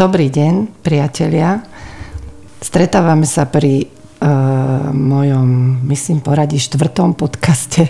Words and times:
Dobrý 0.00 0.32
deň, 0.32 0.80
priatelia. 0.80 1.60
Stretávame 2.56 3.28
sa 3.28 3.44
pri 3.44 3.84
uh, 3.84 4.88
mojom, 4.96 5.76
myslím, 5.84 6.24
poradí 6.24 6.56
štvrtom 6.56 7.12
podcaste. 7.12 7.84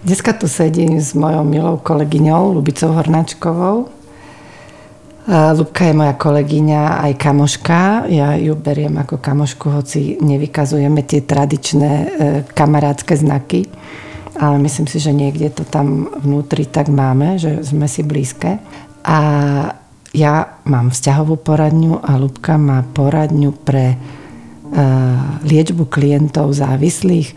Dneska 0.00 0.32
tu 0.32 0.48
sedím 0.48 0.96
s 0.96 1.12
mojou 1.12 1.44
milou 1.44 1.76
kolegyňou 1.76 2.56
Lubicou 2.56 2.96
Hornáčkovou. 2.96 3.76
Uh, 3.84 5.52
Lubka 5.52 5.92
je 5.92 5.92
moja 5.92 6.16
kolegyňa 6.16 7.04
aj 7.04 7.12
kamoška. 7.20 8.08
Ja 8.08 8.32
ju 8.40 8.56
beriem 8.56 8.96
ako 8.96 9.20
kamošku, 9.20 9.76
hoci 9.76 10.16
nevykazujeme 10.24 11.04
tie 11.04 11.20
tradičné 11.20 11.92
uh, 11.92 12.08
kamarádske 12.48 13.12
znaky. 13.12 13.68
Ale 14.40 14.56
myslím 14.56 14.88
si, 14.88 14.96
že 14.96 15.12
niekde 15.12 15.52
to 15.52 15.68
tam 15.68 16.08
vnútri 16.24 16.64
tak 16.64 16.88
máme, 16.88 17.36
že 17.36 17.60
sme 17.60 17.84
si 17.92 18.00
blízke. 18.00 18.56
A 19.04 19.20
ja 20.10 20.58
mám 20.66 20.90
vzťahovú 20.90 21.38
poradňu 21.40 22.02
a 22.02 22.18
Lubka 22.18 22.58
má 22.58 22.82
poradňu 22.82 23.54
pre 23.62 23.94
uh, 23.94 25.40
liečbu 25.46 25.86
klientov 25.86 26.50
závislých. 26.50 27.34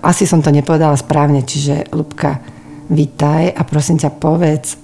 Asi 0.00 0.24
som 0.24 0.40
to 0.40 0.48
nepovedala 0.48 0.96
správne, 0.96 1.44
čiže 1.44 1.92
Lubka, 1.92 2.40
vítaj 2.88 3.52
a 3.52 3.62
prosím 3.68 4.00
ťa 4.00 4.10
povedz 4.16 4.80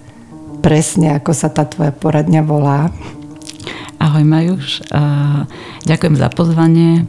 presne, 0.60 1.16
ako 1.16 1.32
sa 1.32 1.48
tá 1.48 1.64
tvoja 1.64 1.90
poradňa 1.90 2.40
volá. 2.44 2.92
Ahoj 3.96 4.24
Majuš, 4.26 4.84
uh, 4.92 5.48
ďakujem 5.88 6.16
za 6.20 6.28
pozvanie. 6.28 7.08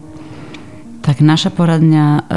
Tak 1.04 1.20
naša 1.20 1.52
poradňa 1.52 2.32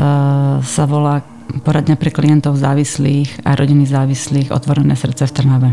sa 0.67 0.85
volá 0.91 1.23
Poradňa 1.47 1.95
pre 1.95 2.11
klientov 2.11 2.59
závislých 2.59 3.47
a 3.47 3.55
rodiny 3.55 3.87
závislých 3.87 4.51
Otvorené 4.51 4.99
srdce 4.99 5.31
v 5.31 5.35
Trnave. 5.39 5.71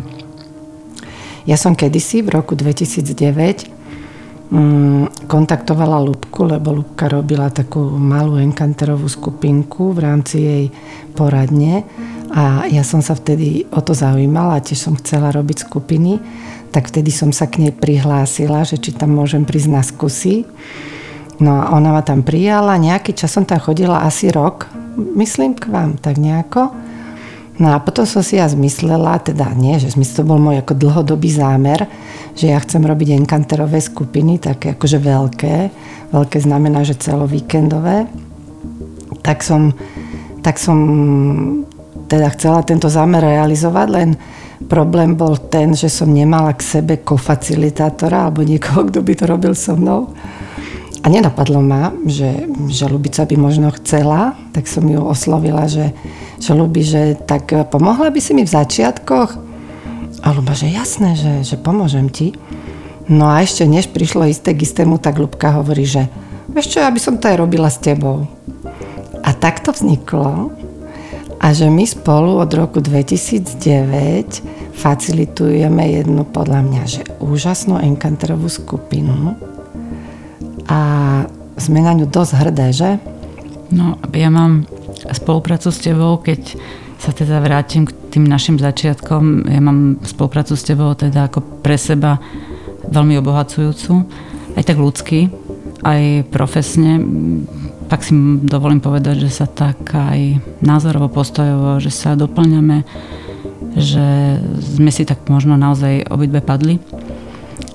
Ja 1.44 1.60
som 1.60 1.76
kedysi 1.76 2.24
v 2.24 2.32
roku 2.32 2.56
2009 2.56 3.68
mm, 4.48 5.28
kontaktovala 5.28 6.00
Lubku, 6.00 6.48
lebo 6.48 6.72
Lubka 6.72 7.12
robila 7.12 7.52
takú 7.52 7.84
malú 8.00 8.40
enkanterovú 8.40 9.12
skupinku 9.12 9.92
v 9.92 10.00
rámci 10.00 10.36
jej 10.40 10.66
poradne 11.12 11.84
a 12.32 12.66
ja 12.72 12.82
som 12.82 13.04
sa 13.04 13.14
vtedy 13.14 13.68
o 13.70 13.84
to 13.84 13.92
zaujímala 13.94 14.64
tiež 14.64 14.90
som 14.90 14.96
chcela 14.98 15.30
robiť 15.36 15.68
skupiny, 15.70 16.18
tak 16.74 16.90
vtedy 16.90 17.14
som 17.14 17.30
sa 17.30 17.46
k 17.46 17.62
nej 17.62 17.74
prihlásila, 17.76 18.66
že 18.66 18.82
či 18.82 18.96
tam 18.96 19.14
môžem 19.14 19.46
prísť 19.46 19.70
na 19.70 19.84
skúsi. 19.86 20.48
No 21.38 21.60
a 21.60 21.76
ona 21.76 21.94
ma 21.94 22.02
tam 22.02 22.26
prijala, 22.26 22.80
nejaký 22.82 23.14
čas 23.14 23.36
som 23.36 23.46
tam 23.46 23.60
chodila 23.60 24.08
asi 24.08 24.32
rok, 24.34 24.66
myslím 24.96 25.54
k 25.60 25.70
vám, 25.70 26.00
tak 26.00 26.18
nejako. 26.18 26.93
No 27.64 27.72
a 27.72 27.80
potom 27.80 28.04
som 28.04 28.20
si 28.20 28.36
ja 28.36 28.44
zmyslela, 28.44 29.24
teda 29.24 29.56
nie, 29.56 29.80
že 29.80 29.96
to 29.96 30.28
bol 30.28 30.36
môj 30.36 30.60
ako 30.60 30.76
dlhodobý 30.76 31.32
zámer, 31.32 31.88
že 32.36 32.52
ja 32.52 32.60
chcem 32.60 32.84
robiť 32.84 33.16
enkanterové 33.16 33.80
skupiny, 33.80 34.36
také 34.36 34.76
akože 34.76 35.00
veľké. 35.00 35.56
Veľké 36.12 36.38
znamená, 36.44 36.84
že 36.84 37.00
celovíkendové. 37.00 38.12
Tak 39.24 39.40
som, 39.40 39.72
tak 40.44 40.60
som 40.60 40.78
teda 42.12 42.36
chcela 42.36 42.68
tento 42.68 42.92
zámer 42.92 43.24
realizovať, 43.24 43.88
len 43.88 44.10
problém 44.68 45.16
bol 45.16 45.40
ten, 45.48 45.72
že 45.72 45.88
som 45.88 46.12
nemala 46.12 46.52
k 46.60 46.84
sebe 46.84 47.00
kofacilitátora 47.00 48.28
alebo 48.28 48.44
niekoho, 48.44 48.92
kto 48.92 49.00
by 49.00 49.14
to 49.16 49.24
robil 49.24 49.56
so 49.56 49.80
mnou. 49.80 50.12
A 51.04 51.12
nenapadlo 51.12 51.60
ma, 51.60 51.92
že, 52.08 52.48
že 52.72 52.88
Lubica 52.88 53.28
by 53.28 53.36
možno 53.36 53.76
chcela, 53.76 54.40
tak 54.56 54.72
som 54.72 54.88
ju 54.88 55.04
oslovila, 55.04 55.68
že, 55.68 55.92
že 56.40 56.56
Lubi, 56.56 56.80
že 56.80 57.20
tak 57.20 57.52
pomohla 57.68 58.08
by 58.08 58.24
si 58.24 58.32
mi 58.32 58.48
v 58.48 58.56
začiatkoch? 58.56 59.36
A 60.24 60.28
Luba, 60.32 60.56
že 60.56 60.72
jasné, 60.72 61.20
že, 61.20 61.44
že 61.44 61.60
pomôžem 61.60 62.08
ti. 62.08 62.32
No 63.12 63.28
a 63.28 63.44
ešte 63.44 63.68
než 63.68 63.92
prišlo 63.92 64.32
isté 64.32 64.56
k 64.56 64.64
istému, 64.64 64.96
tak 64.96 65.20
Lubka 65.20 65.52
hovorí, 65.60 65.84
že 65.84 66.08
vieš 66.48 66.72
čo, 66.72 66.80
ja 66.80 66.88
by 66.88 67.00
som 67.04 67.20
to 67.20 67.28
aj 67.28 67.36
robila 67.36 67.68
s 67.68 67.84
tebou. 67.84 68.24
A 69.20 69.36
tak 69.36 69.60
to 69.60 69.76
vzniklo. 69.76 70.56
A 71.44 71.52
že 71.52 71.68
my 71.68 71.84
spolu 71.84 72.40
od 72.40 72.48
roku 72.56 72.80
2009 72.80 74.72
facilitujeme 74.80 75.84
jednu 76.00 76.24
podľa 76.24 76.64
mňa, 76.64 76.84
že 76.88 77.04
úžasnú 77.20 77.84
enkanterovú 77.84 78.48
skupinu, 78.48 79.36
a 80.68 80.80
sme 81.58 81.80
na 81.84 81.94
ňu 81.94 82.08
dosť 82.10 82.34
hrdé, 82.40 82.68
že? 82.74 82.90
No, 83.74 83.98
ja 84.14 84.30
mám 84.30 84.70
spoluprácu 85.12 85.74
s 85.74 85.82
tebou, 85.82 86.22
keď 86.22 86.56
sa 87.04 87.12
teda 87.12 87.44
vrátim 87.44 87.84
k 87.84 87.92
tým 88.16 88.24
našim 88.24 88.56
začiatkom. 88.56 89.50
Ja 89.52 89.60
mám 89.60 90.00
spoluprácu 90.08 90.56
s 90.56 90.64
tebou 90.64 90.96
teda 90.96 91.28
ako 91.28 91.44
pre 91.60 91.76
seba 91.76 92.22
veľmi 92.88 93.20
obohacujúcu, 93.20 94.08
aj 94.56 94.64
tak 94.64 94.78
ľudský, 94.80 95.28
aj 95.84 96.32
profesne. 96.32 97.04
Tak 97.92 98.08
si 98.08 98.16
dovolím 98.48 98.80
povedať, 98.80 99.28
že 99.28 99.44
sa 99.44 99.46
tak 99.52 99.92
aj 99.92 100.40
názorovo, 100.64 101.12
postojovo, 101.12 101.84
že 101.84 101.92
sa 101.92 102.16
doplňame, 102.16 102.88
že 103.76 104.40
sme 104.64 104.90
si 104.90 105.04
tak 105.04 105.28
možno 105.28 105.60
naozaj 105.60 106.08
obidve 106.08 106.40
padli. 106.40 106.80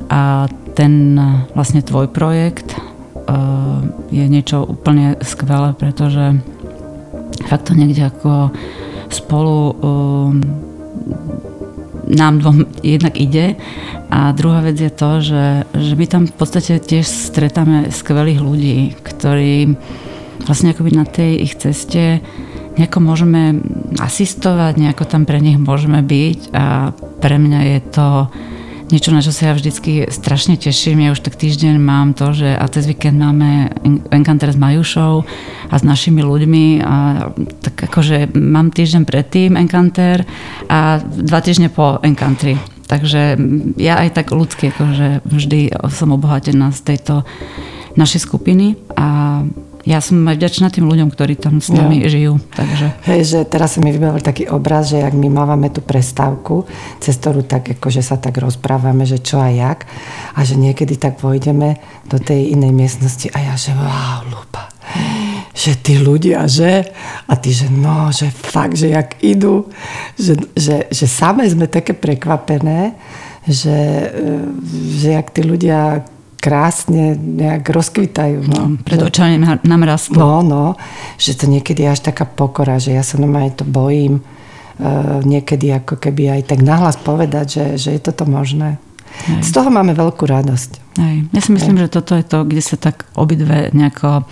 A 0.09 0.49
ten 0.73 1.21
vlastne 1.53 1.85
tvoj 1.85 2.09
projekt 2.09 2.68
je 4.09 4.25
niečo 4.25 4.65
úplne 4.65 5.21
skvelé, 5.21 5.77
pretože 5.77 6.41
fakt 7.45 7.69
to 7.69 7.73
niekde 7.77 8.09
ako 8.09 8.53
spolu 9.13 9.73
um, 9.73 10.41
nám 12.09 12.41
dvom 12.41 12.65
jednak 12.97 13.15
ide. 13.21 13.57
A 14.09 14.33
druhá 14.33 14.65
vec 14.65 14.81
je 14.81 14.93
to, 14.93 15.11
že, 15.21 15.47
že 15.77 15.93
my 15.93 16.07
tam 16.09 16.23
v 16.25 16.35
podstate 16.35 16.81
tiež 16.81 17.05
stretáme 17.05 17.93
skvelých 17.93 18.41
ľudí, 18.41 18.79
ktorí 19.05 19.77
vlastne 20.49 20.73
akoby 20.73 20.91
na 20.97 21.05
tej 21.05 21.45
ich 21.45 21.55
ceste 21.61 22.25
nejako 22.79 23.03
môžeme 23.03 23.59
asistovať, 23.99 24.79
nejako 24.79 25.05
tam 25.05 25.27
pre 25.27 25.43
nich 25.43 25.59
môžeme 25.59 25.99
byť. 26.01 26.55
A 26.55 26.95
pre 27.19 27.37
mňa 27.37 27.61
je 27.77 27.81
to 27.91 28.09
niečo, 28.89 29.13
na 29.13 29.21
čo 29.21 29.33
sa 29.33 29.53
ja 29.53 29.55
vždycky 29.57 30.09
strašne 30.09 30.57
teším. 30.57 31.05
Ja 31.05 31.13
už 31.13 31.21
tak 31.21 31.37
týždeň 31.37 31.77
mám 31.77 32.17
to, 32.17 32.33
že 32.33 32.57
a 32.57 32.65
cez 32.73 32.89
víkend 32.89 33.21
máme 33.21 33.73
Encounter 34.09 34.49
s 34.49 34.59
Majušou 34.59 35.25
a 35.69 35.75
s 35.77 35.85
našimi 35.85 36.25
ľuďmi 36.25 36.81
a 36.81 37.29
tak 37.61 37.89
akože 37.93 38.33
mám 38.37 38.73
týždeň 38.73 39.03
predtým 39.05 39.61
Encounter 39.61 40.25
a 40.73 41.01
dva 41.05 41.41
týždne 41.45 41.69
po 41.69 42.01
Encounteri. 42.01 42.57
Takže 42.89 43.37
ja 43.77 44.01
aj 44.01 44.17
tak 44.17 44.33
ľudsky 44.33 44.73
akože 44.73 45.21
vždy 45.29 45.77
som 45.93 46.17
obohatená 46.17 46.73
z 46.73 46.81
tejto 46.97 47.29
našej 48.01 48.25
skupiny 48.25 48.81
a 48.97 49.43
ja 49.89 50.05
som 50.05 50.21
aj 50.29 50.37
vďačná 50.37 50.69
tým 50.69 50.85
ľuďom, 50.85 51.09
ktorí 51.09 51.41
tam 51.41 51.65
s 51.65 51.73
nami 51.73 52.05
ja. 52.05 52.13
žijú. 52.13 52.37
Takže. 52.53 53.09
Hej, 53.09 53.21
že 53.25 53.39
teraz 53.49 53.75
sa 53.75 53.81
mi 53.81 53.89
vybavil 53.89 54.21
taký 54.21 54.45
obraz, 54.53 54.93
že 54.93 55.01
ak 55.01 55.17
my 55.17 55.33
máme 55.33 55.73
tú 55.73 55.81
prestávku, 55.81 56.69
cez 57.01 57.17
ktorú 57.17 57.49
tak 57.49 57.81
akože 57.81 58.05
sa 58.05 58.21
tak 58.21 58.37
rozprávame, 58.37 59.09
že 59.09 59.17
čo 59.17 59.41
a 59.41 59.49
jak 59.49 59.89
a 60.37 60.45
že 60.45 60.61
niekedy 60.61 61.01
tak 61.01 61.25
vojdeme 61.25 61.81
do 62.05 62.21
tej 62.21 62.53
inej 62.53 62.77
miestnosti 62.77 63.33
a 63.33 63.39
ja 63.41 63.55
že 63.57 63.73
wow, 63.73 64.29
lupa 64.29 64.69
že 65.59 65.75
tí 65.75 65.99
ľudia, 65.99 66.47
že? 66.47 66.87
A 67.27 67.35
ty, 67.35 67.51
že 67.51 67.67
no, 67.67 68.15
že 68.15 68.31
fakt, 68.31 68.79
že 68.79 68.95
jak 68.95 69.19
idú, 69.21 69.67
že, 70.15 70.39
že, 70.55 70.87
že 70.87 71.05
same 71.11 71.45
sme 71.51 71.67
také 71.67 71.99
prekvapené, 71.99 72.95
že, 73.43 74.09
že 74.97 75.19
jak 75.19 75.29
tí 75.35 75.43
ľudia 75.43 76.07
krásne 76.39 77.19
nejak 77.19 77.67
rozkvitajú. 77.67 78.47
No. 78.47 78.79
no 78.79 78.81
pred 78.81 79.03
očami 79.03 79.43
nám 79.43 79.83
rastú. 79.83 80.17
No, 80.19 80.41
no, 80.47 80.65
že 81.19 81.35
to 81.35 81.51
niekedy 81.51 81.85
je 81.85 81.93
až 81.99 82.01
taká 82.07 82.25
pokora, 82.25 82.79
že 82.79 82.95
ja 82.95 83.03
sa 83.03 83.19
aj 83.19 83.63
to 83.63 83.65
bojím 83.67 84.23
uh, 84.23 85.21
niekedy 85.27 85.75
ako 85.75 85.99
keby 85.99 86.41
aj 86.41 86.55
tak 86.55 86.63
nahlas 86.63 86.95
povedať, 86.95 87.47
že, 87.51 87.65
že 87.77 87.89
je 87.99 88.01
toto 88.01 88.25
možné. 88.25 88.79
Hej. 89.27 89.51
Z 89.51 89.51
toho 89.51 89.69
máme 89.75 89.99
veľkú 89.99 90.23
radosť. 90.25 90.71
Hej. 91.03 91.17
Ja 91.35 91.41
si 91.43 91.51
myslím, 91.51 91.77
Hej. 91.83 91.91
že 91.91 91.95
toto 91.99 92.13
je 92.15 92.25
to, 92.25 92.39
kde 92.47 92.63
sa 92.63 92.77
tak 92.79 93.11
obidve 93.19 93.75
nejako 93.75 94.23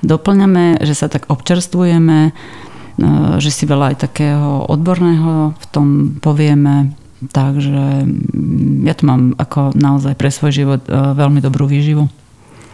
doplňame, 0.00 0.80
že 0.80 0.96
sa 0.96 1.12
tak 1.12 1.28
občerstvujeme, 1.28 2.32
uh, 2.32 3.36
že 3.36 3.50
si 3.52 3.68
veľa 3.68 3.92
aj 3.92 3.96
takého 4.00 4.64
odborného 4.64 5.52
v 5.52 5.64
tom 5.68 5.86
povieme 6.24 7.03
Takže 7.30 8.04
mm, 8.04 8.84
ja 8.84 8.94
to 8.96 9.04
mám 9.06 9.32
ako 9.38 9.72
naozaj 9.76 10.18
pre 10.18 10.28
svoj 10.28 10.52
život 10.52 10.82
e, 10.84 10.92
veľmi 10.92 11.40
dobrú 11.40 11.64
výživu. 11.70 12.10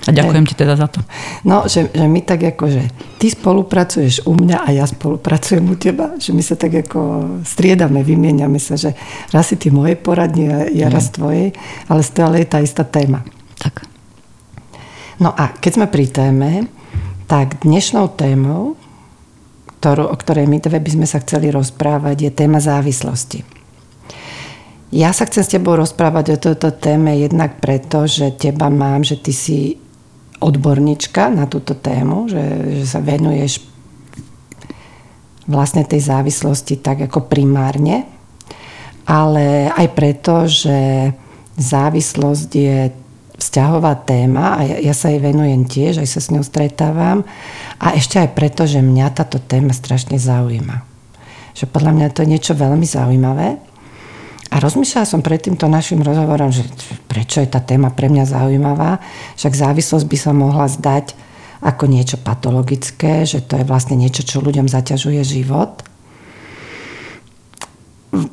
A 0.08 0.17
ďakujem 0.17 0.49
ti 0.49 0.56
teda 0.56 0.81
za 0.81 0.88
to. 0.88 1.05
No, 1.44 1.69
že, 1.69 1.93
že 1.93 2.08
my 2.08 2.25
tak 2.25 2.41
ako, 2.56 2.73
že 2.73 2.88
ty 3.20 3.29
spolupracuješ 3.29 4.25
u 4.25 4.32
mňa 4.32 4.64
a 4.64 4.69
ja 4.73 4.88
spolupracujem 4.88 5.61
u 5.61 5.76
teba, 5.76 6.17
že 6.17 6.32
my 6.32 6.41
sa 6.41 6.56
tak 6.56 6.73
ako 6.88 7.00
striedame, 7.44 8.00
vymieniame 8.00 8.56
sa, 8.56 8.81
že 8.81 8.97
raz 9.29 9.52
si 9.52 9.61
ty 9.61 9.69
moje 9.69 10.00
poradne 10.00 10.73
ja 10.73 10.88
mm. 10.88 10.94
raz 10.94 11.12
tvojej, 11.12 11.53
ale 11.93 12.00
stále 12.00 12.41
je 12.41 12.49
tá 12.49 12.64
istá 12.64 12.81
téma. 12.81 13.20
Tak. 13.61 13.85
No 15.20 15.37
a 15.37 15.53
keď 15.53 15.73
sme 15.76 15.87
pri 15.93 16.08
téme, 16.08 16.50
tak 17.29 17.61
dnešnou 17.61 18.08
témou, 18.17 18.81
ktorú, 19.85 20.08
o 20.08 20.17
ktorej 20.17 20.49
my 20.49 20.64
dve 20.64 20.81
by 20.81 20.91
sme 20.96 21.06
sa 21.08 21.20
chceli 21.20 21.53
rozprávať, 21.53 22.17
je 22.25 22.31
téma 22.32 22.56
závislosti. 22.56 23.59
Ja 24.90 25.14
sa 25.14 25.22
chcem 25.22 25.46
s 25.46 25.54
tebou 25.54 25.78
rozprávať 25.78 26.34
o 26.34 26.42
tejto 26.42 26.75
téme 26.75 27.14
jednak 27.14 27.62
preto, 27.62 28.10
že 28.10 28.34
teba 28.34 28.66
mám, 28.66 29.06
že 29.06 29.14
ty 29.22 29.31
si 29.31 29.78
odborníčka 30.42 31.31
na 31.31 31.46
túto 31.46 31.78
tému, 31.78 32.26
že, 32.26 32.42
že 32.82 32.87
sa 32.90 32.98
venuješ 32.98 33.62
vlastne 35.46 35.87
tej 35.87 36.02
závislosti 36.02 36.82
tak 36.82 37.06
ako 37.06 37.31
primárne, 37.31 38.02
ale 39.06 39.70
aj 39.70 39.87
preto, 39.94 40.50
že 40.50 41.10
závislosť 41.54 42.50
je 42.50 42.78
vzťahová 43.38 43.94
téma 44.02 44.58
a 44.58 44.60
ja, 44.66 44.90
ja 44.90 44.94
sa 44.94 45.14
jej 45.14 45.22
venujem 45.22 45.70
tiež, 45.70 46.02
aj 46.02 46.08
sa 46.10 46.20
s 46.20 46.34
ňou 46.34 46.43
stretávam 46.43 47.22
a 47.78 47.94
ešte 47.94 48.19
aj 48.19 48.34
preto, 48.34 48.66
že 48.66 48.82
mňa 48.82 49.06
táto 49.14 49.38
téma 49.38 49.70
strašne 49.70 50.19
zaujíma. 50.19 50.82
Že 51.54 51.64
podľa 51.70 51.93
mňa 51.94 52.06
to 52.10 52.22
je 52.26 52.32
niečo 52.36 52.52
veľmi 52.58 52.86
zaujímavé 52.86 53.69
a 54.50 54.58
rozmýšľala 54.58 55.06
som 55.06 55.23
pred 55.23 55.38
týmto 55.38 55.70
našim 55.70 56.02
rozhovorom, 56.02 56.50
že 56.50 56.67
prečo 57.06 57.38
je 57.38 57.47
tá 57.47 57.62
téma 57.62 57.94
pre 57.94 58.11
mňa 58.11 58.26
zaujímavá. 58.26 58.99
Však 59.38 59.55
závislosť 59.55 60.06
by 60.11 60.17
sa 60.19 60.32
mohla 60.35 60.67
zdať 60.67 61.14
ako 61.62 61.85
niečo 61.87 62.19
patologické, 62.19 63.23
že 63.23 63.44
to 63.47 63.62
je 63.62 63.69
vlastne 63.69 63.94
niečo, 63.94 64.26
čo 64.26 64.43
ľuďom 64.43 64.67
zaťažuje 64.67 65.23
život. 65.23 65.87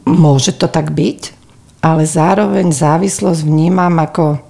Môže 0.09 0.57
to 0.57 0.65
tak 0.65 0.89
byť, 0.89 1.37
ale 1.85 2.09
zároveň 2.09 2.73
závislosť 2.73 3.45
vnímam 3.45 3.93
ako, 4.01 4.41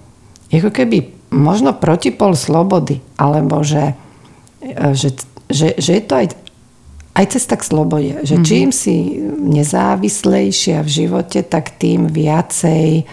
ako 0.48 0.70
keby 0.72 1.12
možno 1.36 1.76
protipol 1.76 2.32
slobody, 2.32 3.04
alebo 3.20 3.60
že, 3.60 3.92
že, 4.96 5.12
že, 5.52 5.76
že 5.76 5.92
je 6.00 6.04
to 6.08 6.14
aj 6.16 6.28
aj 7.18 7.26
cesta 7.34 7.58
k 7.58 7.66
slobode. 7.66 8.14
Že 8.22 8.36
mm-hmm. 8.38 8.48
čím 8.48 8.70
si 8.70 8.96
nezávislejšia 9.42 10.86
v 10.86 10.90
živote, 10.90 11.42
tak 11.42 11.74
tým 11.82 12.06
viacej 12.06 13.02
e, 13.02 13.04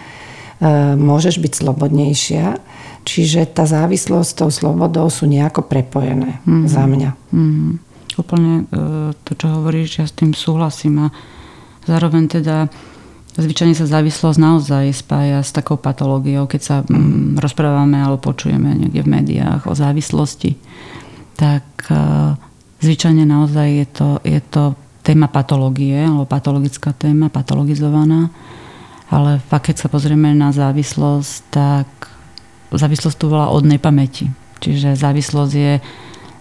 môžeš 0.93 1.41
byť 1.41 1.53
slobodnejšia. 1.65 2.45
Čiže 3.05 3.49
tá 3.49 3.65
závislosť 3.65 4.29
s 4.29 4.37
tou 4.37 4.49
slobodou 4.53 5.09
sú 5.09 5.25
nejako 5.25 5.65
prepojené 5.65 6.41
mm-hmm. 6.45 6.69
za 6.69 6.83
mňa. 6.85 7.11
Mm-hmm. 7.33 7.71
Úplne 8.21 8.53
e, 8.53 8.63
to, 9.25 9.31
čo 9.33 9.47
hovoríš, 9.49 9.89
ja 10.01 10.05
s 10.05 10.13
tým 10.13 10.37
súhlasím 10.37 11.09
a 11.09 11.13
zároveň 11.89 12.29
teda 12.29 12.69
zvyčajne 13.35 13.75
sa 13.75 13.89
závislosť 13.89 14.39
naozaj 14.39 14.85
spája 14.95 15.43
s 15.43 15.51
takou 15.51 15.75
patológiou, 15.75 16.47
keď 16.47 16.61
sa 16.61 16.75
mm, 16.87 17.35
rozprávame 17.41 17.99
alebo 17.99 18.31
počujeme 18.31 18.71
niekde 18.71 19.03
v 19.03 19.11
médiách 19.11 19.67
o 19.67 19.73
závislosti, 19.75 20.55
tak 21.35 21.65
e, 21.91 21.99
Zvyčajne 22.85 23.25
naozaj 23.25 23.67
je 23.73 23.87
to, 23.89 24.09
je 24.21 24.37
to 24.45 24.77
téma 25.01 25.25
patológie, 25.25 25.97
alebo 25.97 26.29
patologická 26.29 26.93
téma, 26.93 27.33
patologizovaná. 27.33 28.29
Ale 29.09 29.41
fakt, 29.49 29.73
keď 29.73 29.85
sa 29.85 29.87
pozrieme 29.89 30.37
na 30.37 30.53
závislosť, 30.53 31.33
tak 31.49 31.87
závislosť 32.69 33.17
tu 33.17 33.25
volá 33.25 33.49
od 33.49 33.65
nepamäti. 33.65 34.29
Čiže 34.61 34.97
závislosť 34.97 35.53
je 35.53 35.73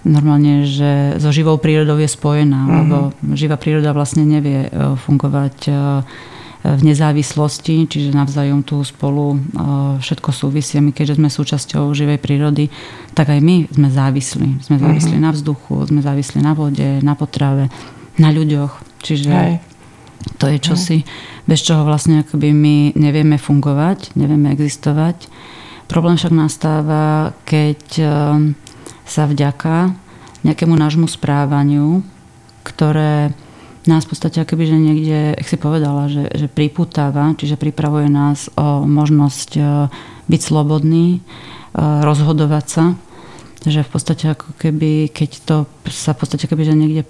normálne, 0.05 0.69
že 0.69 1.17
so 1.17 1.32
živou 1.32 1.56
prírodou 1.56 1.96
je 1.96 2.08
spojená, 2.08 2.61
uh-huh. 2.61 2.76
lebo 2.85 2.96
živá 3.32 3.56
príroda 3.56 3.96
vlastne 3.96 4.29
nevie 4.29 4.69
e, 4.69 4.70
fungovať 5.00 5.56
e, 5.64 5.73
v 6.64 6.81
nezávislosti, 6.81 7.84
čiže 7.84 8.16
navzájom 8.16 8.64
tu 8.64 8.81
spolu 8.81 9.37
e, 9.37 9.38
všetko 10.00 10.32
súvisia. 10.32 10.81
My 10.81 10.96
keďže 10.96 11.20
sme 11.20 11.28
súčasťou 11.28 11.93
živej 11.93 12.16
prírody, 12.16 12.72
tak 13.12 13.28
aj 13.28 13.40
my 13.44 13.69
sme 13.69 13.93
závislí. 13.93 14.64
Sme 14.64 14.81
závislí 14.81 15.20
uh-huh. 15.20 15.28
na 15.28 15.37
vzduchu, 15.37 15.84
sme 15.93 16.00
závislí 16.00 16.40
na 16.40 16.56
vode, 16.56 17.05
na 17.05 17.12
potrave, 17.12 17.69
na 18.16 18.32
ľuďoch. 18.32 18.81
Čiže 19.05 19.28
Hej. 19.28 19.55
to 20.40 20.49
je 20.49 20.56
čosi, 20.56 20.99
Hej. 21.05 21.08
bez 21.44 21.61
čoho 21.61 21.84
vlastne 21.84 22.25
akoby 22.25 22.56
my 22.56 22.76
nevieme 22.96 23.37
fungovať, 23.37 24.17
nevieme 24.17 24.49
existovať. 24.49 25.28
Problém 25.84 26.17
však 26.17 26.32
nastáva, 26.32 27.37
keď 27.44 27.81
e, 28.00 28.05
sa 29.05 29.28
vďaka 29.28 29.93
nejakému 30.49 30.72
nášmu 30.72 31.12
správaniu, 31.12 32.00
ktoré 32.64 33.37
nás 33.90 34.04
v 34.04 34.16
podstate 34.16 34.40
akoby, 34.40 34.64
že 34.64 34.76
niekde, 34.81 35.19
jak 35.36 35.48
si 35.48 35.56
povedala, 35.60 36.08
že, 36.08 36.28
že 36.32 36.48
priputáva, 36.48 37.36
čiže 37.36 37.60
pripravuje 37.60 38.08
nás 38.08 38.48
o 38.56 38.84
možnosť 38.84 39.50
e, 39.56 39.62
byť 40.28 40.40
slobodný, 40.40 41.19
e, 41.19 41.20
rozhodovať 41.81 42.64
sa, 42.66 42.84
že 43.64 43.84
v 43.84 43.90
podstate 43.92 44.25
ako 44.32 44.56
keby, 44.56 45.12
keď 45.12 45.31
to 45.44 45.56
sa 45.88 46.16
v 46.16 46.19
podstate 46.25 46.44
keby, 46.48 46.62
že 46.64 46.76
niekde 46.76 47.02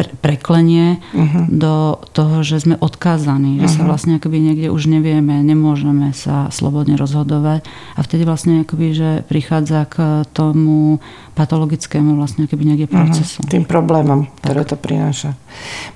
pre, 0.00 0.08
preklenie 0.32 0.96
uh-huh. 1.12 1.44
do 1.52 2.00
toho, 2.16 2.40
že 2.40 2.64
sme 2.64 2.80
odkázaní, 2.80 3.60
uh-huh. 3.60 3.68
že 3.68 3.76
sa 3.76 3.82
mhm. 3.84 3.88
vlastne 3.92 4.12
akoby 4.16 4.38
niekde 4.40 4.68
už 4.72 4.88
nevieme, 4.88 5.44
nemôžeme 5.44 6.16
sa 6.16 6.48
slobodne 6.48 6.96
rozhodovať 6.96 7.68
a 7.68 8.00
vtedy 8.00 8.24
vlastne 8.24 8.64
akoby, 8.64 8.96
že 8.96 9.10
prichádza 9.28 9.84
k 9.92 10.24
tomu 10.32 11.04
patologickému 11.36 12.16
vlastne 12.16 12.48
akoby 12.48 12.64
niekde 12.64 12.88
mhm. 12.88 12.94
procesu. 12.96 13.44
Uh-huh. 13.44 13.52
Tým 13.52 13.68
problémom, 13.68 14.32
ktoré 14.40 14.64
to 14.64 14.80
prináša. 14.80 15.36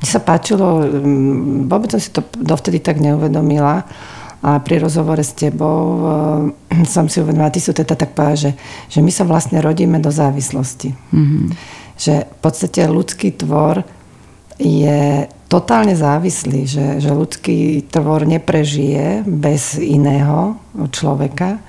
Mne 0.04 0.08
sa 0.08 0.20
páčilo, 0.20 0.84
mm, 0.84 1.72
vôbec 1.72 1.88
som 1.88 2.00
si 2.02 2.12
to 2.12 2.20
dovtedy 2.36 2.84
tak 2.84 3.00
neuvedomila, 3.00 3.88
a 4.44 4.60
pri 4.60 4.76
rozhovore 4.76 5.24
s 5.24 5.32
tebou 5.32 5.80
uh, 6.04 6.84
som 6.84 7.08
si 7.08 7.24
uvedomila, 7.24 7.48
ty 7.48 7.64
sú 7.64 7.72
teda 7.72 7.96
tak 7.96 8.12
povedať, 8.12 8.36
že, 8.36 8.50
že 8.92 9.00
my 9.00 9.08
sa 9.08 9.24
vlastne 9.24 9.56
rodíme 9.64 9.96
do 10.04 10.12
závislosti. 10.12 10.92
Mm-hmm 10.92 11.80
že 11.94 12.26
v 12.26 12.38
podstate 12.42 12.90
ľudský 12.90 13.34
tvor 13.34 13.86
je 14.58 15.26
totálne 15.50 15.94
závislý, 15.94 16.66
že, 16.66 16.86
že 16.98 17.10
ľudský 17.10 17.86
tvor 17.90 18.26
neprežije 18.26 19.22
bez 19.26 19.78
iného 19.78 20.58
človeka, 20.90 21.62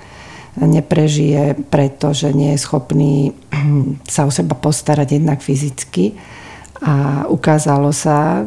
neprežije 0.58 1.68
preto, 1.68 2.16
že 2.16 2.32
nie 2.32 2.56
je 2.56 2.64
schopný 2.64 3.36
sa 4.14 4.26
o 4.26 4.32
seba 4.32 4.56
postarať 4.56 5.20
jednak 5.20 5.44
fyzicky. 5.44 6.16
A 6.86 7.26
ukázalo 7.32 7.96
sa, 7.96 8.44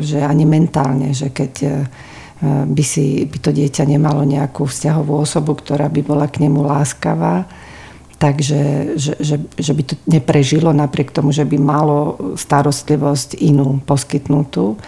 že 0.00 0.24
ani 0.24 0.48
mentálne, 0.48 1.12
že 1.12 1.28
keď 1.28 1.52
e, 1.62 1.68
by, 2.66 2.84
si, 2.84 3.28
by 3.28 3.38
to 3.38 3.52
dieťa 3.52 3.84
nemalo 3.84 4.24
nejakú 4.24 4.64
vzťahovú 4.64 5.12
osobu, 5.12 5.54
ktorá 5.54 5.92
by 5.92 6.00
bola 6.00 6.26
k 6.26 6.40
nemu 6.48 6.64
láskavá, 6.64 7.44
Takže 8.16 8.96
že, 8.96 9.12
že, 9.20 9.36
že 9.60 9.72
by 9.76 9.82
to 9.84 9.94
neprežilo 10.08 10.72
napriek 10.72 11.12
tomu, 11.12 11.36
že 11.36 11.44
by 11.44 11.60
malo 11.60 12.16
starostlivosť 12.40 13.36
inú 13.44 13.84
poskytnutú. 13.84 14.80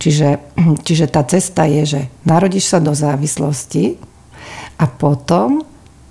Čiže, 0.00 0.40
čiže 0.86 1.06
tá 1.12 1.20
cesta 1.28 1.68
je, 1.68 1.82
že 1.84 2.00
narodíš 2.24 2.72
sa 2.72 2.80
do 2.80 2.96
závislosti 2.96 4.00
a 4.80 4.88
potom 4.88 5.60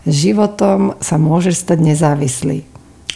životom 0.06 0.94
sa 1.01 1.18
môžeš 1.18 1.65
stať 1.65 1.79
nezávislý. 1.82 2.63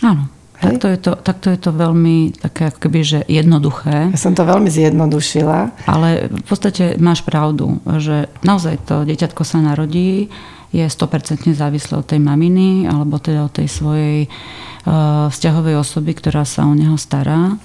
Áno. 0.02 0.34
Takto 0.64 0.88
je, 0.88 0.96
to, 0.96 1.12
takto 1.20 1.52
je 1.52 1.60
to 1.60 1.76
veľmi 1.76 2.40
také 2.40 2.72
ako 2.72 2.88
keby, 2.88 3.00
že 3.04 3.20
jednoduché. 3.28 4.16
Ja 4.16 4.20
som 4.20 4.32
to 4.32 4.48
veľmi 4.48 4.72
zjednodušila. 4.72 5.92
Ale 5.92 6.32
v 6.32 6.46
podstate 6.48 6.96
máš 7.04 7.20
pravdu, 7.28 7.84
že 8.00 8.32
naozaj 8.48 8.80
to 8.88 9.04
dieťatko 9.04 9.44
sa 9.44 9.60
narodí, 9.60 10.32
je 10.74 10.86
100% 10.90 11.54
závislé 11.54 11.94
od 12.02 12.08
tej 12.10 12.18
maminy 12.18 12.90
alebo 12.90 13.22
teda 13.22 13.46
od 13.46 13.54
tej 13.54 13.70
svojej 13.70 14.26
uh, 14.26 15.30
vzťahovej 15.30 15.76
osoby, 15.78 16.12
ktorá 16.18 16.44
sa 16.44 16.66
o 16.66 16.74
neho 16.74 16.98
stará. 16.98 17.56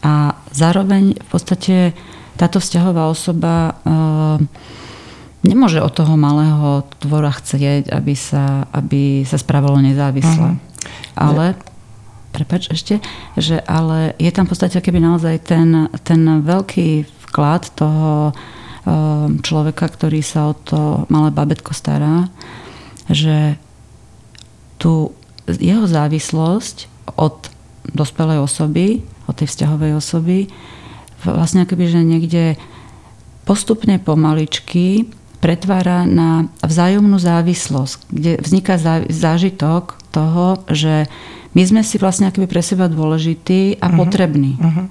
A 0.00 0.36
zároveň 0.48 1.16
v 1.16 1.28
podstate 1.28 1.92
táto 2.40 2.58
vzťahová 2.58 3.12
osoba 3.12 3.76
uh, 3.84 4.40
nemôže 5.44 5.78
od 5.84 5.92
toho 5.92 6.16
malého 6.16 6.88
tvora 6.98 7.30
chcieť, 7.30 7.92
aby 7.92 8.16
sa, 8.16 8.64
aby 8.72 9.22
sa 9.28 9.36
spravilo 9.36 9.76
nezávisle. 9.84 10.56
Uh-huh. 10.56 11.14
Ale 11.14 11.52
prepač 12.34 12.72
ešte, 12.72 12.98
že 13.38 13.60
ale 13.62 14.16
je 14.18 14.32
tam 14.32 14.48
v 14.48 14.56
podstate 14.56 14.80
keby 14.80 14.98
naozaj 14.98 15.46
ten, 15.46 15.92
ten 16.02 16.42
veľký 16.42 17.06
vklad 17.30 17.70
toho 17.76 18.34
človeka, 19.40 19.88
ktorý 19.88 20.20
sa 20.20 20.52
o 20.52 20.54
to 20.54 21.08
malé 21.08 21.32
babetko 21.32 21.72
stará, 21.72 22.28
že 23.08 23.56
tu 24.76 25.16
jeho 25.48 25.88
závislosť 25.88 26.88
od 27.16 27.48
dospelej 27.88 28.44
osoby, 28.44 29.04
od 29.28 29.34
tej 29.36 29.48
vzťahovej 29.48 29.92
osoby, 29.96 30.38
vlastne 31.24 31.64
akoby, 31.64 31.84
že 31.88 32.00
niekde 32.04 32.44
postupne 33.48 33.96
pomaličky 34.00 35.08
pretvára 35.40 36.08
na 36.08 36.48
vzájomnú 36.64 37.20
závislosť, 37.20 38.08
kde 38.08 38.32
vzniká 38.40 38.80
zážitok 39.08 40.00
toho, 40.08 40.64
že 40.72 41.04
my 41.52 41.62
sme 41.64 41.82
si 41.84 42.00
vlastne 42.00 42.32
akoby 42.32 42.48
pre 42.48 42.64
seba 42.64 42.88
dôležití 42.88 43.78
a 43.78 43.92
uh-huh. 43.92 44.00
potrební. 44.00 44.56
Uh-huh. 44.56 44.88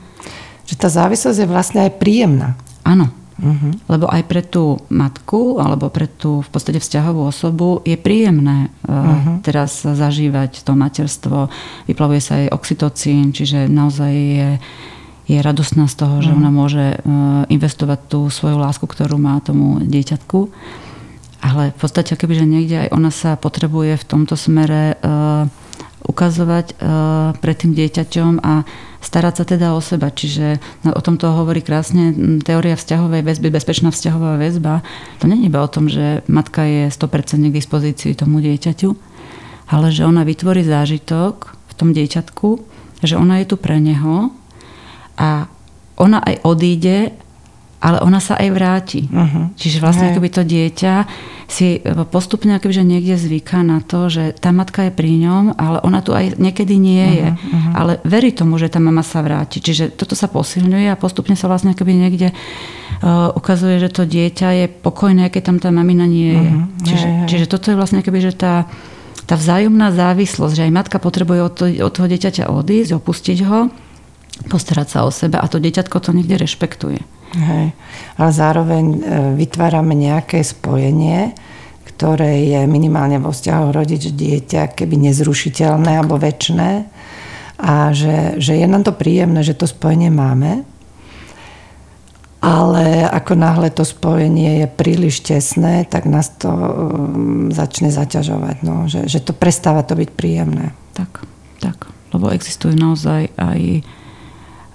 Že 0.70 0.76
tá 0.78 0.88
závislosť 0.94 1.38
je 1.42 1.50
vlastne 1.50 1.80
aj 1.90 1.98
príjemná. 1.98 2.54
Áno. 2.86 3.10
Uh-huh. 3.34 3.74
Lebo 3.90 4.06
aj 4.06 4.24
pre 4.30 4.46
tú 4.46 4.78
matku 4.94 5.58
alebo 5.58 5.90
pre 5.90 6.06
tú 6.06 6.46
v 6.46 6.50
podstate 6.54 6.78
vzťahovú 6.78 7.26
osobu 7.26 7.82
je 7.82 7.98
príjemné 7.98 8.70
uh-huh. 8.86 9.42
teraz 9.42 9.82
zažívať 9.82 10.62
to 10.62 10.78
materstvo. 10.78 11.50
Vyplavuje 11.90 12.22
sa 12.22 12.38
aj 12.46 12.54
oxytocín, 12.54 13.34
čiže 13.34 13.66
naozaj 13.66 14.14
je, 14.14 14.50
je 15.26 15.38
radostná 15.42 15.90
z 15.90 15.96
toho, 15.98 16.22
že 16.22 16.30
mm. 16.30 16.38
ona 16.38 16.52
môže 16.54 16.86
e, 16.94 16.98
investovať 17.50 18.00
tú 18.06 18.30
svoju 18.30 18.62
lásku, 18.62 18.86
ktorú 18.86 19.18
má 19.18 19.42
tomu 19.42 19.82
dieťatku. 19.82 20.40
Ale 21.44 21.76
v 21.76 21.78
podstate, 21.78 22.16
kebyže 22.16 22.48
niekde 22.48 22.88
aj 22.88 22.90
ona 22.96 23.12
sa 23.12 23.36
potrebuje 23.36 24.00
v 24.00 24.08
tomto 24.08 24.40
smere 24.40 24.96
uh, 25.04 25.44
ukazovať 26.08 26.80
uh, 26.80 27.36
pred 27.36 27.56
tým 27.60 27.76
dieťaťom 27.76 28.40
a 28.40 28.64
starať 29.04 29.34
sa 29.36 29.44
teda 29.44 29.76
o 29.76 29.84
seba. 29.84 30.08
Čiže 30.10 30.64
no, 30.88 30.96
o 30.96 31.02
tomto 31.04 31.28
hovorí 31.28 31.60
krásne 31.60 32.16
teória 32.42 32.80
vzťahovej 32.80 33.22
väzby, 33.22 33.52
bezpečná 33.52 33.92
vzťahová 33.92 34.40
väzba. 34.40 34.80
To 35.20 35.28
nie 35.28 35.44
je 35.44 35.48
iba 35.52 35.60
o 35.60 35.70
tom, 35.70 35.92
že 35.92 36.24
matka 36.32 36.64
je 36.64 36.88
100% 36.88 37.52
k 37.52 37.58
dispozícii 37.60 38.16
tomu 38.16 38.40
dieťaťu, 38.40 38.90
ale 39.70 39.92
že 39.92 40.08
ona 40.08 40.24
vytvorí 40.24 40.64
zážitok 40.64 41.52
v 41.52 41.74
tom 41.76 41.92
dieťatku, 41.92 42.50
že 43.04 43.20
ona 43.20 43.44
je 43.44 43.52
tu 43.52 43.56
pre 43.60 43.84
neho 43.84 44.32
a 45.20 45.52
ona 46.00 46.20
aj 46.24 46.42
odíde 46.48 47.14
ale 47.84 48.00
ona 48.00 48.24
sa 48.24 48.40
aj 48.40 48.50
vráti. 48.56 49.12
Uh-huh. 49.12 49.52
Čiže 49.60 49.84
vlastne 49.84 50.16
akoby 50.16 50.32
to 50.32 50.48
dieťa 50.48 50.96
si 51.52 51.84
postupne 52.08 52.56
akoby, 52.56 52.80
že 52.80 52.88
niekde 52.88 53.20
zvyká 53.20 53.60
na 53.60 53.84
to, 53.84 54.08
že 54.08 54.40
tá 54.40 54.56
matka 54.56 54.88
je 54.88 54.96
pri 54.96 55.20
ňom, 55.20 55.60
ale 55.60 55.84
ona 55.84 56.00
tu 56.00 56.16
aj 56.16 56.40
niekedy 56.40 56.80
nie 56.80 57.20
je. 57.20 57.28
Uh-huh. 57.36 57.72
Ale 57.76 57.92
verí 58.08 58.32
tomu, 58.32 58.56
že 58.56 58.72
tá 58.72 58.80
mama 58.80 59.04
sa 59.04 59.20
vráti. 59.20 59.60
Čiže 59.60 59.92
toto 59.92 60.16
sa 60.16 60.32
posilňuje 60.32 60.88
a 60.88 60.96
postupne 60.96 61.36
sa 61.36 61.52
vlastne 61.52 61.76
akoby 61.76 61.92
niekde 61.92 62.32
uh, 62.32 63.36
ukazuje, 63.36 63.84
že 63.84 63.92
to 63.92 64.08
dieťa 64.08 64.50
je 64.64 64.66
pokojné, 64.72 65.28
keď 65.28 65.42
tam 65.44 65.58
tá 65.60 65.68
mamina 65.68 66.08
nie 66.08 66.40
je. 66.40 66.50
Uh-huh. 66.56 66.88
Čiže, 66.88 67.08
je, 67.12 67.20
je. 67.20 67.28
čiže 67.36 67.46
toto 67.52 67.68
je 67.68 67.76
vlastne 67.76 68.00
akoby, 68.00 68.20
že 68.24 68.34
tá, 68.40 68.64
tá 69.28 69.36
vzájomná 69.36 69.92
závislosť, 69.92 70.56
že 70.56 70.66
aj 70.72 70.72
matka 70.72 71.04
potrebuje 71.04 71.40
od, 71.44 71.52
to, 71.52 71.66
od 71.84 71.92
toho 71.92 72.08
dieťaťa 72.08 72.48
odísť, 72.48 72.96
opustiť 72.96 73.40
ho, 73.44 73.68
postarať 74.48 74.88
sa 74.88 75.00
o 75.04 75.12
seba 75.12 75.44
a 75.44 75.52
to 75.52 75.60
dieťatko 75.60 76.00
to 76.00 76.16
niekde 76.16 76.40
rešpektuje. 76.40 77.23
Hej. 77.34 77.74
Ale 78.22 78.32
zároveň 78.32 78.86
e, 78.94 78.98
vytvárame 79.42 79.98
nejaké 79.98 80.46
spojenie, 80.46 81.34
ktoré 81.94 82.46
je 82.46 82.62
minimálne 82.70 83.18
vo 83.18 83.34
vzťahu 83.34 83.74
rodič-dieťa 83.74 84.78
keby 84.78 84.96
nezrušiteľné 85.10 85.98
alebo 85.98 86.22
väčšné 86.22 86.72
a 87.64 87.94
že, 87.94 88.38
že 88.38 88.58
je 88.58 88.66
nám 88.66 88.86
to 88.86 88.94
príjemné, 88.94 89.46
že 89.46 89.58
to 89.58 89.70
spojenie 89.70 90.10
máme, 90.10 90.66
ale 92.44 93.08
ako 93.08 93.40
náhle 93.40 93.72
to 93.72 93.88
spojenie 93.88 94.66
je 94.66 94.68
príliš 94.68 95.24
tesné, 95.24 95.88
tak 95.88 96.04
nás 96.04 96.28
to 96.36 96.52
um, 96.52 97.48
začne 97.56 97.88
zaťažovať. 97.88 98.58
No, 98.68 98.92
že, 98.92 99.08
že 99.08 99.24
to 99.24 99.32
prestáva 99.32 99.80
to 99.88 99.96
byť 99.96 100.10
príjemné. 100.12 100.76
Tak, 100.92 101.24
tak. 101.64 101.88
Lebo 102.12 102.36
existujú 102.36 102.76
naozaj 102.76 103.32
aj 103.40 103.88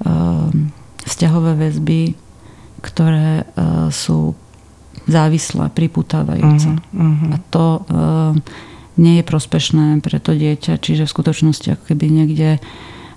um, 0.01 0.73
vzťahové 1.05 1.61
väzby, 1.61 2.17
ktoré 2.89 3.45
uh, 3.45 3.93
sú 3.93 4.33
závislé, 5.09 5.73
priputávajúce. 5.73 6.69
Uh-huh, 6.69 7.01
uh-huh. 7.01 7.33
A 7.33 7.37
to 7.49 7.65
uh, 7.81 8.33
nie 9.01 9.21
je 9.21 9.25
prospešné 9.25 10.01
pre 10.05 10.21
to 10.21 10.37
dieťa, 10.37 10.81
čiže 10.81 11.09
v 11.09 11.15
skutočnosti 11.15 11.69
ako 11.77 11.85
keby 11.93 12.07
niekde 12.13 12.49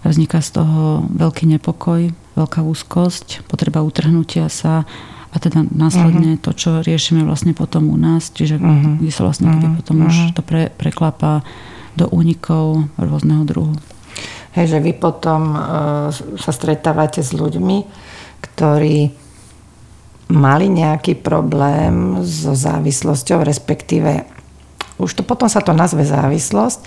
vzniká 0.01 0.40
z 0.42 0.62
toho 0.62 1.06
veľký 1.12 1.46
nepokoj, 1.51 2.10
veľká 2.40 2.60
úzkosť, 2.63 3.46
potreba 3.46 3.84
utrhnutia 3.84 4.48
sa 4.48 4.88
a 5.32 5.36
teda 5.40 5.68
následne 5.68 6.36
uh-huh. 6.36 6.44
to, 6.44 6.51
čo 6.56 6.70
riešime 6.84 7.24
vlastne 7.24 7.56
potom 7.56 7.92
u 7.92 7.98
nás, 8.00 8.32
čiže 8.32 8.60
uh-huh. 8.60 9.00
kde 9.00 9.12
sa 9.12 9.24
vlastne 9.28 9.51
uh-huh. 9.51 9.80
potom 9.80 10.04
uh-huh. 10.04 10.10
už 10.12 10.16
to 10.36 10.42
pre, 10.44 10.72
preklapa 10.75 11.44
do 11.96 12.08
únikov 12.08 12.88
rôzneho 12.96 13.44
druhu. 13.44 13.75
Hej, 14.56 14.75
že 14.75 14.80
vy 14.84 14.92
potom 14.96 15.56
uh, 15.56 16.12
sa 16.12 16.51
stretávate 16.51 17.24
s 17.24 17.32
ľuďmi, 17.32 17.78
ktorí 18.44 19.16
mali 20.31 20.71
nejaký 20.71 21.19
problém 21.19 22.23
so 22.23 22.55
závislosťou, 22.55 23.43
respektíve 23.43 24.23
už 25.01 25.17
to 25.17 25.23
potom 25.25 25.50
sa 25.50 25.65
to 25.65 25.73
nazve 25.73 26.05
závislosť, 26.05 26.79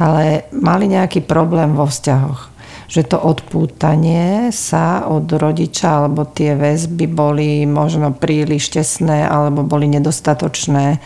ale 0.00 0.48
mali 0.56 0.88
nejaký 0.88 1.20
problém 1.20 1.76
vo 1.76 1.84
vzťahoch. 1.84 2.48
Že 2.88 3.02
to 3.04 3.18
odpútanie 3.20 4.48
sa 4.48 5.04
od 5.04 5.28
rodiča 5.28 6.00
alebo 6.00 6.24
tie 6.24 6.56
väzby 6.56 7.04
boli 7.04 7.68
možno 7.68 8.16
príliš 8.16 8.72
tesné 8.72 9.28
alebo 9.28 9.60
boli 9.60 9.84
nedostatočné. 9.92 10.96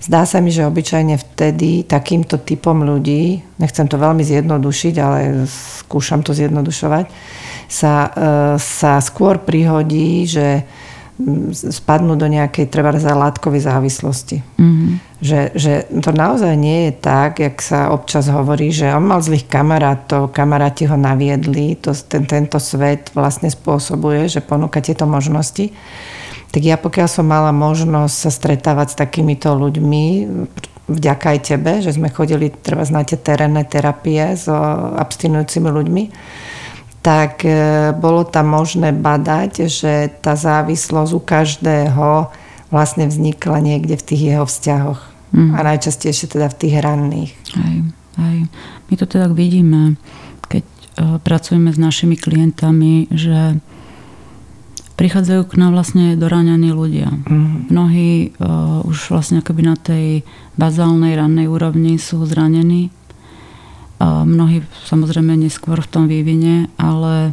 Zdá 0.00 0.24
sa 0.24 0.40
mi, 0.40 0.48
že 0.48 0.64
obyčajne 0.64 1.20
vtedy 1.20 1.84
takýmto 1.84 2.40
typom 2.40 2.80
ľudí, 2.80 3.44
nechcem 3.60 3.84
to 3.84 4.00
veľmi 4.00 4.24
zjednodušiť, 4.24 4.94
ale 4.96 5.44
skúšam 5.84 6.24
to 6.24 6.32
zjednodušovať, 6.32 7.04
sa, 7.68 7.94
e, 8.08 8.10
sa 8.56 8.96
skôr 9.04 9.36
prihodí, 9.36 10.24
že 10.24 10.64
spadnú 11.52 12.12
do 12.12 12.28
nejakej 12.28 12.68
treba 12.68 12.92
látkovej 12.92 13.64
závislosti. 13.64 14.44
Mm-hmm. 14.60 14.90
Že, 15.16 15.40
že 15.56 15.72
to 16.04 16.12
naozaj 16.12 16.52
nie 16.60 16.88
je 16.88 16.92
tak, 17.00 17.40
jak 17.40 17.56
sa 17.64 17.88
občas 17.88 18.28
hovorí, 18.28 18.68
že 18.68 18.92
on 18.92 19.08
mal 19.08 19.24
zlých 19.24 19.48
kamarátov, 19.48 20.36
kamaráti 20.36 20.84
ho 20.84 20.96
naviedli, 21.00 21.80
to, 21.80 21.96
ten, 21.96 22.28
tento 22.28 22.60
svet 22.60 23.08
vlastne 23.16 23.48
spôsobuje, 23.48 24.28
že 24.28 24.44
ponúka 24.44 24.84
tieto 24.84 25.08
možnosti. 25.08 25.72
Tak 26.52 26.60
ja 26.60 26.76
pokiaľ 26.76 27.08
som 27.08 27.24
mala 27.24 27.48
možnosť 27.48 28.12
sa 28.12 28.30
stretávať 28.30 28.92
s 28.92 28.96
takýmito 29.00 29.56
ľuďmi, 29.56 30.04
vďaka 30.86 31.26
aj 31.32 31.38
tebe, 31.42 31.72
že 31.80 31.96
sme 31.96 32.12
chodili, 32.12 32.52
treba 32.52 32.84
znáte 32.84 33.18
terénne 33.18 33.64
terapie 33.66 34.36
s 34.36 34.46
abstinujúcimi 35.00 35.68
ľuďmi, 35.72 36.02
tak 37.06 37.46
e, 37.46 37.94
bolo 37.94 38.26
tam 38.26 38.50
možné 38.50 38.90
badať, 38.90 39.70
že 39.70 40.10
tá 40.18 40.34
závislosť 40.34 41.14
u 41.14 41.22
každého 41.22 42.34
vlastne 42.74 43.06
vznikla 43.06 43.62
niekde 43.62 43.94
v 43.94 44.06
tých 44.10 44.22
jeho 44.34 44.42
vzťahoch. 44.42 45.00
Mm. 45.30 45.54
A 45.54 45.58
najčastejšie 45.70 46.34
teda 46.34 46.50
v 46.50 46.58
tých 46.58 46.74
ranných. 46.82 47.32
Aj, 47.54 47.76
aj. 48.18 48.36
My 48.90 48.94
to 48.98 49.06
teda 49.06 49.30
vidíme, 49.30 49.94
keď 50.50 50.66
uh, 50.66 51.22
pracujeme 51.22 51.70
s 51.70 51.78
našimi 51.78 52.18
klientami, 52.18 53.06
že 53.14 53.62
prichádzajú 54.98 55.42
k 55.46 55.58
nám 55.62 55.78
vlastne 55.78 56.18
doráňaní 56.18 56.74
ľudia. 56.74 57.14
Mm. 57.30 57.70
Mnohí 57.70 58.34
uh, 58.34 58.82
už 58.82 59.14
vlastne 59.14 59.46
akoby 59.46 59.62
na 59.62 59.78
tej 59.78 60.26
bazálnej 60.58 61.14
rannej 61.14 61.46
úrovni 61.46 62.02
sú 62.02 62.26
zranení 62.26 62.90
Mnohí 64.02 64.60
samozrejme 64.84 65.36
neskôr 65.40 65.80
v 65.80 65.88
tom 65.88 66.04
vývine, 66.04 66.68
ale 66.76 67.32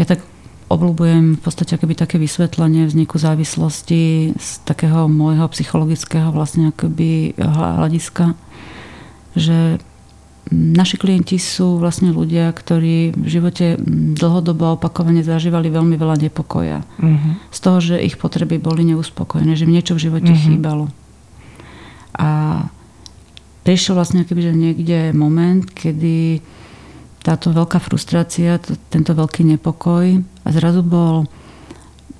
ja 0.00 0.04
tak 0.08 0.24
obľúbujem 0.66 1.36
v 1.36 1.40
podstate 1.40 1.78
akoby 1.78 1.94
také 1.94 2.16
vysvetlenie 2.18 2.88
vzniku 2.88 3.20
závislosti 3.20 4.34
z 4.34 4.48
takého 4.66 5.06
môjho 5.06 5.46
psychologického 5.52 6.34
vlastne 6.34 6.74
akoby 6.74 7.38
hľadiska, 7.38 8.34
že 9.36 9.78
naši 10.50 10.96
klienti 10.96 11.42
sú 11.42 11.78
vlastne 11.78 12.14
ľudia, 12.14 12.54
ktorí 12.54 13.18
v 13.18 13.26
živote 13.26 13.76
dlhodobo 14.16 14.78
opakovane 14.78 15.26
zažívali 15.26 15.70
veľmi 15.70 15.98
veľa 15.98 16.22
nepokoja. 16.22 16.86
Uh-huh. 17.02 17.32
Z 17.50 17.58
toho, 17.58 17.78
že 17.82 17.96
ich 17.98 18.14
potreby 18.14 18.62
boli 18.62 18.86
neuspokojené, 18.86 19.58
že 19.58 19.66
im 19.66 19.74
niečo 19.74 19.98
v 19.98 20.06
živote 20.06 20.30
uh-huh. 20.30 20.44
chýbalo. 20.46 20.86
A 22.14 22.62
prišiel 23.66 23.98
vlastne 23.98 24.22
keby, 24.22 24.40
že 24.46 24.52
niekde 24.54 24.98
moment, 25.10 25.66
kedy 25.66 26.38
táto 27.26 27.50
veľká 27.50 27.82
frustrácia, 27.82 28.62
to, 28.62 28.78
tento 28.86 29.10
veľký 29.10 29.42
nepokoj 29.42 30.22
a 30.22 30.48
zrazu 30.54 30.86
bol 30.86 31.26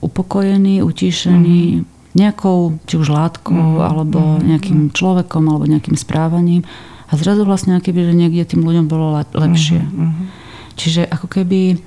upokojený, 0.02 0.82
utíšený 0.82 1.60
mm-hmm. 1.78 2.18
nejakou, 2.18 2.82
či 2.90 2.98
už 2.98 3.14
látkou, 3.14 3.54
mm-hmm. 3.54 3.86
alebo 3.86 4.18
mhm. 4.18 4.42
nejakým 4.50 4.80
človekom, 4.90 5.46
alebo 5.46 5.70
nejakým 5.70 5.94
správaním 5.94 6.66
a 7.06 7.14
zrazu 7.14 7.46
vlastne 7.46 7.78
keby, 7.78 8.10
že 8.10 8.18
niekde 8.18 8.42
tým 8.42 8.66
ľuďom 8.66 8.90
bolo 8.90 9.14
lepšie. 9.14 9.78
Mm-hmm. 9.78 10.26
Čiže 10.74 11.06
ako 11.06 11.30
keby 11.30 11.78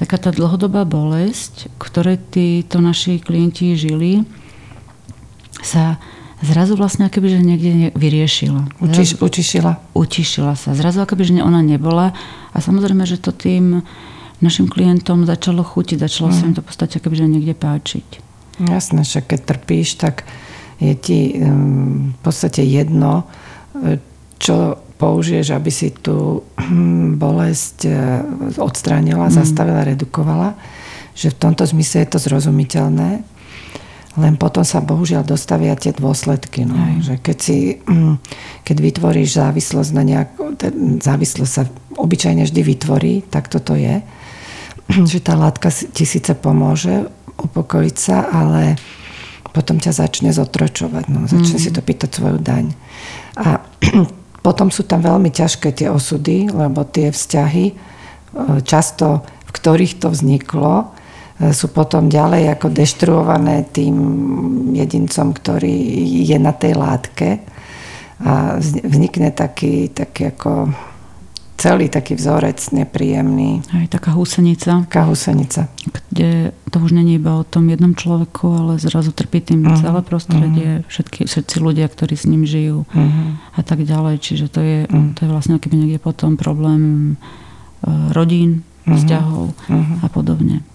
taká 0.00 0.16
tá 0.16 0.32
dlhodobá 0.32 0.88
bolesť, 0.88 1.68
ktorej 1.76 2.16
títo 2.32 2.80
naši 2.80 3.20
klienti 3.20 3.76
žili, 3.76 4.24
sa 5.60 6.00
zrazu 6.42 6.74
vlastne 6.74 7.06
akoby, 7.06 7.38
že 7.38 7.40
niekde 7.40 7.70
vyriešila. 7.94 8.82
Učiš, 8.82 9.22
utišila. 9.22 9.78
Utišila 9.94 10.54
sa. 10.58 10.74
Zrazu 10.74 11.00
akoby, 11.02 11.22
že 11.30 11.32
ona 11.40 11.62
nebola. 11.62 12.12
A 12.52 12.58
samozrejme, 12.58 13.06
že 13.06 13.22
to 13.22 13.30
tým 13.30 13.80
našim 14.42 14.66
klientom 14.66 15.22
začalo 15.22 15.62
chutiť, 15.62 16.02
začalo 16.02 16.28
mm. 16.28 16.34
sa 16.34 16.42
im 16.50 16.54
to 16.58 16.60
v 16.60 16.68
podstate 16.68 16.98
akoby, 16.98 17.14
že 17.14 17.30
niekde 17.30 17.54
páčiť. 17.54 18.06
Jasné, 18.58 19.06
že 19.06 19.22
keď 19.22 19.40
trpíš, 19.46 19.96
tak 19.96 20.26
je 20.82 20.92
ti 20.98 21.18
um, 21.38 22.10
v 22.10 22.20
podstate 22.26 22.66
jedno, 22.66 23.22
e, 23.78 24.02
čo 24.42 24.82
použiješ, 24.98 25.54
aby 25.54 25.70
si 25.70 25.94
tú 25.94 26.42
hm, 26.58 27.18
bolesť 27.18 27.78
e, 27.86 27.90
odstránila, 28.58 29.30
mm. 29.30 29.34
zastavila, 29.34 29.86
redukovala. 29.86 30.58
Že 31.14 31.34
v 31.34 31.38
tomto 31.38 31.62
zmysle 31.66 32.02
je 32.02 32.08
to 32.10 32.18
zrozumiteľné. 32.18 33.22
Len 34.20 34.36
potom 34.36 34.60
sa 34.60 34.84
bohužiaľ 34.84 35.24
dostavia 35.24 35.72
tie 35.72 35.96
dôsledky. 35.96 36.68
No. 36.68 36.76
Že 37.00 37.14
keď, 37.24 37.38
si, 37.40 37.80
mm, 37.80 38.20
keď 38.60 38.76
vytvoríš 38.76 39.40
závislosť 39.40 39.90
na 39.96 40.02
nejakú... 40.04 40.42
Závislosť 41.00 41.52
sa 41.52 41.64
obyčajne 41.96 42.44
vždy 42.44 42.60
vytvorí, 42.60 43.14
tak 43.24 43.48
toto 43.48 43.72
je. 43.72 44.04
že 45.12 45.18
tá 45.22 45.34
látka 45.38 45.70
ti 45.70 46.04
síce 46.04 46.34
pomôže 46.36 47.08
upokojiť 47.38 47.96
sa, 47.96 48.28
ale 48.28 48.76
potom 49.52 49.76
ťa 49.76 49.92
začne 49.92 50.30
zotročovať, 50.32 51.04
no, 51.12 51.28
začne 51.28 51.58
mm. 51.60 51.64
si 51.64 51.70
to 51.72 51.80
pýtať 51.84 52.10
svoju 52.12 52.38
daň. 52.40 52.72
A 53.36 53.60
potom 54.46 54.72
sú 54.72 54.84
tam 54.88 55.04
veľmi 55.04 55.28
ťažké 55.28 55.72
tie 55.76 55.88
osudy, 55.92 56.48
lebo 56.48 56.84
tie 56.88 57.12
vzťahy, 57.12 57.64
e, 57.68 57.74
často 58.64 59.22
v 59.48 59.50
ktorých 59.52 60.00
to 60.00 60.08
vzniklo, 60.08 60.92
sú 61.50 61.74
potom 61.74 62.06
ďalej 62.06 62.54
ako 62.54 62.70
deštruované 62.70 63.66
tým 63.74 63.96
jedincom, 64.70 65.34
ktorý 65.34 65.74
je 66.22 66.38
na 66.38 66.54
tej 66.54 66.78
látke 66.78 67.42
a 68.22 68.62
vznikne 68.62 69.34
taký, 69.34 69.90
taký 69.90 70.30
ako 70.30 70.70
celý 71.62 71.86
taký 71.86 72.18
vzorec 72.18 72.58
nepríjemný. 72.74 73.62
Aj 73.70 73.86
taká 73.86 74.10
húsenica. 74.18 74.82
Taká 74.90 75.06
húsenica. 75.06 75.70
Kde 76.10 76.50
to 76.74 76.82
už 76.82 76.90
není 76.90 77.22
iba 77.22 77.38
o 77.38 77.46
tom 77.46 77.70
jednom 77.70 77.94
človeku, 77.94 78.46
ale 78.50 78.72
zrazu 78.82 79.14
trpí 79.14 79.38
tým 79.38 79.62
uh-huh. 79.62 79.78
celé 79.78 80.00
prostredie, 80.02 80.70
uh-huh. 80.82 80.90
všetky, 80.90 81.30
všetci 81.30 81.56
ľudia, 81.62 81.86
ktorí 81.86 82.18
s 82.18 82.26
ním 82.26 82.42
žijú 82.42 82.82
uh-huh. 82.82 83.38
a 83.54 83.60
tak 83.62 83.86
ďalej. 83.86 84.18
Čiže 84.18 84.46
to 84.50 84.58
je, 84.58 84.78
uh-huh. 84.90 85.14
to 85.14 85.18
je 85.22 85.28
vlastne 85.30 85.62
keby 85.62 85.86
niekde 85.86 86.02
potom 86.02 86.34
problém 86.34 87.14
uh, 87.86 88.10
rodín, 88.10 88.66
uh-huh. 88.82 88.98
vzťahov 88.98 89.54
uh-huh. 89.54 90.02
a 90.02 90.06
podobne. 90.10 90.66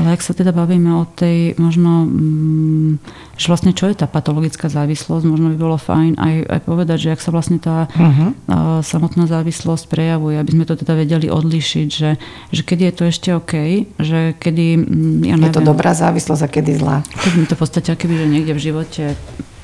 Ale 0.00 0.16
ak 0.16 0.24
sa 0.24 0.32
teda 0.32 0.56
bavíme 0.56 0.88
o 0.96 1.04
tej, 1.04 1.52
možno, 1.60 2.08
mm, 2.08 2.92
že 3.36 3.46
vlastne 3.52 3.76
čo 3.76 3.92
je 3.92 4.00
tá 4.00 4.08
patologická 4.08 4.72
závislosť, 4.72 5.24
možno 5.28 5.52
by 5.52 5.56
bolo 5.60 5.76
fajn 5.76 6.16
aj, 6.16 6.34
aj 6.48 6.60
povedať, 6.64 6.98
že 7.04 7.12
ak 7.12 7.20
sa 7.20 7.28
vlastne 7.28 7.60
tá 7.60 7.92
uh-huh. 7.92 8.80
samotná 8.80 9.28
závislosť 9.28 9.92
prejavuje, 9.92 10.40
aby 10.40 10.50
sme 10.56 10.64
to 10.64 10.80
teda 10.80 10.96
vedeli 10.96 11.28
odlišiť, 11.28 11.88
že, 11.92 12.16
že 12.48 12.62
kedy 12.64 12.88
je 12.88 12.94
to 12.96 13.04
ešte 13.04 13.28
OK, 13.36 13.54
že 14.00 14.32
kedy, 14.40 14.66
mm, 14.80 15.28
ja 15.28 15.36
neviem, 15.36 15.52
Je 15.52 15.58
to 15.60 15.68
dobrá 15.68 15.92
závislosť 15.92 16.40
a 16.40 16.48
kedy 16.48 16.72
zlá. 16.80 17.04
Keď 17.04 17.32
mi 17.36 17.44
to 17.44 17.54
v 17.56 17.60
podstate 17.60 17.92
keby, 17.92 18.14
že 18.16 18.26
niekde 18.32 18.52
v 18.56 18.64
živote 18.72 19.04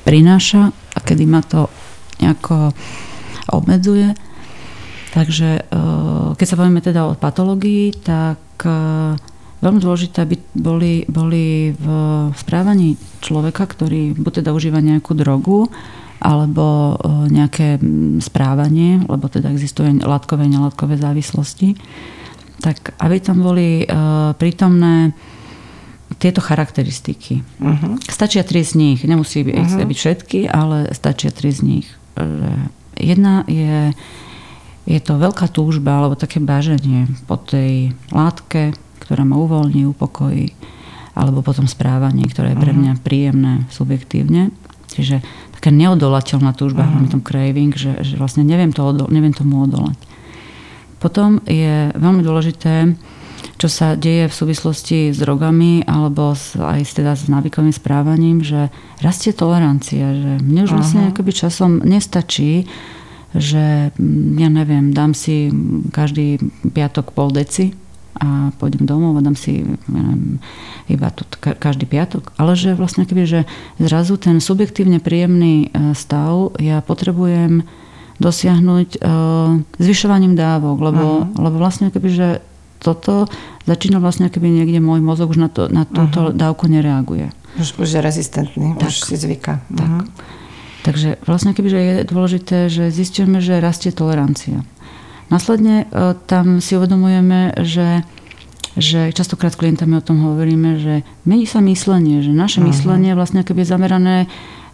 prináša 0.05 0.69
a 0.73 0.99
kedy 1.01 1.25
ma 1.25 1.41
to 1.41 1.73
nejako 2.21 2.73
obmedzuje. 3.49 4.13
Takže 5.09 5.49
e, 5.57 5.61
keď 6.37 6.45
sa 6.45 6.59
bavíme 6.59 6.81
teda 6.85 7.09
o 7.09 7.17
patológii, 7.17 7.97
tak 8.05 8.41
e, 8.61 8.69
veľmi 9.59 9.79
dôležité, 9.79 10.23
aby 10.23 10.35
boli, 10.55 11.03
boli 11.07 11.75
v 11.75 11.85
správaní 12.35 12.95
človeka, 13.19 13.67
ktorý 13.67 14.15
buď 14.15 14.43
teda 14.43 14.55
užíva 14.55 14.79
nejakú 14.79 15.15
drogu, 15.15 15.67
alebo 16.19 16.99
e, 16.99 17.31
nejaké 17.31 17.79
správanie, 18.19 18.99
lebo 19.07 19.31
teda 19.31 19.51
existuje 19.55 20.03
látkové 20.03 20.45
a 20.47 20.51
nelátkové 20.51 20.99
závislosti, 20.99 21.79
tak 22.59 22.91
aby 22.99 23.23
tam 23.23 23.39
boli 23.39 23.83
e, 23.83 23.85
prítomné 24.35 25.15
tieto 26.19 26.43
charakteristiky. 26.43 27.45
Uh-huh. 27.61 27.95
Stačia 28.09 28.43
tri 28.43 28.65
z 28.65 28.75
nich, 28.75 28.99
nemusí 29.05 29.45
byť, 29.45 29.55
uh-huh. 29.55 29.87
byť 29.87 29.97
všetky, 29.97 30.39
ale 30.51 30.91
stačia 30.91 31.31
tri 31.31 31.53
z 31.53 31.61
nich. 31.63 31.87
Jedna 32.97 33.47
je, 33.47 33.95
je 34.89 34.99
to 34.99 35.21
veľká 35.21 35.47
túžba 35.53 36.01
alebo 36.01 36.19
také 36.19 36.41
báženie 36.43 37.07
po 37.29 37.37
tej 37.39 37.95
látke, 38.11 38.75
ktorá 39.09 39.25
ma 39.25 39.41
uvoľní, 39.41 39.89
upokojí, 39.89 40.53
alebo 41.17 41.41
potom 41.41 41.65
správanie, 41.65 42.29
ktoré 42.29 42.53
je 42.53 42.61
pre 42.61 42.69
mhm. 42.69 42.77
mňa 42.77 42.93
príjemné 43.01 43.53
subjektívne. 43.73 44.53
Čiže 44.89 45.25
taká 45.57 45.73
neodolateľná 45.73 46.53
túžba, 46.53 46.85
uh-huh. 46.85 47.09
tom 47.09 47.21
craving, 47.21 47.73
že, 47.73 48.05
že 48.05 48.17
vlastne 48.17 48.41
neviem, 48.41 48.73
to 48.73 48.85
odol- 48.85 49.09
neviem 49.09 49.33
tomu 49.33 49.65
odolať. 49.65 49.97
Potom 50.97 51.41
je 51.45 51.93
veľmi 51.93 52.25
dôležité, 52.25 52.97
čo 53.59 53.67
sa 53.69 53.93
deje 53.93 54.31
v 54.31 54.33
súvislosti 54.33 54.99
s 55.13 55.17
drogami 55.21 55.85
alebo 55.85 56.33
s, 56.33 56.57
aj 56.57 56.95
teda 56.95 57.13
s 57.13 57.29
návykovým 57.29 57.75
správaním, 57.75 58.41
že 58.41 58.73
rastie 59.03 59.29
tolerancia, 59.29 60.09
že 60.15 60.31
mne 60.41 60.65
už 60.65 60.71
vlastne 60.73 61.01
uh-huh. 61.05 61.13
akoby 61.13 61.31
časom 61.37 61.71
nestačí, 61.85 62.65
že 63.35 63.93
mm, 63.93 64.41
ja 64.41 64.49
neviem, 64.49 64.89
dám 64.89 65.13
si 65.13 65.53
každý 65.93 66.41
piatok 66.71 67.13
pol 67.13 67.29
deci 67.29 67.88
a 68.17 68.49
pôjdem 68.57 68.89
domov 68.89 69.19
a 69.19 69.25
dám 69.25 69.37
si 69.37 69.61
neviem, 69.85 70.41
iba 70.89 71.13
to 71.13 71.23
každý 71.39 71.85
piatok. 71.85 72.33
Ale 72.41 72.57
že 72.57 72.73
vlastne 72.73 73.05
keby, 73.05 73.23
že 73.29 73.39
zrazu 73.77 74.17
ten 74.17 74.41
subjektívne 74.41 74.97
príjemný 74.97 75.69
e, 75.69 75.93
stav 75.93 76.57
ja 76.57 76.81
potrebujem 76.81 77.67
dosiahnuť 78.19 78.99
uh, 78.99 79.63
zvyšovaním 79.79 80.35
dávok, 80.35 80.77
lebo, 80.91 81.03
uh-huh. 81.23 81.39
lebo 81.39 81.55
vlastne 81.55 81.87
keby, 81.87 82.09
že 82.11 82.27
toto 82.83 83.31
začína 83.63 84.03
vlastne 84.03 84.27
keby 84.27 84.59
niekde 84.59 84.83
môj 84.83 84.99
mozog 84.99 85.31
už 85.31 85.39
na, 85.39 85.47
to, 85.47 85.71
na 85.71 85.87
túto 85.87 86.27
uh-huh. 86.27 86.35
dávku 86.35 86.67
nereaguje. 86.67 87.31
Už, 87.55 87.79
už 87.79 87.89
je 87.95 88.01
rezistentný, 88.03 88.75
tak. 88.75 88.91
už 88.91 89.07
si 89.07 89.15
zvyka. 89.15 89.63
Tak. 89.71 89.87
Uh-huh. 89.87 90.03
Takže 90.83 91.19
vlastne 91.27 91.51
keby, 91.55 91.67
že 91.71 91.79
je 91.79 91.95
dôležité, 92.07 92.57
že 92.67 92.91
zistíme, 92.91 93.39
že 93.39 93.63
rastie 93.63 93.91
tolerancia. 93.91 94.63
Následne 95.29 95.85
e, 95.89 96.17
tam 96.25 96.61
si 96.61 96.77
uvedomujeme, 96.77 97.53
že 97.61 98.03
že 98.79 99.11
častokrát 99.11 99.51
s 99.51 99.59
klientami 99.59 99.99
o 99.99 100.05
tom 100.05 100.23
hovoríme, 100.23 100.79
že 100.79 100.93
mení 101.27 101.49
sa 101.49 101.59
myslenie, 101.59 102.23
že 102.23 102.31
naše 102.31 102.63
uh-huh. 102.63 102.71
myslenie 102.71 103.11
vlastne 103.17 103.43
keby 103.43 103.65
je 103.65 103.71
zamerané 103.75 104.17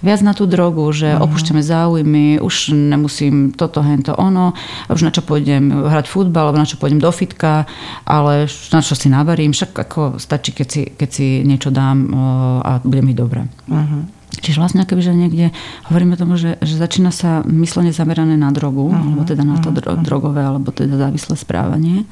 viac 0.03 0.21
na 0.21 0.37
tú 0.37 0.45
drogu, 0.45 0.85
že 0.93 1.09
uh-huh. 1.09 1.25
opúšťame 1.25 1.63
záujmy, 1.65 2.37
už 2.37 2.75
nemusím 2.75 3.55
toto, 3.55 3.81
hento, 3.81 4.13
ono, 4.13 4.53
už 4.91 5.01
na 5.01 5.11
čo 5.15 5.25
pôjdem 5.25 5.71
hrať 5.89 6.05
futbal, 6.05 6.51
alebo 6.51 6.61
na 6.61 6.69
čo 6.69 6.77
pôjdem 6.77 7.01
do 7.01 7.09
fitka, 7.09 7.65
ale 8.05 8.45
na 8.69 8.81
čo 8.83 8.93
si 8.93 9.07
navarím, 9.09 9.55
však 9.55 9.71
ako 9.73 10.01
stačí, 10.21 10.53
keď 10.53 10.67
si, 10.67 10.81
keď 10.93 11.09
si 11.09 11.25
niečo 11.41 11.73
dám 11.73 12.13
a 12.61 12.83
bude 12.85 13.01
mi 13.01 13.17
dobre. 13.17 13.49
Uh-huh. 13.65 14.05
Čiže 14.41 14.59
vlastne 14.59 14.83
akoby, 14.83 15.01
že 15.01 15.13
niekde 15.15 15.45
hovoríme 15.87 16.19
tomu, 16.19 16.35
že, 16.35 16.59
že 16.59 16.75
začína 16.75 17.11
sa 17.11 17.41
myslenie 17.47 17.95
zamerané 17.95 18.35
na 18.35 18.51
drogu, 18.51 18.89
uh-huh, 18.89 18.95
alebo 18.95 19.21
teda 19.23 19.43
na 19.47 19.57
to 19.61 19.71
uh-huh. 19.71 20.01
drogové, 20.01 20.43
alebo 20.43 20.71
teda 20.71 20.99
závislé 20.99 21.35
správanie. 21.39 22.03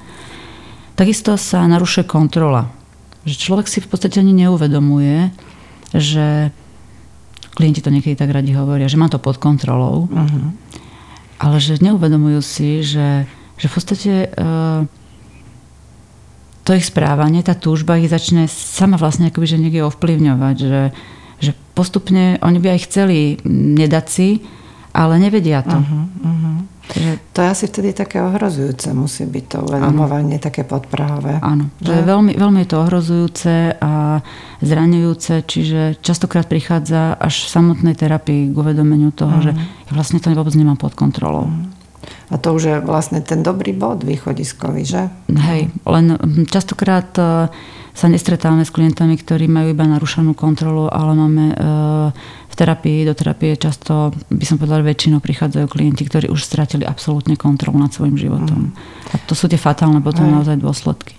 Takisto 0.93 1.35
sa 1.35 1.65
narušuje 1.65 2.05
kontrola. 2.05 2.69
Že 3.25 3.35
človek 3.39 3.67
si 3.67 3.79
v 3.81 3.89
podstate 3.89 4.19
ani 4.21 4.35
neuvedomuje, 4.45 5.31
že 5.95 6.53
klienti 7.53 7.81
to 7.81 7.93
niekedy 7.93 8.17
tak 8.17 8.33
radi 8.33 8.53
hovoria, 8.53 8.89
že 8.89 8.97
má 8.97 9.09
to 9.09 9.21
pod 9.21 9.37
kontrolou, 9.37 10.09
uh-huh. 10.09 10.45
ale 11.41 11.57
že 11.61 11.77
neuvedomujú 11.81 12.41
si, 12.41 12.81
že, 12.81 13.29
že 13.57 13.65
v 13.69 13.73
podstate 13.73 14.13
uh, 14.33 14.85
to 16.63 16.71
ich 16.73 16.87
správanie, 16.87 17.43
tá 17.43 17.53
túžba 17.53 17.99
ich 17.99 18.09
začne 18.09 18.47
sama 18.47 18.95
vlastne 18.95 19.29
akoby, 19.29 19.45
že 19.45 19.61
niekde 19.61 19.85
ovplyvňovať, 19.85 20.55
že, 20.57 20.81
že 21.41 21.57
postupne 21.73 22.37
oni 22.41 22.57
by 22.61 22.77
aj 22.77 22.79
chceli 22.89 23.39
nedať 23.47 24.05
si, 24.09 24.29
ale 24.93 25.17
nevedia 25.17 25.65
to. 25.65 25.73
Uh-huh, 25.73 26.05
uh-huh. 26.21 26.57
Takže... 26.83 27.11
To 27.33 27.39
je 27.41 27.47
asi 27.47 27.65
vtedy 27.71 27.89
také 27.95 28.19
ohrozujúce, 28.19 28.91
musí 28.91 29.23
byť 29.23 29.45
to 29.47 29.57
uvedomovanie 29.65 30.37
ano. 30.37 30.45
také 30.45 30.67
podprahové. 30.67 31.39
Áno, 31.39 31.71
že 31.79 31.95
je 31.95 32.03
veľmi, 32.03 32.35
veľmi 32.35 32.59
je 32.61 32.69
to 32.69 32.77
ohrozujúce 32.83 33.53
a 33.79 34.19
zraňujúce, 34.59 35.33
čiže 35.47 35.81
častokrát 36.03 36.45
prichádza 36.45 37.15
až 37.15 37.47
v 37.47 37.49
samotnej 37.49 37.95
terapii 37.95 38.51
k 38.51 38.55
uvedomeniu 38.55 39.15
toho, 39.15 39.39
uh-huh. 39.39 39.45
že 39.47 39.51
ja 39.55 39.91
vlastne 39.95 40.19
to 40.19 40.29
vôbec 40.35 40.53
nemám 40.53 40.77
pod 40.77 40.93
kontrolou. 40.93 41.47
Uh-huh. 41.49 41.82
A 42.31 42.35
to 42.39 42.55
už 42.55 42.63
je 42.63 42.77
vlastne 42.79 43.19
ten 43.19 43.43
dobrý 43.43 43.75
bod 43.75 44.07
východiskový, 44.07 44.83
že? 44.87 45.11
Hej, 45.27 45.73
len 45.83 46.05
hm, 46.15 46.47
častokrát 46.47 47.11
e, 47.19 47.51
sa 47.93 48.07
nestretávame 48.07 48.63
s 48.63 48.71
klientami, 48.71 49.19
ktorí 49.19 49.51
majú 49.51 49.75
iba 49.75 49.83
narušenú 49.83 50.31
kontrolu, 50.33 50.87
ale 50.87 51.11
máme 51.13 51.45
e, 51.51 51.55
v 52.47 52.55
terapii, 52.55 53.05
do 53.05 53.13
terapie 53.17 53.57
často, 53.57 54.13
by 54.29 54.45
som 54.45 54.61
povedala, 54.61 54.85
väčšinou 54.85 55.19
prichádzajú 55.19 55.65
klienti, 55.67 56.05
ktorí 56.05 56.29
už 56.29 56.41
stratili 56.45 56.85
absolútne 56.85 57.33
kontrolu 57.33 57.81
nad 57.81 57.89
svojim 57.89 58.15
životom. 58.15 58.69
Mm. 58.69 59.13
A 59.13 59.15
to 59.25 59.33
sú 59.33 59.49
tie 59.49 59.57
fatálne 59.57 59.99
potom 59.99 60.29
Hej. 60.29 60.33
naozaj 60.37 60.57
dôsledky. 60.61 61.17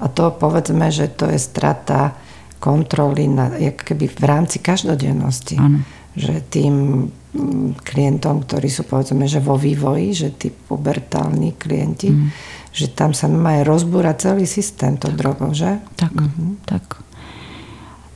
A 0.00 0.08
to 0.08 0.32
povedzme, 0.32 0.88
že 0.88 1.12
to 1.12 1.28
je 1.28 1.36
strata 1.36 2.16
kontroly 2.60 3.28
na, 3.28 3.52
keby 3.56 4.08
v 4.08 4.22
rámci 4.24 4.60
každodennosti. 4.60 5.56
Ano. 5.60 5.84
Že 6.16 6.32
tým 6.48 6.74
klientom, 7.86 8.42
ktorí 8.42 8.66
sú 8.66 8.82
povedzme, 8.82 9.30
že 9.30 9.38
vo 9.38 9.54
vývoji, 9.54 10.10
že 10.14 10.28
tí 10.34 10.50
pubertálni 10.50 11.54
klienti, 11.54 12.10
mm. 12.10 12.26
že 12.74 12.90
tam 12.90 13.14
sa 13.14 13.30
má 13.30 13.62
rozbúrať 13.62 14.30
celý 14.30 14.50
systém 14.50 14.98
to 14.98 15.14
drogou, 15.14 15.54
že? 15.54 15.78
Tak, 15.94 16.10
mm-hmm. 16.10 16.50
tak. 16.66 16.98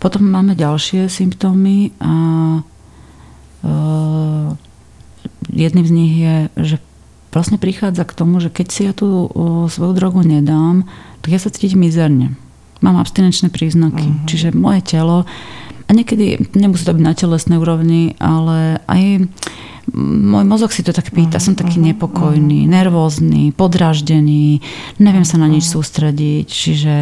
Potom 0.03 0.27
máme 0.27 0.59
ďalšie 0.59 1.07
symptómy 1.07 1.94
a 2.03 2.14
uh, 3.64 4.48
jedným 5.48 5.87
z 5.87 5.92
nich 5.94 6.14
je, 6.18 6.37
že 6.59 6.77
vlastne 7.31 7.57
prichádza 7.57 8.03
k 8.03 8.16
tomu, 8.18 8.42
že 8.42 8.50
keď 8.50 8.66
si 8.68 8.81
ja 8.85 8.92
tú 8.92 9.31
uh, 9.31 9.70
svoju 9.70 9.94
drogu 9.94 10.27
nedám, 10.27 10.85
tak 11.22 11.33
ja 11.33 11.40
sa 11.40 11.55
cítim 11.55 11.81
mizerne. 11.81 12.35
Mám 12.83 13.00
abstinenčné 13.00 13.48
príznaky. 13.48 14.05
Mm-hmm. 14.05 14.27
Čiže 14.29 14.48
moje 14.53 14.83
telo 14.85 15.24
a 15.85 15.90
niekedy 15.92 16.40
nemusí 16.57 16.85
to 16.85 16.97
byť 16.97 17.05
na 17.05 17.14
telesnej 17.14 17.59
úrovni, 17.61 18.16
ale 18.16 18.81
aj 18.88 19.29
môj 19.94 20.44
mozog 20.49 20.73
si 20.73 20.81
to 20.81 20.97
tak 20.97 21.12
pýta, 21.12 21.37
som 21.37 21.53
taký 21.53 21.77
Mhm, 21.77 21.87
nepokojný, 21.92 22.64
nervózny, 22.64 23.53
podráždený, 23.53 24.64
neviem 24.97 25.29
sa 25.29 25.37
na 25.37 25.44
nič 25.44 25.68
sústrediť, 25.68 26.47
čiže, 26.49 26.94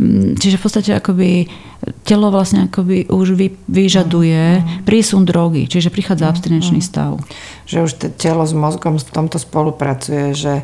mm, 0.00 0.40
čiže 0.40 0.56
v 0.56 0.62
podstate 0.64 0.90
akoby 0.96 1.46
telo 2.08 2.32
vlastne 2.32 2.72
akoby 2.72 3.12
už 3.12 3.36
vy, 3.36 3.52
vyžaduje 3.68 4.64
prísun 4.88 5.28
drogy, 5.28 5.68
čiže 5.68 5.92
prichádza 5.92 6.32
abstinenčný 6.32 6.80
stav. 6.80 7.20
Že 7.68 7.76
už 7.84 7.92
te- 8.00 8.12
telo 8.16 8.48
s 8.48 8.56
mozgom 8.56 8.96
v 8.96 9.04
tomto 9.12 9.36
spolupracuje, 9.36 10.32
že 10.32 10.54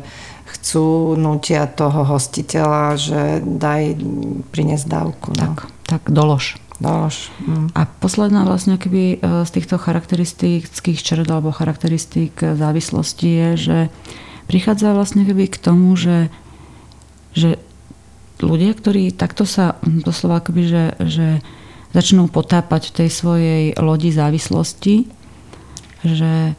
chcú, 0.57 1.13
nutia 1.17 1.69
toho 1.69 2.05
hostiteľa, 2.05 2.97
že 2.97 3.21
daj 3.41 3.97
priniesť 4.53 4.85
dávku. 4.89 5.33
No. 5.33 5.53
Tak, 5.53 5.55
tak 5.85 6.01
dolož. 6.09 6.57
Dolož. 6.83 7.31
Mm. 7.47 7.71
A 7.71 7.87
posledná 7.87 8.43
vlastne 8.43 8.75
keby 8.75 9.23
z 9.23 9.49
týchto 9.55 9.79
charakteristických 9.79 10.99
črt 10.99 11.31
alebo 11.31 11.55
charakteristík 11.55 12.35
závislosti 12.43 13.29
je, 13.31 13.49
že 13.55 13.77
prichádza 14.51 14.91
vlastne 14.91 15.23
keby 15.23 15.47
k 15.47 15.57
tomu, 15.63 15.95
že, 15.95 16.27
že 17.31 17.55
ľudia, 18.43 18.75
ktorí 18.75 19.15
takto 19.15 19.47
sa 19.47 19.79
doslova 19.81 20.43
akoby, 20.43 20.63
že, 20.67 20.85
že 20.99 21.27
začnú 21.95 22.27
potápať 22.27 22.91
v 22.91 22.95
tej 22.99 23.09
svojej 23.09 23.63
lodi 23.79 24.11
závislosti, 24.11 25.07
že 26.03 26.57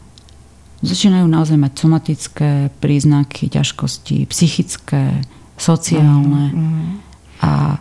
začínajú 0.81 1.27
naozaj 1.29 1.61
mať 1.61 1.73
somatické 1.77 2.51
príznaky, 2.81 3.53
ťažkosti, 3.53 4.25
psychické, 4.33 5.21
sociálne 5.61 6.51
Mm. 6.55 6.99
a 7.45 7.79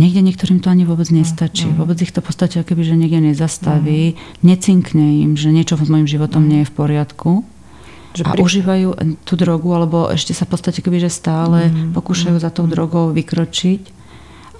niekde 0.00 0.24
niektorým 0.24 0.64
to 0.64 0.72
ani 0.72 0.88
vôbec 0.88 1.08
nestačí. 1.12 1.68
Vôbec 1.68 2.00
ich 2.00 2.12
to 2.14 2.24
v 2.24 2.28
podstate 2.32 2.60
akoby, 2.60 2.82
že 2.84 2.94
niekde 2.96 3.32
nezastaví, 3.32 4.16
necinkne 4.40 5.24
im, 5.24 5.36
že 5.36 5.52
niečo 5.52 5.76
s 5.76 5.90
mojim 5.92 6.08
životom 6.08 6.48
nie 6.48 6.64
je 6.64 6.70
v 6.70 6.76
poriadku. 6.76 7.30
Že 8.12 8.22
a 8.28 8.30
pri- 8.36 8.42
užívajú 8.44 8.88
tú 9.24 9.34
drogu, 9.40 9.68
alebo 9.72 10.08
ešte 10.12 10.36
sa 10.36 10.44
v 10.44 10.52
podstate 10.56 10.84
keby, 10.84 11.00
že 11.00 11.12
stále 11.12 11.72
pokúšajú 11.96 12.36
za 12.36 12.52
tou 12.52 12.68
drogou 12.68 13.12
vykročiť, 13.12 14.04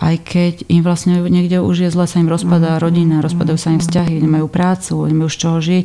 aj 0.02 0.14
keď 0.18 0.54
im 0.66 0.82
vlastne 0.82 1.22
niekde 1.30 1.62
už 1.62 1.86
je 1.86 1.90
zle, 1.94 2.10
sa 2.10 2.18
im 2.18 2.26
rozpadá 2.26 2.82
rodina, 2.82 3.22
rozpadajú 3.22 3.54
sa 3.54 3.70
im 3.70 3.78
vzťahy, 3.78 4.18
nemajú 4.18 4.50
prácu, 4.50 5.06
nemajú 5.06 5.30
z 5.30 5.38
čoho 5.38 5.58
žiť, 5.62 5.84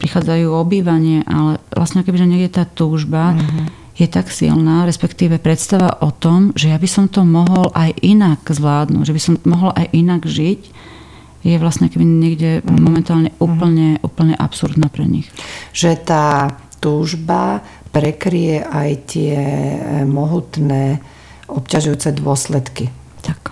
prichádzajú 0.00 0.46
o 0.48 0.62
ale 1.28 1.52
vlastne 1.76 2.00
keby, 2.00 2.16
že 2.16 2.30
niekde 2.30 2.48
tá 2.48 2.64
túžba 2.64 3.36
je 3.98 4.06
tak 4.06 4.30
silná, 4.30 4.86
respektíve 4.86 5.42
predstava 5.42 5.98
o 6.06 6.14
tom, 6.14 6.54
že 6.54 6.70
ja 6.70 6.78
by 6.78 6.86
som 6.86 7.10
to 7.10 7.26
mohol 7.26 7.74
aj 7.74 7.98
inak 7.98 8.46
zvládnuť, 8.46 9.02
že 9.02 9.14
by 9.14 9.22
som 9.22 9.34
mohol 9.42 9.74
aj 9.74 9.86
inak 9.90 10.22
žiť, 10.22 10.60
je 11.42 11.56
vlastne 11.58 11.90
keby 11.90 12.06
niekde 12.06 12.62
momentálne 12.66 13.34
úplne, 13.42 13.98
úplne 14.02 14.38
absurdná 14.38 14.90
pre 14.90 15.06
nich. 15.06 15.26
že 15.74 15.98
tá 15.98 16.54
túžba 16.78 17.62
prekrie 17.90 18.62
aj 18.62 18.90
tie 19.10 19.34
e, 19.34 19.80
mohutné 20.06 21.02
obťažujúce 21.50 22.14
dôsledky. 22.14 22.92
Tak. 23.24 23.50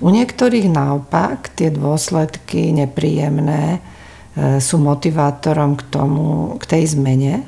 U 0.00 0.08
niektorých 0.08 0.70
naopak 0.72 1.52
tie 1.52 1.68
dôsledky 1.68 2.72
nepríjemné 2.72 3.78
e, 3.78 4.60
sú 4.64 4.80
motivátorom 4.80 5.76
k 5.76 5.82
tomu, 5.92 6.56
k 6.56 6.64
tej 6.64 6.96
zmene. 6.96 7.44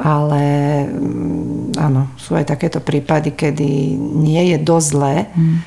Ale 0.00 0.42
mm, 0.88 1.76
áno, 1.76 2.16
sú 2.16 2.32
aj 2.32 2.48
takéto 2.48 2.80
prípady, 2.80 3.36
kedy 3.36 3.94
nie 4.16 4.56
je 4.56 4.58
dosť 4.58 4.88
zlé 4.88 5.14
Mm. 5.36 5.44
e, 5.44 5.60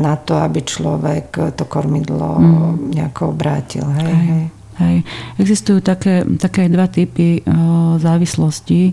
na 0.00 0.16
to, 0.16 0.40
aby 0.40 0.64
človek 0.64 1.52
to 1.52 1.64
kormidlo 1.68 2.40
nejako 2.90 3.36
obrátil. 3.36 3.84
Hej, 3.92 4.08
Hej. 4.08 4.26
hej. 4.26 4.44
Hej. 4.76 4.96
Existujú 5.40 5.80
také, 5.80 6.20
také 6.36 6.68
dva 6.68 6.84
typy 6.84 7.40
o, 7.40 7.96
závislostí, 7.96 8.92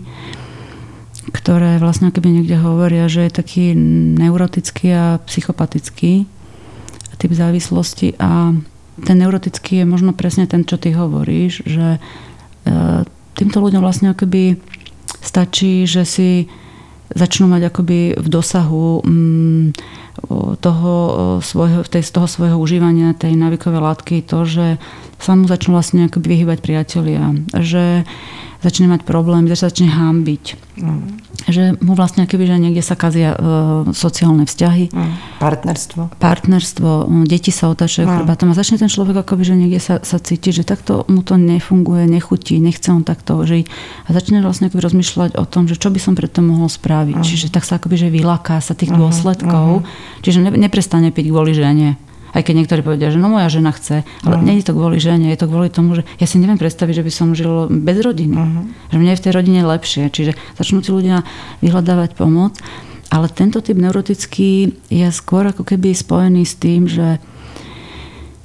ktoré 1.28 1.76
vlastne 1.76 2.08
keby 2.08 2.40
niekde 2.40 2.56
hovoria, 2.56 3.04
že 3.04 3.28
je 3.28 3.32
taký 3.36 3.64
neurotický 4.16 4.88
a 4.96 5.04
psychopatický 5.28 6.24
typ 7.14 7.30
závislosti 7.32 8.16
a 8.20 8.52
ten 9.04 9.16
neurotický 9.18 9.82
je 9.82 9.86
možno 9.86 10.12
presne 10.16 10.46
ten, 10.46 10.62
čo 10.62 10.78
ty 10.78 10.94
hovoríš, 10.94 11.64
že 11.66 11.96
e, 11.96 11.98
týmto 13.34 13.58
ľuďom 13.58 13.82
vlastne 13.82 14.12
akoby 14.14 14.56
stačí, 15.24 15.88
že 15.88 16.04
si 16.04 16.46
začnú 17.12 17.48
mať 17.48 17.72
akoby 17.72 18.00
v 18.16 18.28
dosahu 18.28 19.00
mm, 19.04 19.64
toho, 20.62 20.94
svojho, 21.42 21.82
tej, 21.84 22.02
z 22.06 22.10
toho 22.14 22.28
svojho 22.30 22.56
užívania 22.56 23.16
tej 23.18 23.34
návykovej 23.34 23.82
látky 23.82 24.16
to, 24.24 24.46
že 24.46 24.66
sa 25.18 25.32
mu 25.36 25.44
začnú 25.44 25.76
vlastne 25.76 26.06
akoby 26.06 26.38
vyhybať 26.38 26.58
priatelia, 26.60 27.34
že 27.60 28.08
začne 28.64 28.88
mať 28.88 29.04
problém, 29.04 29.44
že 29.44 29.54
sa 29.54 29.68
začne 29.68 29.86
hámbiť. 29.86 30.44
Že 31.44 31.76
mu 31.78 31.92
vlastne 31.92 32.24
akoby, 32.24 32.44
že 32.44 32.56
niekde 32.56 32.80
sa 32.80 32.94
kazia 32.94 33.30
e, 33.30 33.38
sociálne 33.90 34.42
vzťahy, 34.42 34.90
Mm. 34.90 35.12
Partnerstvo. 35.38 36.02
partnerstvo, 36.16 36.88
m, 37.04 37.22
deti 37.24 37.50
sa 37.50 37.68
otáčajú 37.68 38.04
No. 38.04 38.14
chrbátom 38.16 38.48
a 38.48 38.54
začne 38.54 38.76
ten 38.76 38.88
človek 38.88 39.20
akoby, 39.20 39.44
že 39.44 39.54
niekde 39.54 39.76
sa, 39.76 40.00
sa 40.00 40.16
cíti, 40.16 40.50
že 40.50 40.62
takto 40.62 41.04
mu 41.04 41.20
to 41.20 41.36
nefunguje, 41.36 42.06
nechutí, 42.06 42.56
nechce 42.58 42.88
on 42.88 43.02
takto 43.02 43.38
žiť 43.40 43.64
a 44.02 44.10
začne 44.10 44.40
vlastne 44.40 44.66
akoby 44.66 44.80
rozmýšľať 44.82 45.30
o 45.34 45.44
tom, 45.44 45.66
že 45.66 45.76
čo 45.76 45.88
by 45.88 45.98
som 45.98 46.14
preto 46.14 46.40
mohol 46.40 46.66
spraviť. 46.66 47.20
Čiže 47.20 47.46
tak 47.50 47.62
sa 47.62 47.76
akoby, 47.76 47.96
že 47.98 48.08
vylaká 48.08 48.56
sa 48.58 48.72
tých 48.72 48.90
dôsledkov, 48.90 49.84
čiže 50.20 50.40
ne, 50.40 50.50
neprestane 50.50 51.10
piť 51.10 51.26
kvôli 51.28 51.52
žene. 51.52 52.00
Aj 52.34 52.42
keď 52.42 52.54
niektorí 52.60 52.82
povedia, 52.82 53.14
že 53.14 53.22
no 53.22 53.30
moja 53.30 53.46
žena 53.46 53.70
chce, 53.70 54.02
ale 54.26 54.34
nie 54.42 54.58
je 54.58 54.66
to 54.66 54.74
kvôli 54.74 54.98
žene, 54.98 55.30
je 55.30 55.38
to 55.38 55.46
kvôli 55.46 55.70
tomu, 55.70 55.94
že 55.94 56.02
ja 56.18 56.26
si 56.26 56.42
neviem 56.42 56.58
predstaviť, 56.58 56.94
že 56.98 57.06
by 57.06 57.12
som 57.14 57.28
žil 57.32 57.70
bez 57.70 58.02
rodiny. 58.02 58.34
Že 58.90 58.96
mne 58.98 59.10
je 59.14 59.18
v 59.22 59.24
tej 59.24 59.32
rodine 59.32 59.60
lepšie. 59.62 60.10
Čiže 60.10 60.34
začnú 60.58 60.82
tí 60.82 60.90
ľudia 60.90 61.22
vyhľadávať 61.62 62.18
pomoc. 62.18 62.58
Ale 63.14 63.30
tento 63.30 63.62
typ 63.62 63.78
neurotický 63.78 64.74
je 64.90 65.08
skôr 65.14 65.46
ako 65.46 65.62
keby 65.62 65.94
spojený 65.94 66.42
s 66.42 66.58
tým, 66.58 66.90
že 66.90 67.22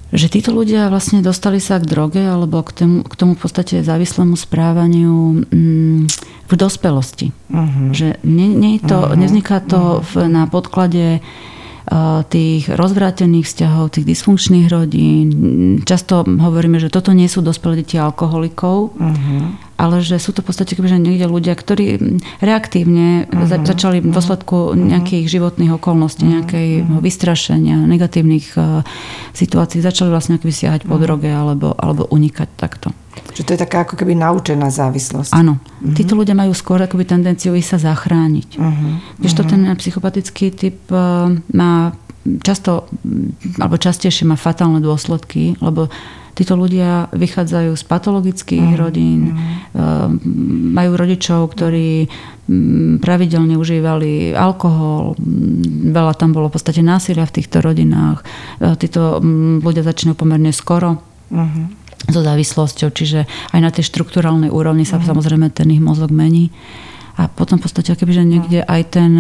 že 0.09 0.25
títo 0.25 0.49
ľudia 0.49 0.89
vlastne 0.89 1.21
dostali 1.21 1.61
sa 1.61 1.77
k 1.77 1.85
droge 1.85 2.21
alebo 2.21 2.65
k 2.65 2.73
tomu, 2.73 2.97
k 3.05 3.13
tomu 3.13 3.37
v 3.37 3.41
podstate 3.45 3.85
závislému 3.85 4.33
správaniu 4.33 5.45
mm, 5.45 6.01
v 6.49 6.53
dospelosti. 6.57 7.29
Mhm. 7.53 7.93
Že 7.93 8.07
nie, 8.25 8.49
nie 8.49 8.81
to, 8.81 9.13
nevzniká 9.13 9.61
to 9.61 10.01
v, 10.01 10.25
na 10.25 10.49
podklade 10.49 11.21
tých 12.29 12.69
rozvrátených 12.69 13.45
vzťahov, 13.49 13.97
tých 13.97 14.05
dysfunkčných 14.05 14.69
rodín. 14.69 15.27
Často 15.81 16.21
hovoríme, 16.21 16.77
že 16.77 16.93
toto 16.93 17.13
nie 17.17 17.25
sú 17.25 17.41
dospelé 17.41 17.81
deti 17.81 17.97
alkoholikov, 17.97 18.93
Mhm. 18.97 19.68
Ale 19.79 20.03
že 20.03 20.19
sú 20.19 20.35
to 20.35 20.43
v 20.43 20.51
podstate 20.51 20.75
že 20.75 20.99
niekde 20.99 21.23
ľudia, 21.23 21.55
ktorí 21.55 21.95
mm, 21.95 22.43
reaktívne 22.43 23.31
za, 23.31 23.63
začali 23.63 24.03
v 24.03 24.11
dôsledku 24.11 24.75
nejakých 24.75 25.31
životných 25.31 25.71
okolností, 25.79 26.27
nejakej 26.27 26.83
vystrašenia, 26.99 27.79
negatívnych 27.87 28.59
uh, 28.59 28.83
situácií, 29.31 29.79
začali 29.79 30.11
vlastne 30.11 30.35
akoby 30.35 30.51
siahať 30.51 30.83
po 30.83 30.99
droge 30.99 31.31
alebo, 31.31 31.71
alebo 31.79 32.03
unikať 32.11 32.49
takto. 32.59 32.91
Že 33.31 33.43
to 33.47 33.51
je 33.55 33.59
taká 33.63 33.87
ako 33.87 33.95
keby 33.95 34.19
naučená 34.19 34.67
závislosť. 34.67 35.31
Áno, 35.31 35.63
títo 35.95 36.19
ľudia 36.19 36.35
majú 36.35 36.51
skôr 36.51 36.83
akoby 36.83 37.07
tendenciu 37.07 37.55
ísť 37.55 37.79
sa 37.79 37.95
zachrániť. 37.95 38.59
Mhm. 38.59 38.87
Když 39.23 39.31
to 39.31 39.43
ten 39.47 39.63
psychopatický 39.79 40.51
typ 40.51 40.77
uh, 40.91 41.31
má 41.55 41.95
často, 42.43 42.85
alebo 43.57 43.79
častejšie 43.79 44.27
má 44.27 44.35
fatálne 44.35 44.83
dôsledky, 44.83 45.55
lebo 45.63 45.87
títo 46.39 46.55
ľudia 46.55 47.11
vychádzajú 47.11 47.75
z 47.75 47.83
patologických 47.83 48.79
rodín, 48.79 49.35
uh, 49.35 50.07
majú 50.71 50.95
rodičov, 50.95 51.51
ktorí 51.51 52.07
mm, 52.07 53.03
pravidelne 53.03 53.59
užívali 53.59 54.31
alkohol, 54.31 55.19
mm, 55.19 55.91
veľa 55.91 56.15
tam 56.15 56.31
bolo 56.31 56.47
v 56.47 56.55
podstate 56.55 56.79
násilia 56.79 57.27
v 57.27 57.35
týchto 57.35 57.59
rodinách. 57.59 58.23
Uh, 58.63 58.79
Títo 58.79 59.19
mm, 59.19 59.59
ľudia 59.67 59.83
začínajú 59.83 60.15
pomerne 60.15 60.55
skoro 60.55 61.03
Mhm. 61.29 61.61
so 62.09 62.25
závislosťou, 62.25 62.89
čiže 62.89 63.29
aj 63.53 63.59
na 63.61 63.69
tej 63.69 63.85
štruktúralnej 63.85 64.49
úrovni 64.49 64.87
sa 64.87 64.97
samozrejme 64.97 65.53
ten 65.53 65.69
ich 65.69 65.83
mozog 65.83 66.09
mení. 66.09 66.49
A 67.19 67.27
potom 67.27 67.59
v 67.59 67.67
podstate, 67.67 67.93
kebyže 67.93 68.23
niekde 68.23 68.63
aj 68.63 68.81
ten 68.95 69.11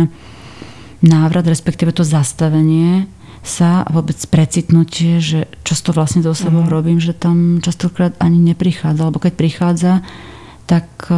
návrat, 1.03 1.45
respektíve 1.45 1.91
to 1.91 2.07
zastavenie 2.07 3.05
sa 3.39 3.87
vôbec 3.87 4.19
precitnutie, 4.27 5.23
že 5.23 5.47
čo 5.63 5.73
to 5.79 5.91
vlastne 5.95 6.19
so 6.19 6.35
sebou 6.35 6.67
robím, 6.67 6.99
že 6.99 7.15
tam 7.15 7.63
častokrát 7.63 8.13
ani 8.19 8.39
neprichádza, 8.51 9.07
alebo 9.07 9.23
keď 9.23 9.33
prichádza, 9.39 9.93
tak 10.67 10.87
eh, 11.09 11.17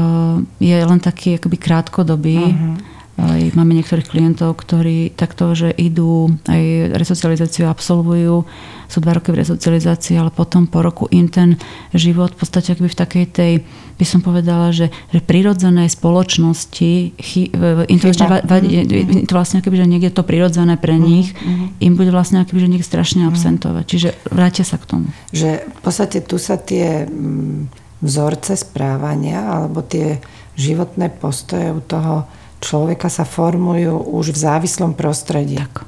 je 0.62 0.77
len 0.77 0.99
taký 1.01 1.41
akoby 1.41 1.57
krátkodobý. 1.57 2.39
Aj 2.39 2.90
máme 3.19 3.76
niektorých 3.76 4.08
klientov, 4.08 4.58
ktorí 4.63 5.13
takto, 5.13 5.52
že 5.54 5.69
idú, 5.76 6.32
aj 6.47 6.95
resocializáciu 6.95 7.67
absolvujú, 7.67 8.47
sú 8.91 8.97
dva 9.00 9.15
roky 9.15 9.32
v 9.32 9.43
resocializácii, 9.43 10.19
ale 10.19 10.36
potom 10.36 10.67
po 10.67 10.84
roku 10.84 11.08
im 11.12 11.32
ten 11.32 11.56
život 11.95 12.36
v 12.36 12.39
podstate 12.43 12.76
akoby 12.76 12.91
v 12.91 13.00
takej 13.00 13.26
tej, 13.32 13.54
by 13.95 14.06
som 14.08 14.19
povedala, 14.19 14.76
že, 14.76 14.91
že 15.15 15.24
prirodzenej 15.24 15.88
spoločnosti, 15.88 16.91
chy, 17.15 17.41
to, 17.56 18.26
va- 18.28 18.43
vadí, 18.43 18.84
im 18.84 19.24
to 19.24 19.34
vlastne 19.38 19.63
akoby, 19.63 19.80
že 19.80 19.88
niekde 19.88 20.12
to 20.12 20.28
prirodzené 20.28 20.76
pre 20.76 21.00
nich, 21.00 21.32
im 21.80 21.93
bude 21.95 22.12
vlastne 22.12 22.43
akoby, 22.43 22.67
že 22.67 22.69
niekde 22.71 22.88
strašne 22.88 23.30
absentovať. 23.32 23.84
Čiže 23.88 24.10
vrátia 24.28 24.67
sa 24.67 24.76
k 24.76 24.88
tomu. 24.88 25.08
Že 25.32 25.63
v 25.67 25.80
podstate 25.80 26.19
tu 26.26 26.36
sa 26.36 26.60
tie 26.60 27.08
mm, 27.08 27.71
vzorce 28.04 28.60
správania 28.60 29.45
alebo 29.45 29.86
tie 29.86 30.19
životné 30.60 31.15
postoje 31.15 31.71
u 31.71 31.80
toho 31.80 32.28
človeka 32.62 33.10
sa 33.10 33.26
formujú 33.26 33.97
už 34.13 34.32
v 34.32 34.38
závislom 34.38 34.93
prostredí. 34.93 35.58
Tak. 35.58 35.84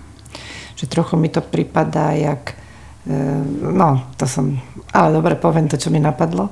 Že 0.75 0.85
trochu 0.89 1.15
mi 1.15 1.29
to 1.29 1.39
pripadá, 1.39 2.17
jak... 2.17 2.57
E, 3.05 3.15
no, 3.61 4.09
to 4.17 4.25
som... 4.25 4.57
Ale 4.89 5.13
dobre, 5.13 5.37
poviem 5.37 5.69
to, 5.69 5.77
čo 5.77 5.93
mi 5.93 6.01
napadlo. 6.01 6.49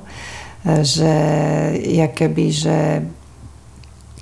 E, 0.62 0.86
že 0.86 1.12
ja 1.82 2.06
keby, 2.08 2.44
že 2.54 2.78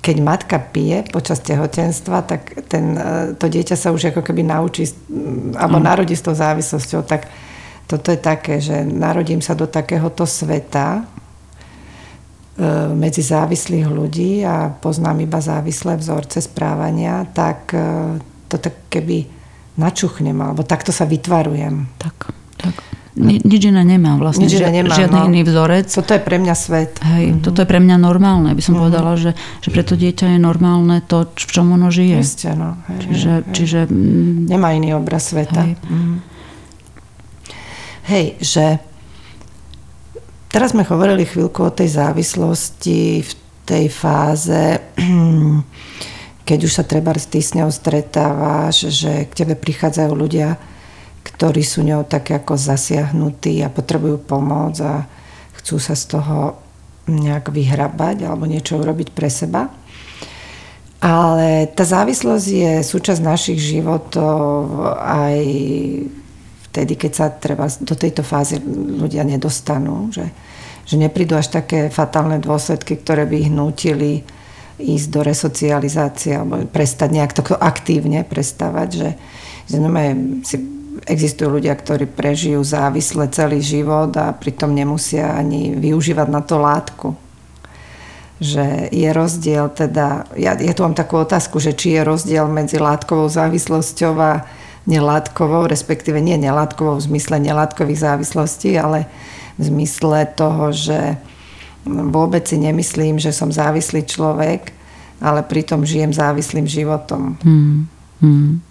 keď 0.01 0.17
matka 0.25 0.57
pije 0.57 1.05
počas 1.13 1.37
tehotenstva, 1.45 2.25
tak 2.25 2.65
ten, 2.65 2.97
e, 2.97 3.37
to 3.37 3.45
dieťa 3.45 3.77
sa 3.77 3.93
už 3.93 4.09
ako 4.11 4.25
keby 4.25 4.41
naučí 4.41 4.89
alebo 5.53 5.77
mm. 5.77 5.85
narodí 5.85 6.17
s 6.17 6.25
tou 6.25 6.33
závislosťou, 6.33 7.05
tak 7.05 7.29
toto 7.85 8.09
je 8.09 8.17
také, 8.17 8.57
že 8.57 8.81
narodím 8.81 9.45
sa 9.45 9.53
do 9.53 9.69
takéhoto 9.69 10.25
sveta, 10.25 11.05
medzi 12.93 13.23
závislých 13.23 13.87
ľudí 13.87 14.43
a 14.43 14.69
poznám 14.69 15.23
iba 15.23 15.39
závislé 15.39 15.95
vzorce 15.95 16.43
správania, 16.43 17.23
tak 17.31 17.71
e, 17.71 18.19
to 18.51 18.59
tak 18.59 18.91
keby 18.91 19.23
načuchnem, 19.79 20.35
alebo 20.35 20.67
takto 20.67 20.91
sa 20.91 21.07
vytvarujem. 21.07 21.87
Tak, 21.95 22.15
tak. 22.59 22.75
Ni, 23.11 23.43
nič 23.43 23.67
iné 23.67 23.83
nemám 23.83 24.23
vlastne, 24.23 24.47
nič 24.47 24.55
iné 24.55 24.83
nemám, 24.83 24.95
žiadny 24.95 25.19
no. 25.19 25.27
iný 25.27 25.41
vzorec. 25.43 25.91
Toto 25.91 26.15
je 26.15 26.21
pre 26.23 26.39
mňa 26.39 26.55
svet. 26.55 26.95
Hej, 27.03 27.25
mm-hmm. 27.35 27.43
toto 27.43 27.59
je 27.63 27.67
pre 27.67 27.79
mňa 27.83 27.97
normálne. 27.99 28.55
By 28.55 28.63
som 28.63 28.75
mm-hmm. 28.75 28.83
povedala, 28.87 29.11
že, 29.19 29.31
že 29.59 29.69
pre 29.71 29.83
to 29.83 29.99
dieťa 29.99 30.35
je 30.35 30.39
normálne 30.39 31.03
to, 31.03 31.27
v 31.27 31.51
čom 31.51 31.75
ono 31.75 31.91
žije. 31.91 32.23
Isté, 32.23 32.55
no. 32.55 32.79
Hej, 32.87 32.99
čiže, 33.03 33.31
hej. 33.31 33.51
čiže... 33.51 33.79
Nemá 34.47 34.71
iný 34.75 34.95
obraz 34.95 35.27
sveta. 35.27 35.59
Hej, 35.59 35.75
mm-hmm. 35.75 36.15
hej 38.11 38.25
že 38.39 38.79
Teraz 40.51 40.75
sme 40.75 40.83
hovorili 40.83 41.23
chvíľku 41.23 41.63
o 41.63 41.71
tej 41.71 41.95
závislosti 41.95 43.23
v 43.23 43.31
tej 43.63 43.87
fáze, 43.87 44.83
keď 46.47 46.59
už 46.67 46.71
sa 46.75 46.83
treba 46.83 47.15
s 47.15 47.31
s 47.31 47.55
ňou 47.55 47.71
stretávaš, 47.71 48.91
že 48.91 49.31
k 49.31 49.31
tebe 49.31 49.55
prichádzajú 49.55 50.11
ľudia, 50.11 50.59
ktorí 51.23 51.63
sú 51.63 51.87
ňou 51.87 52.03
tak 52.03 52.35
ako 52.35 52.59
zasiahnutí 52.59 53.63
a 53.63 53.71
potrebujú 53.71 54.19
pomoc 54.19 54.75
a 54.83 55.07
chcú 55.55 55.79
sa 55.79 55.95
z 55.95 56.19
toho 56.19 56.59
nejak 57.07 57.47
vyhrabať 57.47 58.27
alebo 58.27 58.43
niečo 58.43 58.75
urobiť 58.75 59.15
pre 59.15 59.31
seba. 59.31 59.71
Ale 60.99 61.71
tá 61.71 61.87
závislosť 61.87 62.47
je 62.51 62.73
súčasť 62.83 63.23
našich 63.23 63.57
životov 63.57 64.83
aj 64.99 65.39
vtedy, 66.71 66.95
keď 66.95 67.11
sa 67.11 67.27
treba 67.27 67.67
do 67.67 67.95
tejto 67.99 68.23
fázy 68.23 68.63
ľudia 68.95 69.27
nedostanú, 69.27 70.07
že, 70.07 70.31
že 70.87 70.95
neprídu 70.95 71.35
až 71.35 71.51
také 71.51 71.91
fatálne 71.91 72.39
dôsledky, 72.39 72.95
ktoré 72.95 73.27
by 73.27 73.35
ich 73.35 73.51
nutili 73.51 74.23
ísť 74.79 75.07
do 75.11 75.21
resocializácie 75.21 76.39
alebo 76.39 76.63
prestať 76.71 77.09
nejak 77.11 77.31
to 77.35 77.43
aktívne 77.59 78.23
prestávať, 78.23 78.89
že, 78.95 79.09
že 79.67 79.77
si, 80.47 80.55
existujú 81.07 81.59
ľudia, 81.59 81.75
ktorí 81.75 82.07
prežijú 82.07 82.63
závisle 82.63 83.27
celý 83.31 83.63
život 83.63 84.11
a 84.19 84.35
pritom 84.35 84.75
nemusia 84.75 85.33
ani 85.35 85.75
využívať 85.75 86.27
na 86.27 86.41
to 86.43 86.55
látku. 86.59 87.15
Že 88.41 88.89
je 88.89 89.09
rozdiel 89.13 89.69
teda, 89.69 90.25
ja, 90.33 90.57
ja 90.57 90.73
tu 90.73 90.81
mám 90.81 90.97
takú 90.97 91.21
otázku, 91.21 91.61
že 91.61 91.77
či 91.77 91.93
je 91.93 92.01
rozdiel 92.01 92.49
medzi 92.49 92.81
látkovou 92.81 93.29
závislosťou 93.29 94.13
a 94.17 94.31
nelátkovou, 94.87 95.69
respektíve 95.69 96.21
nie 96.21 96.37
nelátkovou 96.37 96.97
v 96.97 97.07
zmysle 97.13 97.39
nelátkových 97.39 97.99
závislostí, 97.99 98.79
ale 98.79 99.05
v 99.59 99.63
zmysle 99.69 100.25
toho, 100.33 100.73
že 100.73 101.17
vôbec 101.85 102.45
si 102.45 102.57
nemyslím, 102.57 103.17
že 103.17 103.33
som 103.33 103.53
závislý 103.53 104.05
človek, 104.05 104.73
ale 105.21 105.45
pritom 105.45 105.85
žijem 105.85 106.13
závislým 106.13 106.65
životom. 106.65 107.37
Hmm. 107.45 107.85
Hmm. 108.21 108.61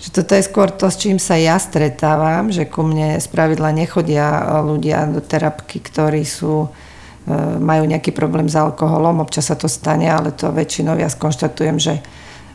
Že 0.00 0.08
toto 0.20 0.32
je 0.36 0.44
skôr 0.44 0.68
to, 0.68 0.92
s 0.92 1.00
čím 1.00 1.16
sa 1.16 1.40
ja 1.40 1.56
stretávam, 1.56 2.52
že 2.52 2.68
ku 2.68 2.84
mne 2.84 3.16
spravidla 3.16 3.72
nechodia 3.72 4.60
ľudia 4.60 5.08
do 5.08 5.24
terapky, 5.24 5.80
ktorí 5.80 6.28
sú 6.28 6.68
e, 6.68 6.68
majú 7.56 7.88
nejaký 7.88 8.12
problém 8.12 8.44
s 8.44 8.56
alkoholom, 8.56 9.24
občas 9.24 9.48
sa 9.48 9.56
to 9.56 9.64
stane, 9.64 10.04
ale 10.04 10.32
to 10.36 10.52
väčšinou 10.52 11.00
ja 11.00 11.08
skonštatujem, 11.08 11.80
že 11.80 12.04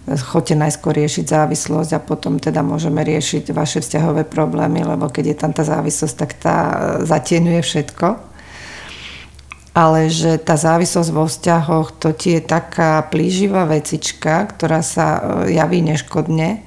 Choďte 0.09 0.57
najskôr 0.57 0.97
riešiť 0.97 1.25
závislosť 1.29 1.91
a 1.93 2.01
potom 2.01 2.41
teda 2.41 2.65
môžeme 2.65 3.05
riešiť 3.05 3.53
vaše 3.53 3.77
vzťahové 3.85 4.25
problémy, 4.25 4.81
lebo 4.81 5.05
keď 5.05 5.25
je 5.29 5.37
tam 5.37 5.51
tá 5.53 5.61
závislosť, 5.61 6.15
tak 6.17 6.31
tá 6.41 6.57
zatienuje 7.05 7.61
všetko. 7.61 8.07
Ale 9.77 10.09
že 10.09 10.41
tá 10.41 10.57
závislosť 10.57 11.09
vo 11.13 11.29
vzťahoch, 11.29 12.01
to 12.01 12.09
ti 12.17 12.35
je 12.35 12.41
taká 12.41 13.05
plíživá 13.05 13.69
vecička, 13.69 14.49
ktorá 14.49 14.81
sa 14.81 15.21
e, 15.45 15.53
javí 15.53 15.85
neškodne, 15.85 16.65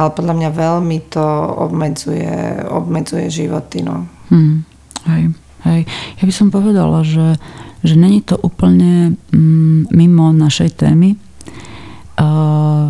ale 0.00 0.08
podľa 0.16 0.34
mňa 0.34 0.50
veľmi 0.56 0.98
to 1.12 1.26
obmedzuje, 1.68 2.64
obmedzuje 2.72 3.28
životy. 3.28 3.84
No. 3.84 4.08
Hmm, 4.32 4.64
hej, 5.12 5.36
hej. 5.68 5.80
Ja 6.18 6.24
by 6.24 6.32
som 6.32 6.48
povedala, 6.48 7.04
že, 7.04 7.36
že 7.84 8.00
není 8.00 8.24
to 8.24 8.40
úplne 8.40 9.20
mm, 9.28 9.92
mimo 9.92 10.32
našej 10.32 10.80
témy, 10.80 11.20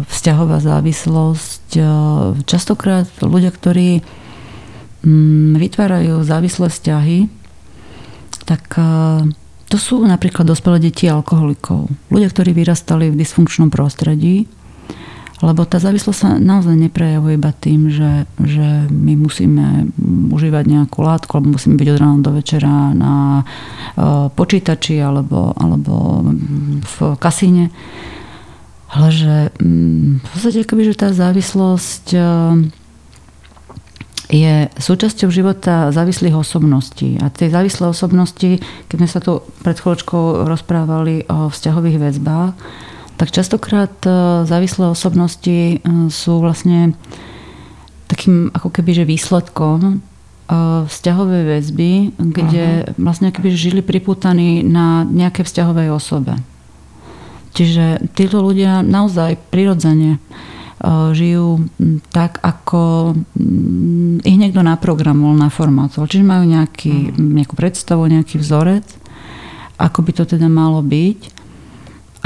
vzťahová 0.09 0.59
závislosť. 0.65 1.67
Častokrát 2.49 3.09
ľudia, 3.21 3.53
ktorí 3.53 4.01
mm, 5.05 5.61
vytvárajú 5.61 6.25
závislé 6.25 6.73
vzťahy, 6.73 7.19
tak 8.49 8.81
to 9.69 9.77
sú 9.77 10.01
napríklad 10.01 10.49
dospelé 10.49 10.81
deti 10.89 11.05
alkoholikov. 11.05 11.93
Ľudia, 12.09 12.33
ktorí 12.33 12.57
vyrastali 12.57 13.13
v 13.13 13.21
dysfunkčnom 13.21 13.69
prostredí, 13.69 14.49
lebo 15.39 15.63
tá 15.63 15.79
závislosť 15.79 16.19
sa 16.19 16.31
naozaj 16.35 16.75
neprejavuje 16.75 17.39
iba 17.39 17.55
tým, 17.55 17.95
že, 17.95 18.27
že 18.43 18.91
my 18.91 19.15
musíme 19.15 19.87
užívať 20.35 20.65
nejakú 20.67 20.99
látku, 20.99 21.31
alebo 21.39 21.55
musíme 21.55 21.79
byť 21.79 21.89
od 21.95 22.01
rána 22.03 22.19
do 22.27 22.33
večera 22.35 22.75
na 22.91 23.47
počítači 24.35 24.99
alebo, 24.99 25.55
alebo 25.55 26.27
v 26.83 26.97
kasíne 27.23 27.71
ale 28.89 29.09
že 29.13 29.35
mm, 29.61 30.25
v 30.25 30.29
podstate 30.33 30.65
akoby, 30.65 30.83
že 30.89 30.97
tá 30.97 31.09
závislosť 31.13 32.05
e, 32.17 32.21
je 34.33 34.55
súčasťou 34.81 35.29
života 35.29 35.93
závislých 35.93 36.33
osobností. 36.33 37.21
A 37.21 37.29
tie 37.29 37.53
závislé 37.53 37.93
osobnosti, 37.93 38.61
keď 38.89 38.97
sme 38.97 39.09
sa 39.09 39.21
tu 39.21 39.45
pred 39.61 39.77
chvíľočkou 39.77 40.49
rozprávali 40.49 41.29
o 41.29 41.53
vzťahových 41.53 42.01
väzbách, 42.01 42.53
tak 43.21 43.29
častokrát 43.29 43.93
e, 44.09 44.45
závislé 44.49 44.89
osobnosti 44.89 45.77
e, 45.77 45.77
sú 46.09 46.41
vlastne 46.41 46.97
takým 48.09 48.49
ako 48.57 48.73
keby 48.73 49.05
že 49.05 49.05
výsledkom 49.05 50.01
vzťahovej 50.89 51.43
väzby, 51.45 51.93
kde 52.17 52.65
uh-huh. 52.81 52.97
vlastne 52.97 53.29
keby 53.29 53.53
žili 53.53 53.85
priputaní 53.85 54.65
na 54.65 55.05
nejaké 55.05 55.45
vzťahovej 55.45 55.93
osobe. 55.93 56.41
Čiže 57.53 58.13
títo 58.15 58.45
ľudia 58.45 58.85
naozaj 58.85 59.39
prirodzene 59.51 60.17
e, 60.17 60.19
žijú 61.17 61.69
tak, 62.13 62.39
ako 62.45 63.15
ich 64.23 64.39
niekto 64.39 64.63
naprogramoval, 64.63 65.39
naformátoval. 65.39 66.11
Čiže 66.11 66.25
majú 66.25 66.45
nejaký, 66.47 67.15
mm. 67.15 67.35
nejakú 67.43 67.55
predstavu, 67.57 68.07
nejaký 68.07 68.39
vzorec, 68.39 68.87
ako 69.79 69.99
by 70.03 70.13
to 70.13 70.25
teda 70.27 70.47
malo 70.51 70.83
byť. 70.83 71.39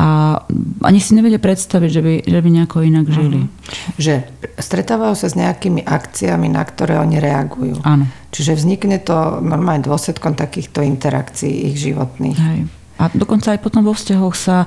A 0.02 0.40
ani 0.88 0.98
si 0.98 1.12
nevedia 1.12 1.36
predstaviť, 1.36 1.90
že 1.92 2.00
by, 2.00 2.14
že 2.24 2.38
by 2.40 2.48
nejako 2.48 2.76
inak 2.82 3.06
mhm. 3.06 3.12
žili. 3.12 3.40
Uh-huh. 3.44 3.92
Že 4.00 4.14
stretávajú 4.56 5.14
sa 5.14 5.28
s 5.28 5.36
nejakými 5.36 5.84
akciami, 5.84 6.48
na 6.48 6.64
ktoré 6.64 6.96
oni 6.96 7.20
reagujú. 7.20 7.76
Áno. 7.84 8.08
Čiže 8.32 8.56
vznikne 8.56 8.96
to 8.98 9.44
normálne 9.44 9.84
dôsledkom 9.84 10.32
takýchto 10.32 10.80
interakcií 10.80 11.70
ich 11.70 11.76
životných. 11.76 12.38
Hej. 12.40 12.60
A 12.96 13.12
dokonca 13.12 13.52
aj 13.52 13.60
potom 13.60 13.84
vo 13.84 13.92
vzťahoch 13.92 14.32
sa 14.32 14.64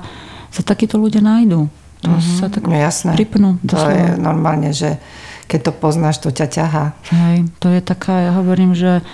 sa 0.56 0.62
takíto 0.64 0.96
ľudia 0.96 1.20
nájdú. 1.20 1.68
To 2.04 2.10
uh-huh. 2.12 2.38
sa 2.40 2.46
tak 2.48 2.64
no, 2.64 2.72
jasné. 2.72 3.12
pripnú. 3.12 3.60
To 3.68 3.76
slova. 3.76 3.92
je 3.92 4.04
normálne, 4.16 4.70
že 4.72 4.96
keď 5.46 5.70
to 5.70 5.72
poznáš, 5.76 6.16
to 6.24 6.32
ťa 6.32 6.46
ťahá. 6.48 6.84
Hej, 7.12 7.48
to 7.60 7.68
je 7.70 7.80
taká, 7.84 8.28
ja 8.28 8.32
hovorím, 8.34 8.74
že, 8.74 9.04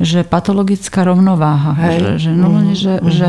že 0.00 0.26
patologická 0.26 1.04
rovnováha. 1.06 1.76
Hej. 1.76 1.96
Že, 1.98 2.10
že, 2.18 2.30
uh-huh. 2.32 2.74
že, 2.74 2.94
uh-huh. 2.98 3.10
že, 3.10 3.26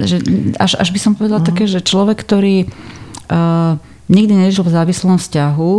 že 0.00 0.16
až, 0.56 0.80
až 0.80 0.88
by 0.90 0.98
som 1.00 1.12
povedala 1.12 1.40
uh-huh. 1.44 1.50
také, 1.52 1.64
že 1.68 1.84
človek, 1.84 2.18
ktorý 2.20 2.66
uh, 2.66 3.76
nikdy 4.08 4.48
nežil 4.48 4.64
v 4.64 4.74
závislom 4.74 5.16
vzťahu, 5.20 5.72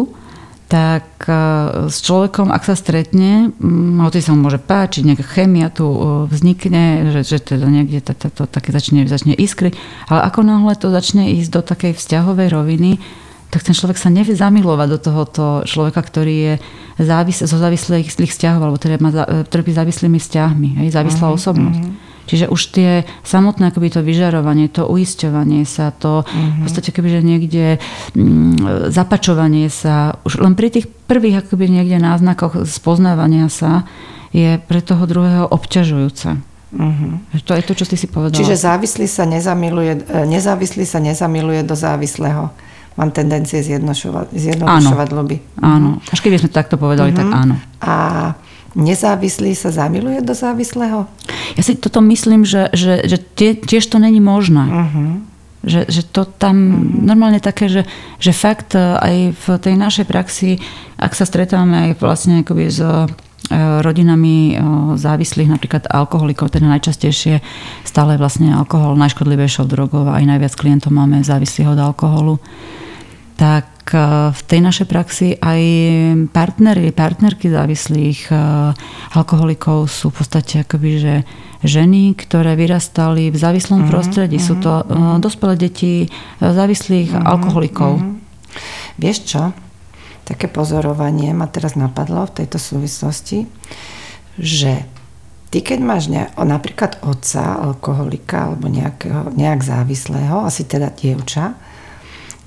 tak 0.70 1.26
e, 1.26 1.34
s 1.90 2.06
človekom, 2.06 2.54
ak 2.54 2.62
sa 2.62 2.78
stretne, 2.78 3.50
hoci 4.06 4.22
sa 4.22 4.38
mu 4.38 4.46
môže 4.46 4.62
páčiť, 4.62 5.02
nejaká 5.02 5.26
chémia 5.26 5.74
tu 5.74 5.90
e, 5.90 6.00
vznikne, 6.30 7.10
že, 7.10 7.26
že 7.26 7.38
teda 7.42 7.66
niekde 7.66 8.06
to, 8.06 8.14
to, 8.14 8.30
to 8.30 8.44
také 8.46 8.70
začne, 8.70 9.10
začne 9.10 9.34
iskry, 9.34 9.74
ale 10.06 10.30
ako 10.30 10.46
náhle 10.46 10.78
to 10.78 10.94
začne 10.94 11.34
ísť 11.42 11.50
do 11.50 11.62
takej 11.66 11.98
vzťahovej 11.98 12.48
roviny, 12.54 13.02
tak 13.50 13.66
ten 13.66 13.74
človek 13.74 13.98
sa 13.98 14.14
nevie 14.14 14.38
zamilovať 14.38 14.88
do 14.94 15.00
tohoto 15.02 15.44
človeka, 15.66 16.06
ktorý 16.06 16.36
je 16.38 16.54
závis, 17.02 17.42
zo 17.42 17.58
závislých 17.58 18.14
vzťahov, 18.14 18.62
alebo 18.62 18.78
ktorý 18.78 19.02
má, 19.02 19.10
trpí 19.50 19.74
závislými 19.74 20.22
vzťahmi, 20.22 20.86
hej, 20.86 20.94
závislá 20.94 21.34
uh-huh, 21.34 21.40
osobnosť. 21.42 21.82
Uh-huh. 21.82 22.09
Čiže 22.30 22.46
už 22.46 22.62
tie 22.70 22.92
samotné 23.26 23.74
akoby 23.74 23.90
to 23.90 24.06
vyžarovanie, 24.06 24.70
to 24.70 24.86
uisťovanie 24.86 25.66
sa, 25.66 25.90
to 25.90 26.22
uh-huh. 26.22 26.62
v 26.62 26.70
podstate 26.70 26.94
kebyže 26.94 27.26
niekde 27.26 27.82
mm, 28.14 28.94
zapačovanie 28.94 29.66
sa, 29.74 30.22
už 30.30 30.38
len 30.46 30.54
pri 30.54 30.70
tých 30.70 30.86
prvých 30.86 31.42
akoby 31.42 31.82
niekde 31.82 31.98
náznakoch 31.98 32.70
spoznávania 32.70 33.50
sa 33.50 33.90
je 34.30 34.62
pre 34.62 34.78
toho 34.86 35.10
druhého 35.10 35.50
obťažujúce. 35.50 36.38
Uh-huh. 36.70 37.18
To 37.50 37.58
je 37.58 37.66
to, 37.66 37.74
čo 37.74 37.90
ty 37.90 37.98
si 37.98 38.06
povedala. 38.06 38.38
Čiže 38.38 38.62
závislý 38.62 39.10
sa 39.10 39.26
nezamiluje, 39.26 40.06
e, 40.06 40.30
nezávislý 40.30 40.86
sa 40.86 41.02
nezamiluje 41.02 41.66
do 41.66 41.74
závislého. 41.74 42.54
Mám 42.94 43.10
tendencie 43.10 43.58
zjednodušovať 43.66 45.10
ľuby. 45.10 45.66
Áno. 45.66 45.98
Až 46.14 46.22
keby 46.22 46.38
sme 46.38 46.54
to 46.54 46.62
takto 46.62 46.78
povedali, 46.78 47.10
uh-huh. 47.10 47.26
tak 47.26 47.30
áno. 47.34 47.56
A 47.82 47.96
nezávislý 48.76 49.58
sa 49.58 49.74
zamiluje 49.74 50.22
do 50.22 50.34
závislého? 50.34 51.10
Ja 51.58 51.64
si 51.66 51.78
toto 51.78 52.02
myslím, 52.06 52.46
že, 52.46 52.70
že, 52.74 53.06
že 53.06 53.18
tie, 53.18 53.58
tiež 53.58 53.90
to 53.90 53.98
není 53.98 54.22
možné. 54.22 54.66
Uh-huh. 54.70 55.10
Že, 55.60 55.82
že 55.92 56.02
to 56.08 56.24
tam 56.24 56.56
uh-huh. 56.56 57.04
normálne 57.04 57.44
také, 57.44 57.68
že, 57.68 57.84
že 58.22 58.32
fakt 58.32 58.78
e, 58.78 58.80
aj 58.80 59.16
v 59.36 59.46
tej 59.60 59.76
našej 59.76 60.06
praxi, 60.08 60.62
ak 60.96 61.12
sa 61.18 61.28
stretávame 61.28 61.92
aj 61.92 62.00
vlastne 62.00 62.48
akoby 62.48 62.72
s 62.72 62.80
e, 62.80 63.12
rodinami 63.84 64.54
e, 64.54 64.64
závislých, 64.96 65.52
napríklad 65.52 65.92
alkoholikov, 65.92 66.56
teda 66.56 66.70
najčastejšie 66.70 67.44
stále 67.84 68.16
vlastne 68.16 68.56
alkohol 68.56 68.96
najškodlivejšou 68.96 69.68
drogou 69.68 70.08
a 70.08 70.22
aj 70.22 70.32
najviac 70.32 70.54
klientov 70.56 70.96
máme 70.96 71.28
závislých 71.28 71.76
od 71.76 71.80
alkoholu, 71.82 72.40
tak 73.36 73.79
v 74.34 74.42
tej 74.46 74.60
našej 74.62 74.88
praxi 74.90 75.28
aj 75.40 75.62
partnery, 76.30 76.94
partnerky 76.94 77.50
závislých 77.50 78.30
alkoholikov 79.14 79.90
sú 79.90 80.14
v 80.14 80.18
podstate 80.22 80.62
akoby, 80.62 80.92
že 81.02 81.16
ženy, 81.64 82.16
ktoré 82.16 82.56
vyrastali 82.56 83.34
v 83.34 83.38
závislom 83.38 83.84
uh-huh, 83.84 83.92
prostredí. 83.92 84.40
Uh-huh, 84.40 84.48
sú 84.48 84.56
to 84.64 84.84
uh-huh. 84.84 85.20
dospelé 85.20 85.60
deti 85.60 86.08
závislých 86.40 87.12
uh-huh, 87.12 87.26
alkoholikov. 87.36 88.00
Uh-huh. 88.00 88.16
Vieš 88.96 89.18
čo? 89.28 89.44
Také 90.24 90.46
pozorovanie 90.46 91.34
ma 91.34 91.50
teraz 91.50 91.74
napadlo 91.74 92.30
v 92.30 92.44
tejto 92.44 92.62
súvislosti, 92.62 93.50
že 94.38 94.86
ty 95.50 95.66
keď 95.66 95.80
máš 95.82 96.08
ne, 96.14 96.30
napríklad 96.38 97.02
otca 97.02 97.58
alkoholika 97.58 98.54
alebo 98.54 98.70
nejakého, 98.70 99.34
nejak 99.34 99.66
závislého, 99.66 100.46
asi 100.46 100.70
teda 100.70 100.94
dievča, 100.94 101.58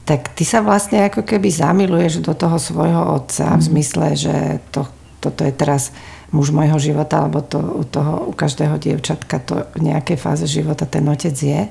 tak 0.03 0.35
ty 0.35 0.43
sa 0.43 0.61
vlastne 0.61 1.07
ako 1.07 1.23
keby 1.23 1.49
zamiluješ 1.49 2.23
do 2.23 2.35
toho 2.35 2.59
svojho 2.59 3.23
otca 3.23 3.55
v 3.55 3.63
mhm. 3.63 3.67
zmysle, 3.71 4.07
že 4.19 4.37
to, 4.75 4.87
toto 5.23 5.47
je 5.47 5.53
teraz 5.55 5.95
muž 6.33 6.49
môjho 6.49 6.81
života, 6.81 7.23
alebo 7.23 7.45
to 7.45 7.61
u, 7.61 7.85
toho, 7.85 8.27
u 8.29 8.33
každého 8.33 8.81
dievčatka 8.81 9.37
to 9.45 9.69
v 9.77 9.93
nejakej 9.93 10.17
fáze 10.17 10.49
života 10.49 10.89
ten 10.89 11.05
otec 11.05 11.37
je. 11.37 11.69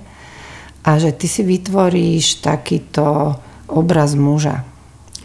A 0.82 0.90
že 0.98 1.14
ty 1.14 1.26
si 1.26 1.42
vytvoríš 1.42 2.46
takýto 2.46 3.38
obraz 3.70 4.14
muža. 4.14 4.66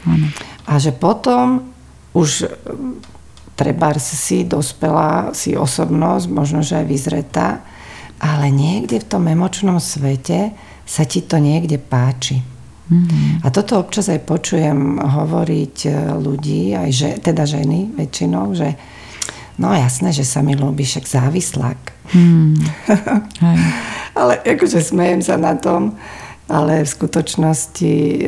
Mm. 0.09 0.33
A 0.69 0.73
že 0.81 0.93
potom 0.93 1.69
už 2.17 2.49
treba 3.57 3.93
si 3.97 4.45
dospela, 4.45 5.33
si 5.33 5.57
osobnosť, 5.57 6.27
možno, 6.29 6.61
že 6.61 6.81
aj 6.81 6.87
vyzretá, 6.89 7.49
ale 8.21 8.49
niekde 8.49 9.01
v 9.01 9.09
tom 9.09 9.29
emočnom 9.29 9.81
svete 9.81 10.57
sa 10.89 11.05
ti 11.05 11.21
to 11.21 11.37
niekde 11.37 11.77
páči. 11.77 12.56
Mm-hmm. 12.87 13.43
A 13.43 13.51
toto 13.51 13.83
občas 13.83 14.07
aj 14.07 14.23
počujem 14.23 15.03
hovoriť 15.03 15.77
e, 15.87 15.91
ľudí, 16.23 16.71
aj 16.71 16.91
že, 16.95 17.11
teda 17.19 17.43
ženy 17.43 17.91
väčšinou, 17.99 18.55
že 18.55 18.79
no 19.59 19.75
jasné, 19.75 20.15
že 20.15 20.23
sa 20.23 20.39
mi 20.39 20.55
ľúbi 20.55 20.87
však 20.87 21.03
závislák. 21.03 21.81
Mm. 22.15 22.63
ale 24.21 24.39
akože 24.39 24.79
smejem 24.79 25.19
sa 25.19 25.35
na 25.35 25.59
tom, 25.59 25.99
ale 26.47 26.87
v 26.87 26.93
skutočnosti 26.95 27.95
e, 28.23 28.27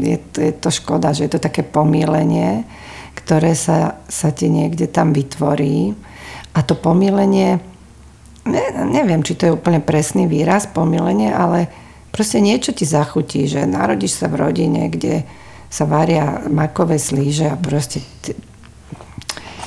je 0.00 0.18
to, 0.32 0.38
je 0.40 0.52
to 0.56 0.70
škoda, 0.72 1.12
že 1.12 1.28
je 1.28 1.36
to 1.36 1.40
také 1.44 1.60
pomílenie, 1.60 2.64
ktoré 3.12 3.52
sa, 3.52 4.00
sa 4.08 4.32
ti 4.32 4.48
niekde 4.48 4.88
tam 4.88 5.12
vytvorí. 5.12 5.92
A 6.56 6.64
to 6.64 6.72
pomílenie, 6.72 7.60
ne, 8.48 8.64
neviem, 8.88 9.20
či 9.20 9.36
to 9.36 9.52
je 9.52 9.56
úplne 9.56 9.84
presný 9.84 10.24
výraz, 10.24 10.64
pomílenie, 10.64 11.28
ale 11.28 11.68
proste 12.16 12.40
niečo 12.40 12.72
ti 12.72 12.88
zachutí, 12.88 13.44
že 13.44 13.68
narodíš 13.68 14.24
sa 14.24 14.32
v 14.32 14.40
rodine, 14.40 14.88
kde 14.88 15.28
sa 15.68 15.84
varia 15.84 16.48
makové 16.48 16.96
slíže 16.96 17.52
a 17.52 17.60
proste 17.60 18.00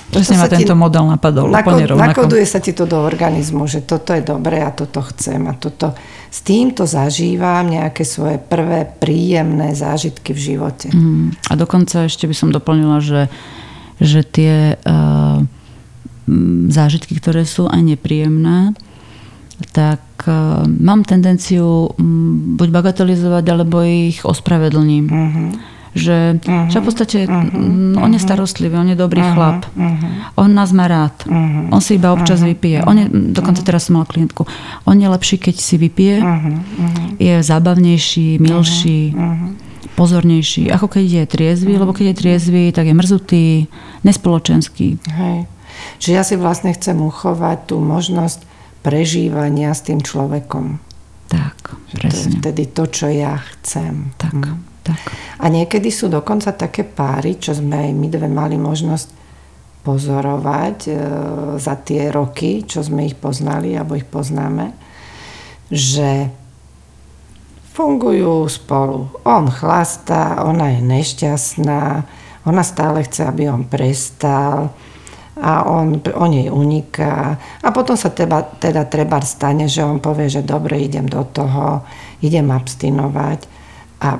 Presne 0.09 0.41
ma 0.41 0.49
tento 0.49 0.73
ti, 0.73 0.81
model 0.81 1.05
napadol 1.05 1.53
nako. 1.53 1.85
Nakoduje 1.93 2.41
sa 2.41 2.57
ti 2.57 2.73
to 2.73 2.89
do 2.89 2.97
organizmu, 2.97 3.69
že 3.69 3.85
toto 3.85 4.17
je 4.17 4.25
dobré 4.25 4.65
a 4.65 4.73
toto 4.73 5.05
chcem 5.05 5.37
a 5.45 5.53
toto, 5.53 5.93
s 6.33 6.41
týmto 6.41 6.89
zažívam 6.89 7.69
nejaké 7.69 8.01
svoje 8.01 8.41
prvé 8.41 8.89
príjemné 8.89 9.77
zážitky 9.77 10.33
v 10.33 10.39
živote. 10.41 10.89
Mm. 10.89 11.37
A 11.45 11.53
dokonca 11.53 12.09
ešte 12.09 12.25
by 12.25 12.33
som 12.33 12.49
doplnila, 12.49 13.05
že, 13.05 13.29
že 14.01 14.25
tie 14.25 14.81
uh, 14.81 15.45
zážitky, 16.73 17.13
ktoré 17.13 17.45
sú 17.45 17.69
aj 17.69 17.81
nepríjemné, 17.93 18.73
tak 19.77 20.01
mám 20.65 21.03
tendenciu 21.03 21.89
um, 21.95 22.55
buď 22.57 22.69
bagatelizovať, 22.69 23.45
alebo 23.49 23.81
ich 23.81 24.23
ospravedlním. 24.25 25.05
Uh-huh. 25.09 25.49
Že, 25.89 26.37
uh-huh. 26.45 26.69
v 26.69 26.85
podstate 26.85 27.25
uh-huh. 27.25 27.97
on 27.97 28.13
je 28.13 28.21
starostlivý, 28.21 28.77
on 28.77 28.93
je 28.93 28.97
dobrý 28.97 29.25
uh-huh. 29.25 29.33
chlap. 29.33 29.59
Uh-huh. 29.73 30.37
On 30.37 30.49
nás 30.49 30.69
má 30.69 30.85
rád. 30.85 31.13
Uh-huh. 31.25 31.73
On 31.73 31.81
si 31.81 31.97
iba 31.97 32.13
občas 32.13 32.39
uh-huh. 32.39 32.53
vypije. 32.53 32.77
On 32.85 32.95
je, 32.95 33.05
dokonca 33.09 33.65
teraz 33.65 33.89
som 33.89 33.97
mal 33.97 34.05
klientku. 34.05 34.45
On 34.85 34.95
je 34.95 35.09
lepší, 35.09 35.41
keď 35.41 35.55
si 35.57 35.75
vypije. 35.81 36.21
Uh-huh. 36.21 36.55
Je 37.17 37.41
zábavnejší, 37.41 38.37
milší. 38.37 39.13
Uh-huh 39.17 39.67
pozornejší, 39.99 40.71
ako 40.71 40.87
keď 40.87 41.03
je 41.03 41.23
triezvy, 41.27 41.73
lebo 41.75 41.91
keď 41.91 42.15
je 42.15 42.19
triezvy, 42.23 42.63
tak 42.71 42.87
je 42.87 42.95
mrzutý, 42.95 43.45
nespoločenský. 44.07 44.95
Hej. 44.95 45.43
Čiže 45.99 46.13
ja 46.15 46.23
si 46.23 46.35
vlastne 46.39 46.71
chcem 46.71 46.95
uchovať 46.95 47.67
tú 47.67 47.83
možnosť 47.83 48.47
prežívania 48.81 49.75
s 49.75 49.85
tým 49.85 49.99
človekom. 49.99 50.79
Tak, 51.29 51.77
presne. 51.93 52.09
To 52.09 52.15
je 52.15 52.25
vtedy 52.41 52.63
to, 52.73 52.83
čo 52.89 53.07
ja 53.11 53.37
chcem. 53.37 54.11
Tak, 54.17 54.33
hm. 54.33 54.57
tak. 54.83 54.99
A 55.39 55.45
niekedy 55.47 55.93
sú 55.93 56.09
dokonca 56.09 56.51
také 56.55 56.81
páry, 56.83 57.37
čo 57.37 57.53
sme 57.53 57.89
aj 57.89 57.91
my 57.93 58.07
dve 58.09 58.29
mali 58.31 58.57
možnosť 58.57 59.19
pozorovať 59.79 60.77
e, 60.85 60.93
za 61.55 61.75
tie 61.79 62.11
roky, 62.11 62.67
čo 62.67 62.83
sme 62.83 63.07
ich 63.07 63.15
poznali 63.15 63.73
alebo 63.73 63.95
ich 63.95 64.05
poznáme, 64.05 64.75
že 65.71 66.27
fungujú 67.71 68.43
spolu. 68.51 69.07
On 69.23 69.47
chlastá, 69.47 70.43
ona 70.43 70.75
je 70.75 70.81
nešťastná, 70.83 72.03
ona 72.43 72.63
stále 72.65 73.07
chce, 73.07 73.23
aby 73.23 73.47
on 73.47 73.63
prestal 73.63 74.75
a 75.39 75.63
on, 75.63 76.03
on 76.19 76.31
jej 76.35 76.51
uniká. 76.51 77.39
A 77.63 77.67
potom 77.71 77.95
sa 77.95 78.11
teda, 78.11 78.43
teda 78.59 78.83
treba 78.91 79.23
stane, 79.23 79.71
že 79.71 79.83
on 79.87 80.03
povie, 80.03 80.27
že 80.27 80.43
dobre, 80.43 80.83
idem 80.83 81.07
do 81.07 81.23
toho, 81.23 81.83
idem 82.19 82.51
abstinovať. 82.51 83.39
A 84.03 84.19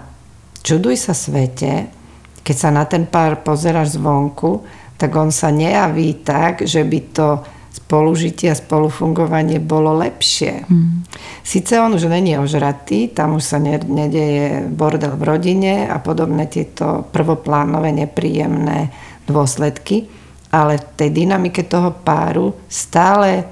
čuduj 0.63 0.95
sa 0.95 1.11
svete, 1.11 1.91
keď 2.39 2.55
sa 2.55 2.69
na 2.71 2.87
ten 2.87 3.03
pár 3.03 3.43
pozeráš 3.43 3.99
zvonku, 3.99 4.63
tak 4.99 5.15
on 5.15 5.31
sa 5.31 5.51
nejaví 5.51 6.23
tak, 6.23 6.63
že 6.63 6.83
by 6.83 6.99
to 7.11 7.27
spolužitie 7.69 8.49
a 8.51 8.57
spolufungovanie 8.57 9.61
bolo 9.61 9.93
lepšie. 10.01 10.65
Mm. 10.67 11.05
Sice 11.45 11.77
on 11.79 11.93
už 11.93 12.09
není 12.09 12.35
ožratý, 12.35 13.13
tam 13.13 13.37
už 13.37 13.43
sa 13.45 13.57
nedeje 13.61 14.65
bordel 14.67 15.13
v 15.15 15.23
rodine 15.23 15.73
a 15.85 16.01
podobné 16.01 16.49
tieto 16.49 17.05
prvoplánové 17.13 17.93
nepríjemné 17.93 18.89
dôsledky, 19.29 20.09
ale 20.49 20.81
v 20.81 20.85
tej 20.97 21.09
dynamike 21.13 21.65
toho 21.69 21.93
páru 22.01 22.57
stále 22.65 23.45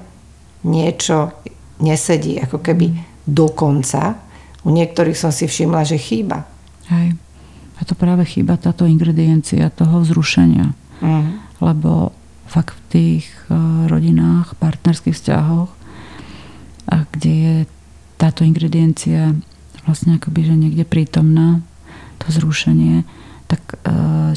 niečo 0.66 1.30
nesedí, 1.78 2.42
ako 2.42 2.58
keby 2.58 2.90
dokonca. 3.22 4.18
U 4.66 4.74
niektorých 4.74 5.14
som 5.14 5.30
si 5.30 5.46
všimla, 5.46 5.86
že 5.86 5.96
chýba. 5.96 6.42
Hej. 6.90 7.14
A 7.78 7.80
to 7.86 7.94
práve 7.94 8.26
chýba 8.26 8.58
táto 8.58 8.82
ingrediencia 8.82 9.70
toho 9.70 10.02
vzrušenia. 10.02 10.74
Mm. 10.98 11.38
Lebo 11.62 12.10
fakt 12.50 12.74
v 12.74 12.82
tých 12.90 13.26
e, 13.46 13.54
rodinách, 13.86 14.58
partnerských 14.58 15.14
vzťahoch, 15.14 15.70
a 16.88 17.04
kde 17.12 17.32
je 17.32 17.56
táto 18.16 18.42
ingrediencia 18.42 19.36
vlastne 19.84 20.16
akoby, 20.16 20.48
že 20.48 20.54
niekde 20.56 20.84
prítomná, 20.88 21.60
to 22.18 22.32
zrušenie, 22.34 23.06
tak 23.46 23.60
e, 23.62 23.74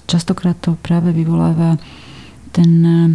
častokrát 0.06 0.56
to 0.62 0.78
práve 0.80 1.16
vyvoláva 1.16 1.82
ten 2.52 2.72
eh, 2.84 3.10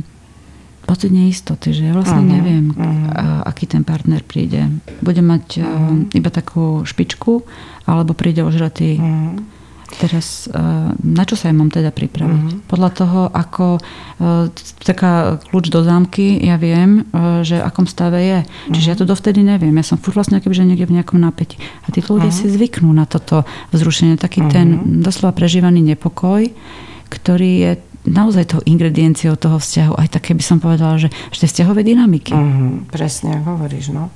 pocit 0.87 1.11
neistoty, 1.11 1.75
že 1.75 1.91
ja 1.91 1.93
vlastne 1.93 2.23
uh-huh, 2.23 2.35
neviem, 2.39 2.65
uh-huh. 2.71 3.43
aký 3.43 3.67
ten 3.67 3.83
partner 3.83 4.23
príde. 4.23 4.71
Bude 5.03 5.19
mať 5.19 5.59
uh-huh. 5.59 6.15
iba 6.15 6.31
takú 6.31 6.87
špičku, 6.87 7.43
alebo 7.91 8.15
príde 8.15 8.47
ožratý. 8.47 9.03
Uh-huh. 9.03 9.35
Teraz, 9.87 10.51
e, 10.51 10.59
na 10.99 11.25
čo 11.25 11.39
sa 11.39 11.49
ja 11.49 11.55
mám 11.55 11.71
teda 11.71 11.95
pripraviť? 11.95 12.43
Mm-hmm. 12.43 12.67
Podľa 12.67 12.91
toho, 12.91 13.21
ako 13.31 13.79
taká 14.83 15.39
kľúč 15.47 15.71
do 15.71 15.81
zámky, 15.87 16.43
ja 16.43 16.59
viem, 16.59 17.07
že 17.47 17.63
akom 17.63 17.87
stave 17.87 18.19
je. 18.19 18.39
Mm-hmm. 18.43 18.73
Čiže 18.75 18.89
ja 18.91 18.97
to 18.99 19.07
dovtedy 19.07 19.47
neviem. 19.47 19.73
Ja 19.79 19.87
som 19.87 20.03
furt 20.03 20.19
vlastne 20.19 20.43
že 20.43 20.67
niekde 20.67 20.91
v 20.91 20.99
nejakom 20.99 21.23
napätí. 21.23 21.63
A 21.87 21.95
tí 21.95 22.03
ľudia 22.03 22.35
mm-hmm. 22.35 22.51
si 22.51 22.55
zvyknú 22.59 22.91
na 22.91 23.07
toto 23.07 23.47
vzrušenie. 23.71 24.19
Taký 24.19 24.45
mm-hmm. 24.45 24.55
ten 24.55 24.69
doslova 25.07 25.31
prežívaný 25.33 25.81
nepokoj, 25.87 26.51
ktorý 27.07 27.53
je 27.63 27.73
naozaj 28.07 28.45
tou 28.57 28.61
ingredienciou 28.63 29.35
toho 29.35 29.59
vzťahu, 29.59 29.99
aj 29.99 30.09
také 30.15 30.33
by 30.33 30.45
som 30.45 30.63
povedala, 30.63 30.97
že, 30.97 31.11
že 31.35 31.45
tej 31.45 31.51
vzťahovej 31.53 31.85
dynamiky. 31.85 32.33
Mm-hmm, 32.33 32.95
presne, 32.95 33.43
hovoríš, 33.43 33.93
no. 33.93 34.15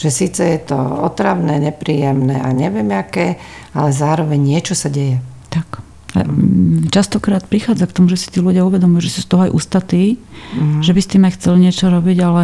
Že 0.00 0.08
síce 0.08 0.42
je 0.44 0.60
to 0.72 0.78
otravné, 0.78 1.60
nepríjemné 1.60 2.40
a 2.40 2.48
neviem 2.56 2.88
aké, 2.92 3.36
ale 3.76 3.92
zároveň 3.92 4.40
niečo 4.40 4.72
sa 4.72 4.88
deje. 4.88 5.20
Tak. 5.52 5.84
Mm. 6.16 6.88
Častokrát 6.90 7.46
prichádza 7.46 7.86
k 7.86 7.94
tomu, 7.94 8.06
že 8.10 8.18
si 8.18 8.32
tí 8.32 8.42
ľudia 8.42 8.66
uvedomujú, 8.66 9.06
že 9.06 9.14
sú 9.18 9.20
z 9.24 9.28
toho 9.30 9.42
aj 9.46 9.54
ustatí, 9.54 10.18
mm. 10.56 10.80
že 10.82 10.90
by 10.96 11.00
s 11.00 11.10
tým 11.10 11.22
aj 11.26 11.34
chceli 11.38 11.56
niečo 11.68 11.86
robiť, 11.92 12.18
ale 12.24 12.42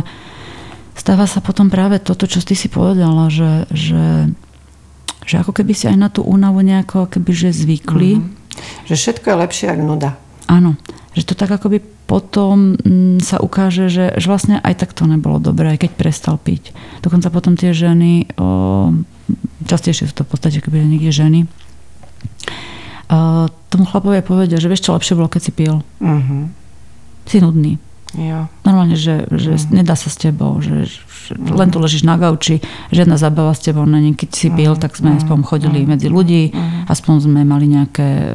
stáva 0.95 1.27
sa 1.27 1.43
potom 1.43 1.73
práve 1.73 1.99
toto, 1.99 2.29
čo 2.31 2.45
ty 2.45 2.55
si 2.55 2.71
povedala, 2.71 3.27
že, 3.27 3.67
že, 3.75 4.31
že 5.27 5.35
ako 5.43 5.57
keby 5.57 5.73
si 5.75 5.91
aj 5.91 5.97
na 5.99 6.09
tú 6.13 6.23
únavu 6.23 6.63
nejako 6.63 7.11
keby 7.11 7.33
že 7.35 7.51
zvykli. 7.57 8.23
Mm. 8.23 8.29
Že 8.89 8.95
všetko 8.95 9.27
je 9.29 9.37
lepšie, 9.43 9.67
ako 9.73 9.83
nuda. 9.83 10.11
Áno, 10.47 10.79
že 11.17 11.27
to 11.27 11.35
tak 11.35 11.51
akoby 11.51 11.83
potom 12.07 12.79
mm, 12.79 13.19
sa 13.19 13.43
ukáže, 13.43 13.91
že, 13.91 14.15
že 14.15 14.27
vlastne 14.31 14.63
aj 14.63 14.87
tak 14.87 14.95
to 14.95 15.11
nebolo 15.11 15.43
dobré, 15.43 15.75
aj 15.75 15.89
keď 15.89 15.93
prestal 15.99 16.37
piť. 16.39 16.71
Dokonca 17.03 17.35
potom 17.35 17.59
tie 17.59 17.75
ženy, 17.75 18.31
o, 18.39 18.95
častejšie 19.67 20.07
sú 20.07 20.15
to 20.15 20.23
v 20.23 20.31
podstate 20.31 20.63
akoby 20.63 20.87
niekde 20.87 21.11
ženy, 21.11 21.41
o, 23.11 23.51
tomu 23.51 23.85
chlapovi 23.91 24.23
povedia, 24.23 24.63
že 24.63 24.71
vieš 24.71 24.87
čo 24.87 24.95
lepšie 24.95 25.19
bolo, 25.19 25.27
keď 25.27 25.43
si 25.43 25.53
pil. 25.53 25.83
Uh-huh. 25.99 26.47
Si 27.27 27.43
nudný. 27.43 27.83
Jo. 28.15 28.47
Normálne, 28.63 28.95
že, 28.95 29.27
že 29.35 29.59
uh-huh. 29.59 29.83
nedá 29.83 29.99
sa 29.99 30.07
s 30.07 30.17
tebou, 30.17 30.63
že, 30.63 30.87
že 30.87 31.35
uh-huh. 31.35 31.59
len 31.59 31.75
tu 31.75 31.83
ležíš 31.83 32.07
na 32.07 32.15
gauči, 32.15 32.63
žiadna 32.95 33.19
zábava 33.19 33.51
s 33.51 33.67
tebou 33.67 33.83
není. 33.83 34.15
Keď 34.15 34.31
si 34.31 34.49
pil, 34.55 34.73
uh-huh. 34.73 34.81
tak 34.81 34.95
sme 34.95 35.19
uh-huh. 35.19 35.27
aspoň 35.27 35.39
chodili 35.43 35.83
uh-huh. 35.83 35.91
medzi 35.91 36.07
ľudí, 36.07 36.55
uh-huh. 36.55 36.87
aspoň 36.87 37.15
sme 37.27 37.43
mali 37.43 37.67
nejaké 37.67 38.07
e, 38.07 38.29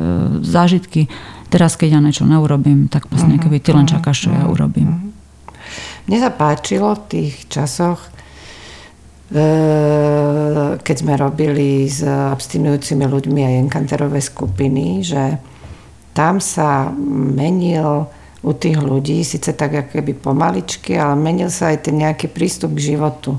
zážitky 0.43 1.07
Teraz, 1.51 1.75
keď 1.75 1.89
ja 1.91 1.99
niečo 1.99 2.23
neurobím, 2.23 2.87
tak 2.87 3.11
vlastne 3.11 3.35
uh-huh, 3.35 3.43
keby 3.43 3.59
ty 3.59 3.75
len 3.75 3.83
čakáš, 3.83 4.23
čo 4.23 4.29
ja 4.31 4.47
urobím. 4.47 4.87
Uh-huh. 4.87 5.11
Mne 6.07 6.17
sa 6.23 6.31
páčilo 6.31 6.95
v 6.95 7.03
tých 7.11 7.33
časoch, 7.51 7.99
e, 9.35 9.39
keď 10.79 10.95
sme 10.95 11.13
robili 11.19 11.91
s 11.91 12.07
abstinujúcimi 12.07 13.03
ľuďmi 13.03 13.41
aj 13.43 13.59
enkanterové 13.67 14.23
skupiny, 14.23 15.03
že 15.03 15.37
tam 16.15 16.39
sa 16.39 16.87
menil 17.35 18.07
u 18.41 18.51
tých 18.55 18.79
ľudí, 18.81 19.21
síce 19.21 19.53
tak 19.53 19.75
ako 19.75 20.01
keby 20.01 20.17
pomaličky, 20.17 20.97
ale 20.97 21.19
menil 21.19 21.51
sa 21.53 21.69
aj 21.75 21.91
ten 21.91 21.99
nejaký 21.99 22.31
prístup 22.31 22.73
k 22.79 22.95
životu. 22.95 23.37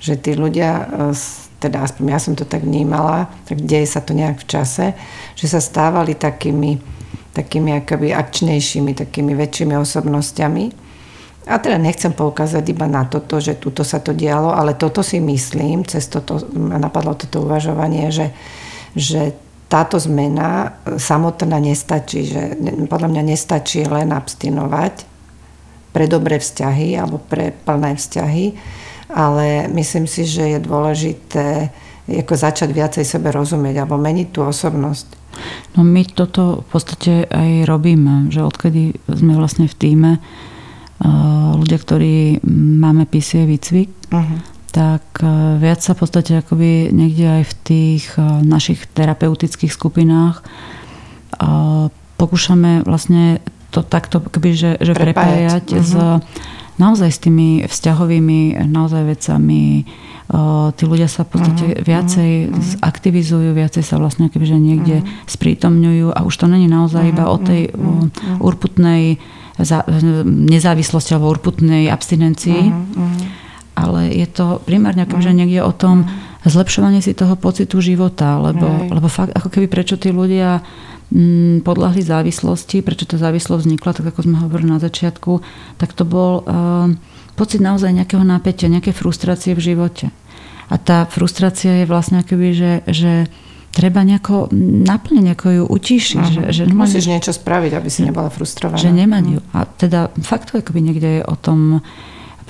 Že 0.00 0.14
tí 0.22 0.32
ľudia, 0.38 0.70
e, 0.86 1.12
teda 1.60 1.82
aspoň 1.84 2.04
ja 2.14 2.18
som 2.22 2.32
to 2.38 2.46
tak 2.46 2.62
vnímala, 2.62 3.28
tak 3.44 3.58
deje 3.60 3.90
sa 3.90 4.00
to 4.00 4.16
nejak 4.16 4.38
v 4.38 4.48
čase, 4.48 4.86
že 5.34 5.46
sa 5.50 5.60
stávali 5.60 6.16
takými 6.16 6.99
takými 7.32 7.78
akoby 7.82 8.10
akčnejšími, 8.14 8.94
takými 8.94 9.32
väčšími 9.38 9.74
osobnostiami. 9.78 10.90
A 11.50 11.58
teda 11.58 11.80
nechcem 11.80 12.12
poukázať 12.12 12.64
iba 12.70 12.86
na 12.86 13.08
toto, 13.08 13.40
že 13.42 13.58
tuto 13.58 13.82
sa 13.82 13.98
to 13.98 14.14
dialo, 14.14 14.54
ale 14.54 14.76
toto 14.76 15.02
si 15.02 15.18
myslím, 15.18 15.82
cez 15.88 16.06
toto 16.06 16.38
ma 16.52 16.78
napadlo 16.78 17.16
toto 17.16 17.42
uvažovanie, 17.42 18.12
že, 18.12 18.30
že 18.94 19.34
táto 19.70 19.98
zmena 20.02 20.78
samotná 20.98 21.62
nestačí, 21.62 22.26
že 22.26 22.58
podľa 22.90 23.08
mňa 23.08 23.22
nestačí 23.34 23.86
len 23.86 24.10
abstinovať 24.10 25.06
pre 25.90 26.10
dobré 26.10 26.38
vzťahy 26.38 26.98
alebo 26.98 27.22
pre 27.22 27.54
plné 27.66 27.94
vzťahy, 27.98 28.54
ale 29.10 29.66
myslím 29.74 30.06
si, 30.06 30.26
že 30.26 30.54
je 30.54 30.58
dôležité 30.62 31.70
ako 32.18 32.34
začať 32.34 32.74
viacej 32.74 33.04
sebe 33.06 33.30
rozumieť 33.30 33.86
alebo 33.86 33.94
meniť 34.00 34.28
tú 34.34 34.42
osobnosť. 34.42 35.06
No 35.78 35.86
my 35.86 36.02
toto 36.10 36.66
v 36.66 36.68
podstate 36.74 37.12
aj 37.30 37.70
robíme, 37.70 38.34
že 38.34 38.42
odkedy 38.42 38.98
sme 39.06 39.38
vlastne 39.38 39.70
v 39.70 39.78
týme 39.78 40.12
ľudia, 41.56 41.78
ktorí 41.80 42.44
máme 42.44 43.08
PCA 43.08 43.48
výcvik, 43.48 43.88
uh-huh. 44.12 44.38
tak 44.74 45.04
viac 45.56 45.80
sa 45.80 45.96
v 45.96 46.00
podstate 46.04 46.44
akoby 46.44 46.92
niekde 46.92 47.40
aj 47.40 47.44
v 47.48 47.54
tých 47.64 48.04
našich 48.44 48.84
terapeutických 48.92 49.72
skupinách 49.72 50.44
pokúšame 52.20 52.84
vlastne 52.84 53.40
to 53.72 53.80
takto 53.80 54.20
keby, 54.20 54.50
že, 54.52 54.70
že 54.82 54.92
prepájať, 54.92 55.64
prepájať 55.64 55.66
uh-huh. 55.72 55.80
s, 55.80 55.92
naozaj 56.80 57.10
s 57.12 57.18
tými 57.20 57.48
vzťahovými 57.68 58.64
naozaj 58.64 59.02
vecami, 59.04 59.84
tí 60.78 60.84
ľudia 60.86 61.10
sa 61.10 61.26
v 61.26 61.30
podstate 61.34 61.66
uh-huh, 61.74 61.82
viacej 61.82 62.30
uh-huh. 62.48 62.86
aktivizujú, 62.86 63.50
viacej 63.50 63.82
sa 63.82 63.98
vlastne 63.98 64.30
kebyže 64.30 64.56
niekde 64.56 65.02
uh-huh. 65.02 65.26
sprítomňujú 65.26 66.14
a 66.14 66.22
už 66.22 66.34
to 66.38 66.46
není 66.46 66.70
naozaj 66.70 67.02
uh-huh, 67.02 67.14
iba 67.18 67.24
o 67.26 67.36
tej 67.36 67.74
uh-huh. 67.74 68.38
urputnej 68.38 69.18
nezávislosti 70.24 71.12
alebo 71.12 71.34
urputnej 71.34 71.90
abstinencii, 71.90 72.62
uh-huh, 72.70 73.10
ale 73.74 74.14
je 74.14 74.26
to 74.30 74.62
primárne 74.62 75.02
kebyže 75.02 75.34
niekde 75.34 75.66
o 75.66 75.74
tom 75.74 76.06
zlepšovanie 76.46 77.02
si 77.02 77.12
toho 77.12 77.34
pocitu 77.34 77.82
života, 77.82 78.38
lebo, 78.38 78.70
uh-huh. 78.70 78.96
lebo 78.96 79.10
fakt 79.10 79.34
ako 79.34 79.50
keby 79.50 79.66
prečo 79.66 79.98
tí 79.98 80.14
ľudia 80.14 80.62
podľahli 81.66 82.06
závislosti, 82.06 82.86
prečo 82.86 83.02
tá 83.02 83.18
závislosť 83.18 83.66
vznikla, 83.66 83.90
tak 83.98 84.06
ako 84.14 84.30
sme 84.30 84.36
hovorili 84.46 84.70
na 84.70 84.78
začiatku, 84.78 85.42
tak 85.74 85.90
to 85.90 86.06
bol 86.06 86.46
uh, 86.46 86.86
pocit 87.34 87.58
naozaj 87.58 87.90
nejakého 87.90 88.22
napätia, 88.22 88.70
nejaké 88.70 88.94
frustrácie 88.94 89.58
v 89.58 89.74
živote. 89.74 90.14
A 90.70 90.78
tá 90.78 91.02
frustrácia 91.10 91.82
je 91.82 91.86
vlastne 91.90 92.22
akoby, 92.22 92.54
že, 92.54 92.72
že 92.86 93.12
treba 93.74 94.06
nejako 94.06 94.54
naplniť, 94.86 95.22
nejako 95.26 95.48
ju 95.50 95.64
utíšiť. 95.66 96.24
Že, 96.30 96.42
že 96.54 96.62
Musíš 96.70 97.06
že, 97.06 97.12
niečo 97.18 97.32
spraviť, 97.34 97.72
aby 97.74 97.88
si 97.90 98.06
nebola 98.06 98.30
frustrovaná. 98.30 98.78
Že 98.78 98.90
nemať 98.94 99.24
ju. 99.34 99.40
A 99.50 99.66
teda 99.66 100.14
fakt 100.22 100.54
to 100.54 100.62
akoby 100.62 100.78
niekde 100.78 101.10
je 101.18 101.22
o 101.26 101.34
tom 101.34 101.82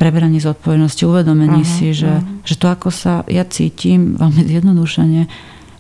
preberaní 0.00 0.40
zodpovednosti, 0.40 1.04
uvedomení 1.04 1.60
uh-huh, 1.60 1.76
si, 1.76 1.92
že, 1.92 2.08
uh-huh. 2.08 2.40
že 2.40 2.54
to, 2.56 2.66
ako 2.72 2.88
sa 2.88 3.20
ja 3.28 3.44
cítim, 3.44 4.16
veľmi 4.16 4.48
zjednodušene, 4.48 5.22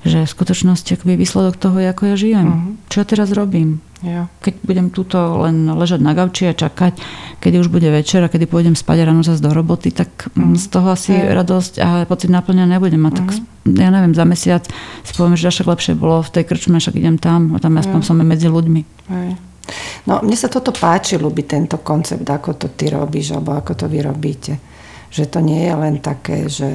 že 0.00 0.24
v 0.24 0.32
skutočnosti 0.32 0.96
akoby 0.96 1.20
výsledok 1.20 1.60
toho 1.60 1.76
je, 1.76 1.88
ako 1.92 2.02
ja 2.08 2.16
žijem. 2.16 2.48
Uh-huh. 2.48 2.72
Čo 2.88 3.04
ja 3.04 3.06
teraz 3.06 3.28
robím? 3.36 3.84
Ja. 4.00 4.32
Keď 4.40 4.64
budem 4.64 4.88
túto 4.88 5.20
len 5.44 5.68
ležať 5.68 6.00
na 6.00 6.16
gauči 6.16 6.48
a 6.48 6.56
čakať, 6.56 6.96
kedy 7.36 7.60
už 7.60 7.68
bude 7.68 7.84
večer 7.92 8.24
a 8.24 8.32
kedy 8.32 8.48
pôjdem 8.48 8.72
spať 8.72 9.04
a 9.04 9.12
ráno 9.12 9.20
zase 9.20 9.44
do 9.44 9.52
roboty, 9.52 9.92
tak 9.92 10.08
uh-huh. 10.32 10.56
z 10.56 10.66
toho 10.72 10.88
asi 10.88 11.12
ja. 11.12 11.36
radosť 11.36 11.72
a 11.84 11.88
pocit 12.08 12.32
naplňa 12.32 12.64
nebudem. 12.64 13.04
A 13.04 13.12
tak 13.12 13.28
uh-huh. 13.28 13.76
ja 13.76 13.92
neviem, 13.92 14.16
za 14.16 14.24
mesiac 14.24 14.64
si 15.04 15.12
poviem, 15.12 15.36
že 15.36 15.52
však 15.52 15.68
lepšie 15.68 15.92
bolo 16.00 16.24
v 16.24 16.32
tej 16.32 16.44
krčme, 16.48 16.80
však 16.80 16.96
idem 16.96 17.20
tam 17.20 17.52
a 17.52 17.60
tam 17.60 17.76
aspoň 17.76 18.00
ja. 18.00 18.06
som 18.08 18.16
medzi 18.16 18.48
ľuďmi. 18.48 18.80
Ja. 19.12 19.36
No, 20.08 20.24
mne 20.24 20.34
sa 20.34 20.48
toto 20.48 20.72
páči, 20.72 21.20
ľubí 21.20 21.44
tento 21.44 21.78
koncept, 21.84 22.24
ako 22.24 22.56
to 22.56 22.72
ty 22.72 22.88
robíš, 22.88 23.36
alebo 23.36 23.54
ako 23.60 23.76
to 23.76 23.86
vy 23.86 24.00
robíte. 24.00 24.56
Že 25.12 25.24
to 25.28 25.38
nie 25.44 25.68
je 25.68 25.74
len 25.76 25.94
také, 26.00 26.48
že 26.48 26.70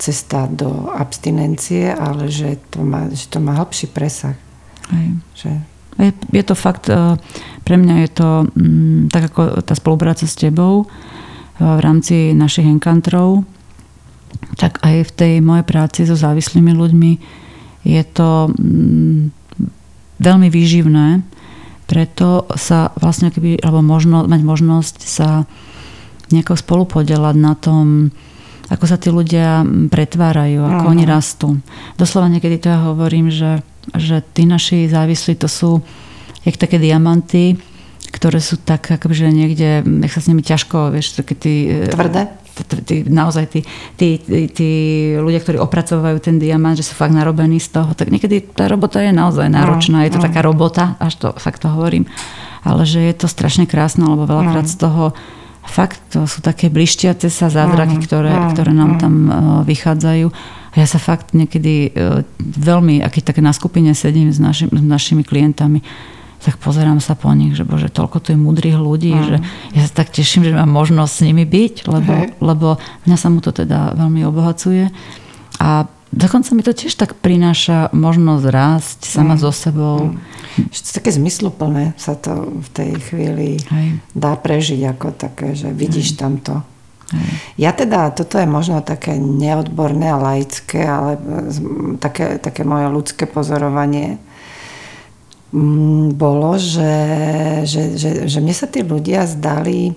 cesta 0.00 0.48
do 0.48 0.88
abstinencie, 0.92 1.92
ale 1.92 2.32
že 2.32 2.56
to 2.72 2.80
má, 2.80 3.08
že 3.12 3.28
to 3.28 3.38
má 3.38 3.56
hlbší 3.60 3.92
presah. 3.92 4.36
Aj. 4.88 5.08
Že... 5.36 5.50
Je, 5.96 6.10
je 6.12 6.44
to 6.44 6.54
fakt, 6.56 6.88
e, 6.88 7.16
pre 7.64 7.76
mňa 7.76 7.94
je 8.04 8.10
to 8.12 8.28
mm, 8.52 9.12
tak 9.12 9.32
ako 9.32 9.64
tá 9.64 9.72
spolupráca 9.76 10.24
s 10.28 10.36
tebou 10.36 10.84
e, 10.84 10.86
v 11.60 11.80
rámci 11.80 12.32
našich 12.36 12.68
enkantrov, 12.68 13.44
tak 14.60 14.80
aj 14.84 15.08
v 15.08 15.14
tej 15.16 15.32
mojej 15.40 15.64
práci 15.64 16.00
so 16.04 16.16
závislými 16.16 16.72
ľuďmi 16.76 17.12
je 17.84 18.02
to 18.12 18.52
mm, 18.52 19.32
veľmi 20.20 20.48
výživné, 20.48 21.24
preto 21.86 22.48
sa 22.58 22.90
vlastne 22.98 23.30
keby, 23.30 23.62
alebo 23.62 23.80
možno, 23.80 24.26
mať 24.26 24.42
možnosť 24.42 24.96
sa 25.04 25.46
nejako 26.34 26.58
spolu 26.58 26.84
podielať 26.84 27.36
na 27.38 27.54
tom, 27.54 28.10
ako 28.66 28.84
sa 28.86 28.98
tí 28.98 29.14
ľudia 29.14 29.62
pretvárajú, 29.90 30.60
ako 30.66 30.84
uh-huh. 30.86 30.94
oni 30.94 31.04
rastú. 31.06 31.58
Doslova 31.94 32.26
niekedy 32.26 32.58
to 32.58 32.66
ja 32.70 32.82
hovorím, 32.82 33.30
že, 33.30 33.62
že 33.94 34.22
tí 34.34 34.42
naši 34.42 34.90
závislí 34.90 35.38
to 35.38 35.46
sú 35.46 35.70
jak 36.46 36.58
také 36.58 36.78
diamanty, 36.78 37.58
ktoré 38.14 38.38
sú 38.38 38.56
tak 38.56 38.86
akože 38.86 39.28
niekde, 39.34 39.82
nech 39.82 40.14
sa 40.14 40.22
s 40.22 40.30
nimi 40.30 40.40
ťažko, 40.40 40.94
vieš, 40.94 41.18
také 41.18 41.34
tí... 41.34 41.54
E, 41.68 41.90
Tvrdé? 41.90 42.30
Tí, 42.56 43.04
naozaj 43.04 43.52
tí, 43.52 43.60
tí, 44.00 44.16
tí, 44.16 44.48
tí 44.48 44.70
ľudia, 45.20 45.44
ktorí 45.44 45.60
opracovajú 45.60 46.16
ten 46.24 46.40
diamant, 46.40 46.72
že 46.72 46.88
sú 46.88 46.96
fakt 46.96 47.12
narobení 47.12 47.60
z 47.60 47.68
toho, 47.68 47.92
tak 47.92 48.08
niekedy 48.08 48.40
tá 48.40 48.64
robota 48.64 49.04
je 49.04 49.12
naozaj 49.12 49.52
náročná, 49.52 50.08
je 50.08 50.16
to 50.16 50.24
taká 50.24 50.40
robota, 50.40 50.96
až 50.96 51.20
to 51.20 51.28
fakt 51.36 51.60
to 51.60 51.68
hovorím, 51.68 52.08
ale 52.64 52.88
že 52.88 53.04
je 53.04 53.12
to 53.12 53.28
strašne 53.28 53.68
krásne, 53.68 54.08
lebo 54.08 54.24
veľakrát 54.24 54.64
z 54.64 54.76
toho 54.80 55.12
fakt 55.66 56.00
to 56.14 56.24
sú 56.24 56.40
také 56.40 56.70
blištiace 56.70 57.28
sa 57.28 57.50
zázraky, 57.50 58.00
ktoré, 58.02 58.32
ktoré 58.54 58.72
nám 58.72 58.98
tam 59.02 59.14
e, 59.26 59.30
vychádzajú. 59.66 60.26
A 60.72 60.74
Ja 60.78 60.86
sa 60.86 61.02
fakt 61.02 61.34
niekedy 61.34 61.90
e, 61.90 62.22
veľmi, 62.40 63.02
aký 63.02 63.20
také 63.20 63.42
na 63.42 63.52
skupine 63.52 63.92
sedím 63.92 64.30
s, 64.30 64.38
našim, 64.38 64.70
s 64.70 64.82
našimi 64.82 65.26
klientami, 65.26 65.82
tak 66.46 66.62
pozerám 66.62 67.02
sa 67.02 67.18
po 67.18 67.32
nich, 67.34 67.58
že 67.58 67.66
bože, 67.66 67.90
toľko 67.90 68.22
tu 68.22 68.30
je 68.30 68.38
múdrych 68.38 68.78
ľudí, 68.78 69.10
mm. 69.10 69.24
že 69.26 69.36
ja 69.74 69.82
sa 69.82 69.92
tak 70.04 70.14
teším, 70.14 70.46
že 70.46 70.54
mám 70.54 70.70
možnosť 70.70 71.10
s 71.10 71.24
nimi 71.26 71.42
byť, 71.42 71.74
lebo, 71.90 72.12
lebo 72.38 72.68
mňa 73.08 73.16
sa 73.18 73.28
mu 73.32 73.42
to 73.42 73.50
teda 73.50 73.98
veľmi 73.98 74.22
obohacuje. 74.22 74.86
A 75.58 75.90
dokonca 76.16 76.50
mi 76.56 76.64
to 76.64 76.72
tiež 76.72 76.96
tak 76.96 77.14
prináša 77.20 77.92
možnosť 77.92 78.44
rásť 78.48 78.98
sama 79.04 79.36
mm. 79.36 79.40
so 79.40 79.52
sebou. 79.52 79.96
Mm. 80.16 80.72
Také 80.72 81.12
zmysluplné 81.12 81.92
sa 82.00 82.16
to 82.16 82.56
v 82.64 82.68
tej 82.72 82.90
chvíli 83.12 83.60
Hej. 83.60 84.00
dá 84.16 84.34
prežiť 84.40 84.80
ako 84.96 85.12
také, 85.12 85.52
že 85.52 85.68
vidíš 85.68 86.16
Hej. 86.16 86.18
tamto. 86.18 86.54
Hej. 87.12 87.30
Ja 87.60 87.70
teda, 87.76 88.10
toto 88.10 88.40
je 88.40 88.48
možno 88.48 88.80
také 88.80 89.14
neodborné 89.20 90.10
a 90.10 90.18
laické, 90.18 90.82
ale 90.82 91.20
také, 92.00 92.40
také 92.40 92.64
moje 92.64 92.88
ľudské 92.90 93.28
pozorovanie 93.28 94.18
Mm, 95.54 96.18
bolo, 96.18 96.58
že, 96.58 96.92
že, 97.62 97.94
že, 97.94 98.10
že 98.26 98.38
mne 98.42 98.50
sa 98.50 98.66
tí 98.66 98.82
ľudia 98.82 99.22
zdali, 99.24 99.94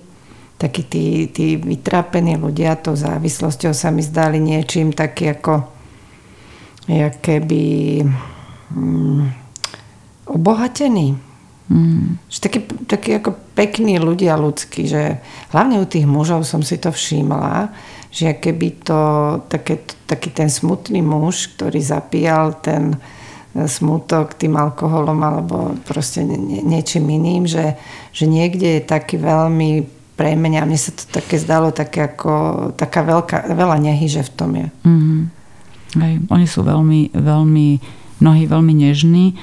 takí 0.54 0.86
tí, 0.86 1.26
tí 1.26 1.58
vytrápení 1.58 2.38
ľudia 2.38 2.78
tou 2.78 2.94
závislosťou 2.94 3.74
sa 3.74 3.90
mi 3.90 4.00
zdali 4.00 4.38
niečím 4.38 4.94
taký 4.94 5.34
ako 5.34 5.66
keby 6.88 7.64
mm, 8.72 9.22
obohatený. 10.30 11.18
Mm. 11.70 12.18
Že 12.26 12.38
taký, 12.42 12.60
taký 12.86 13.10
ako 13.22 13.30
pekný 13.54 14.02
ľudia 14.02 14.34
ľudskí, 14.34 14.90
že 14.90 15.22
hlavne 15.54 15.78
u 15.78 15.86
tých 15.86 16.06
mužov 16.06 16.42
som 16.42 16.66
si 16.66 16.78
to 16.82 16.90
všímala, 16.90 17.70
že 18.10 18.34
keby 18.34 18.82
to 18.82 19.00
také, 19.46 19.86
taký 20.10 20.34
ten 20.34 20.50
smutný 20.50 20.98
muž, 20.98 21.54
ktorý 21.54 21.78
zapíjal 21.78 22.58
ten 22.58 22.98
smutok 23.54 24.38
tým 24.38 24.54
alkoholom 24.54 25.18
alebo 25.22 25.74
proste 25.82 26.22
nie, 26.22 26.62
niečím 26.62 27.10
iným, 27.10 27.50
že, 27.50 27.74
že 28.14 28.30
niekde 28.30 28.78
je 28.78 28.82
taký 28.86 29.18
veľmi 29.18 29.86
pre 30.14 30.36
mňa, 30.36 30.68
mne 30.68 30.76
sa 30.78 30.92
to 30.92 31.08
také 31.08 31.40
zdalo 31.40 31.72
také 31.72 32.04
ako, 32.04 32.32
taká 32.76 33.00
veľká, 33.00 33.56
veľa 33.56 33.80
nehy, 33.80 34.04
že 34.04 34.20
v 34.20 34.32
tom 34.36 34.50
je. 34.52 34.68
Mm-hmm. 34.84 35.39
Hej, 35.98 36.22
oni 36.30 36.46
sú 36.46 36.62
veľmi, 36.62 37.10
veľmi, 37.16 37.68
mnohí 38.22 38.44
veľmi 38.46 38.72
nežní 38.78 39.34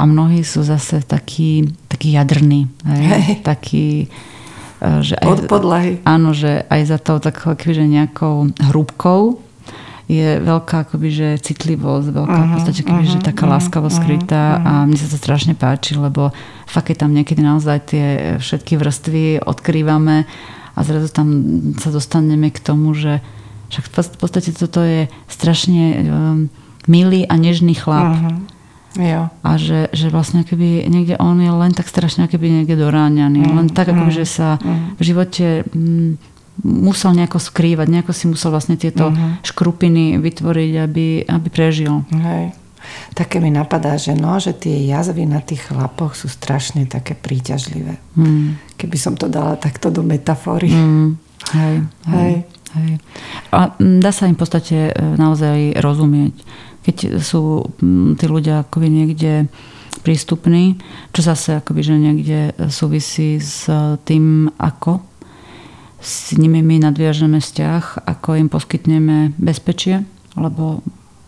a 0.00 0.08
mnohí 0.08 0.40
sú 0.40 0.64
zase 0.64 1.04
takí, 1.04 1.76
takí 1.92 2.16
jadrní. 2.16 2.72
Hej? 2.88 3.04
Hej. 3.04 3.24
Takí, 3.44 3.86
e, 4.80 4.88
že 5.04 5.20
aj, 5.20 5.26
Od 5.28 5.40
podlahy. 5.44 6.00
Áno, 6.08 6.32
že 6.32 6.64
aj 6.72 6.80
za 6.88 6.98
tou 6.98 7.20
takou 7.20 7.52
nejakou 7.68 8.48
hrúbkou 8.72 9.50
je 10.10 10.42
veľká 10.42 10.90
akoby, 10.90 11.08
že 11.14 11.28
citlivosť, 11.38 12.10
veľká 12.10 12.34
uh-huh, 12.34 12.48
v 12.50 12.54
podstate 12.58 12.82
keby, 12.82 13.04
uh-huh, 13.06 13.14
že 13.14 13.22
taká 13.22 13.46
uh-huh, 13.46 13.54
láskavosť 13.54 13.94
uh-huh, 13.94 14.08
skrytá 14.10 14.44
uh-huh. 14.58 14.66
a 14.66 14.72
mne 14.90 14.98
sa 14.98 15.06
to 15.06 15.18
strašne 15.22 15.54
páči, 15.54 15.94
lebo 15.94 16.34
fakt 16.66 16.90
je 16.90 16.98
tam 16.98 17.14
niekedy 17.14 17.46
naozaj 17.46 17.78
tie 17.94 18.06
všetky 18.42 18.74
vrstvy 18.74 19.46
odkrývame 19.46 20.26
a 20.74 20.80
zrazu 20.82 21.14
tam 21.14 21.28
sa 21.78 21.94
dostaneme 21.94 22.50
k 22.50 22.58
tomu, 22.58 22.90
že 22.90 23.22
však 23.70 23.84
v 23.86 24.18
podstate 24.18 24.50
toto 24.50 24.82
je 24.82 25.06
strašne 25.30 25.84
um, 26.02 26.50
milý 26.90 27.24
a 27.30 27.38
nežný 27.38 27.78
chlap. 27.78 28.18
Uh-huh. 28.18 28.36
Jo. 28.98 29.30
A 29.46 29.50
že, 29.54 29.86
že 29.94 30.10
vlastne 30.10 30.42
keby 30.42 30.90
niekde 30.90 31.14
on 31.22 31.38
je 31.38 31.46
len 31.46 31.70
tak 31.70 31.86
strašne 31.86 32.26
keby 32.26 32.50
niekde 32.50 32.74
doráňaný. 32.74 33.46
Mm, 33.46 33.54
len 33.54 33.68
tak, 33.70 33.94
akoby, 33.94 34.10
mm, 34.10 34.18
že 34.18 34.26
sa 34.26 34.58
mm. 34.58 34.98
v 34.98 35.02
živote 35.06 35.46
mm, 35.62 36.10
musel 36.66 37.14
nejako 37.14 37.38
skrývať, 37.38 37.86
nejako 37.86 38.10
si 38.10 38.26
musel 38.26 38.50
vlastne 38.50 38.74
tieto 38.74 39.14
uh-huh. 39.14 39.38
škrupiny 39.46 40.18
vytvoriť, 40.18 40.72
aby, 40.82 41.06
aby 41.22 41.48
prežil. 41.48 42.02
Hej. 42.10 42.58
Také 43.14 43.38
mi 43.38 43.52
napadá, 43.52 43.94
že 43.94 44.16
no, 44.16 44.40
že 44.42 44.56
tie 44.56 44.88
jazvy 44.90 45.28
na 45.28 45.38
tých 45.38 45.70
chlapoch 45.70 46.18
sú 46.18 46.26
strašne 46.26 46.88
také 46.88 47.14
príťažlivé. 47.14 48.00
Hmm. 48.16 48.56
Keby 48.74 48.96
som 48.96 49.14
to 49.14 49.28
dala 49.28 49.54
takto 49.60 49.92
do 49.92 50.00
metafory. 50.00 50.72
Hmm. 50.72 51.20
Hej, 51.54 51.86
hej. 52.08 52.16
hej. 52.16 52.34
A 53.50 53.74
dá 53.78 54.10
sa 54.14 54.30
im 54.30 54.38
v 54.38 54.42
podstate 54.42 54.90
e, 54.90 54.92
naozaj 54.94 55.78
rozumieť. 55.82 56.34
Keď 56.80 56.96
sú 57.20 57.68
tí 58.16 58.24
ľudia 58.24 58.64
akoby 58.64 58.88
niekde 58.88 59.50
prístupní, 60.00 60.80
čo 61.12 61.20
zase 61.20 61.60
akoby, 61.60 61.80
že 61.84 61.94
niekde 62.00 62.40
súvisí 62.72 63.36
s 63.36 63.68
tým, 64.08 64.48
ako 64.56 65.04
s 66.00 66.32
nimi 66.32 66.64
my 66.64 66.80
nadviažeme 66.80 67.36
vzťah, 67.36 68.08
ako 68.08 68.40
im 68.40 68.48
poskytneme 68.48 69.36
bezpečie, 69.36 70.08
lebo 70.40 70.80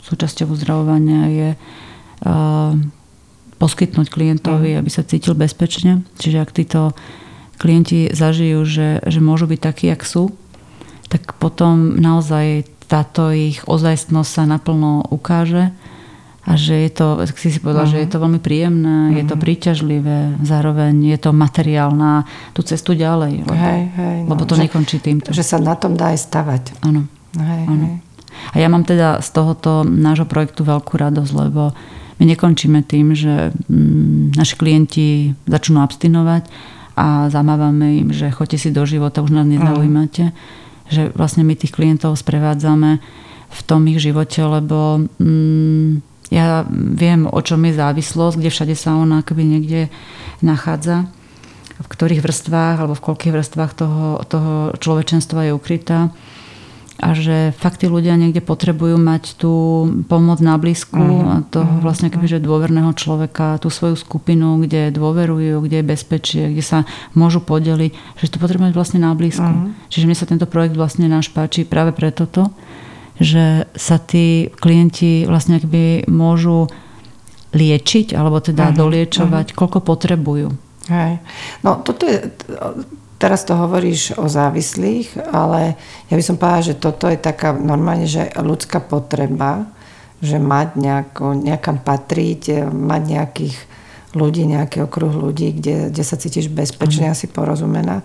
súčasťou 0.09 0.57
uzdravovania 0.57 1.23
je 1.29 1.49
uh, 1.53 2.73
poskytnúť 3.61 4.09
klientovi, 4.09 4.75
mhm. 4.75 4.79
aby 4.81 4.91
sa 4.91 5.05
cítil 5.05 5.37
bezpečne. 5.37 6.03
Čiže 6.17 6.39
ak 6.41 6.57
títo 6.57 6.97
klienti 7.61 8.11
zažijú, 8.11 8.67
že, 8.67 9.05
že 9.07 9.21
môžu 9.23 9.47
byť 9.47 9.61
takí, 9.61 9.87
jak 9.93 10.03
sú, 10.03 10.35
tak 11.13 11.37
potom 11.37 12.01
naozaj 12.01 12.65
táto 12.89 13.29
ich 13.29 13.61
ozajstnosť 13.69 14.31
sa 14.33 14.45
naplno 14.49 15.05
ukáže 15.13 15.77
a 16.43 16.59
že 16.59 16.89
je 16.89 16.91
to, 16.91 17.07
si 17.37 17.53
si 17.53 17.61
povedal, 17.61 17.87
uh-huh. 17.87 18.01
že 18.01 18.03
je 18.03 18.09
to 18.09 18.19
veľmi 18.19 18.41
príjemné, 18.41 19.13
uh-huh. 19.13 19.19
je 19.21 19.25
to 19.29 19.37
mhm. 19.37 19.43
príťažlivé, 19.45 20.19
zároveň 20.43 21.15
je 21.15 21.19
to 21.21 21.31
materiál 21.31 21.93
na 21.95 22.25
tú 22.57 22.65
cestu 22.65 22.97
ďalej. 22.97 23.45
Lebo, 23.45 23.55
hej, 23.55 23.83
hej, 23.95 24.19
no, 24.25 24.35
lebo 24.35 24.43
to 24.49 24.57
že, 24.57 24.67
nekončí 24.67 24.97
týmto. 24.99 25.31
Že 25.31 25.45
sa 25.45 25.57
na 25.61 25.77
tom 25.77 25.95
dá 25.95 26.17
aj 26.17 26.19
stavať. 26.25 26.63
Áno. 26.83 27.07
Hej, 27.37 27.63
áno. 27.69 27.87
Hej. 27.87 27.97
A 28.53 28.57
ja 28.59 28.67
mám 28.73 28.83
teda 28.83 29.21
z 29.23 29.29
tohoto 29.31 29.85
nášho 29.87 30.27
projektu 30.27 30.65
veľkú 30.65 30.99
radosť, 30.99 31.33
lebo 31.37 31.77
my 32.19 32.25
nekončíme 32.27 32.81
tým, 32.83 33.15
že 33.15 33.55
mm, 33.71 34.35
naši 34.35 34.55
klienti 34.59 35.07
začnú 35.47 35.79
abstinovať 35.85 36.49
a 36.99 37.31
zamávame 37.31 38.03
im, 38.03 38.09
že 38.11 38.35
choďte 38.35 38.59
si 38.59 38.69
do 38.75 38.83
života, 38.83 39.23
už 39.23 39.31
nás 39.31 39.47
nezaujímate. 39.47 40.33
Uh-huh. 40.33 40.61
Že 40.93 41.17
vlastne 41.17 41.43
my 41.43 41.57
tých 41.57 41.73
klientov 41.73 42.21
sprevádzame 42.21 43.01
v 43.53 43.61
tom 43.65 43.85
ich 43.89 44.01
živote, 44.01 44.45
lebo 44.45 45.09
mm, 45.17 46.05
ja 46.33 46.65
viem, 46.73 47.29
o 47.29 47.41
čom 47.45 47.61
je 47.69 47.77
závislosť, 47.77 48.37
kde 48.41 48.53
všade 48.53 48.75
sa 48.77 48.97
ona 48.97 49.21
akoby 49.21 49.45
niekde 49.45 49.81
nachádza, 50.41 51.09
v 51.77 51.87
ktorých 51.89 52.25
vrstvách 52.25 52.77
alebo 52.81 52.97
v 52.97 53.05
koľkých 53.05 53.35
vrstvách 53.37 53.73
toho, 53.77 54.07
toho 54.25 54.55
človečenstva 54.81 55.49
je 55.49 55.57
ukrytá 55.57 56.09
a 57.03 57.19
že 57.19 57.51
fakt 57.59 57.83
tí 57.83 57.91
ľudia 57.91 58.15
niekde 58.15 58.39
potrebujú 58.39 58.95
mať 58.95 59.35
tú 59.35 59.51
pomoc 60.07 60.39
na 60.39 60.55
blízku 60.55 61.03
uh-huh, 61.03 61.35
a 61.35 61.35
toho 61.51 61.67
uh-huh, 61.67 61.83
vlastne 61.83 62.15
kebyže 62.15 62.39
dôverného 62.39 62.95
človeka, 62.95 63.59
tú 63.59 63.75
svoju 63.75 63.99
skupinu, 63.99 64.63
kde 64.63 64.95
dôverujú, 64.95 65.67
kde 65.67 65.83
je 65.83 65.91
bezpečie, 65.91 66.43
kde 66.55 66.63
sa 66.63 66.79
môžu 67.19 67.43
podeliť, 67.43 67.91
že 68.23 68.31
to 68.31 68.39
potrebujú 68.39 68.71
mať 68.71 68.77
vlastne 68.79 69.03
na 69.03 69.11
blízku. 69.19 69.43
Uh-huh. 69.43 69.75
Čiže 69.91 70.07
mne 70.07 70.17
sa 70.17 70.31
tento 70.31 70.47
projekt 70.47 70.79
vlastne 70.79 71.11
náš 71.11 71.35
páči 71.35 71.67
práve 71.67 71.91
preto 71.91 72.31
to, 72.31 72.55
že 73.19 73.67
sa 73.75 73.99
tí 73.99 74.55
klienti 74.63 75.27
vlastne 75.27 75.59
akby 75.59 76.07
môžu 76.07 76.71
liečiť, 77.51 78.15
alebo 78.15 78.39
teda 78.39 78.71
uh-huh, 78.71 78.79
doliečovať, 78.79 79.47
uh-huh. 79.51 79.59
koľko 79.59 79.79
potrebujú. 79.83 80.55
Hej. 80.87 81.19
No 81.67 81.83
toto 81.83 82.07
je, 82.07 82.31
teraz 83.23 83.47
to 83.47 83.55
hovoríš 83.55 84.19
o 84.19 84.27
závislých, 84.27 85.31
ale 85.31 85.79
ja 86.11 86.15
by 86.19 86.23
som 86.27 86.35
povedala, 86.35 86.67
že 86.67 86.75
toto 86.75 87.07
je 87.07 87.15
taká 87.15 87.55
normálne, 87.55 88.11
že 88.11 88.35
ľudská 88.35 88.83
potreba, 88.83 89.71
že 90.19 90.43
mať 90.43 90.75
nejako, 90.75 91.39
nejakam 91.39 91.79
patriť, 91.79 92.67
mať 92.67 93.03
nejakých 93.07 93.57
ľudí, 94.19 94.43
nejaký 94.51 94.83
okruh 94.83 95.15
ľudí, 95.15 95.55
kde, 95.55 95.95
kde 95.95 96.03
sa 96.03 96.19
cítiš 96.19 96.51
bezpečne, 96.51 97.07
uh-huh. 97.07 97.17
asi 97.17 97.31
porozumená 97.31 98.03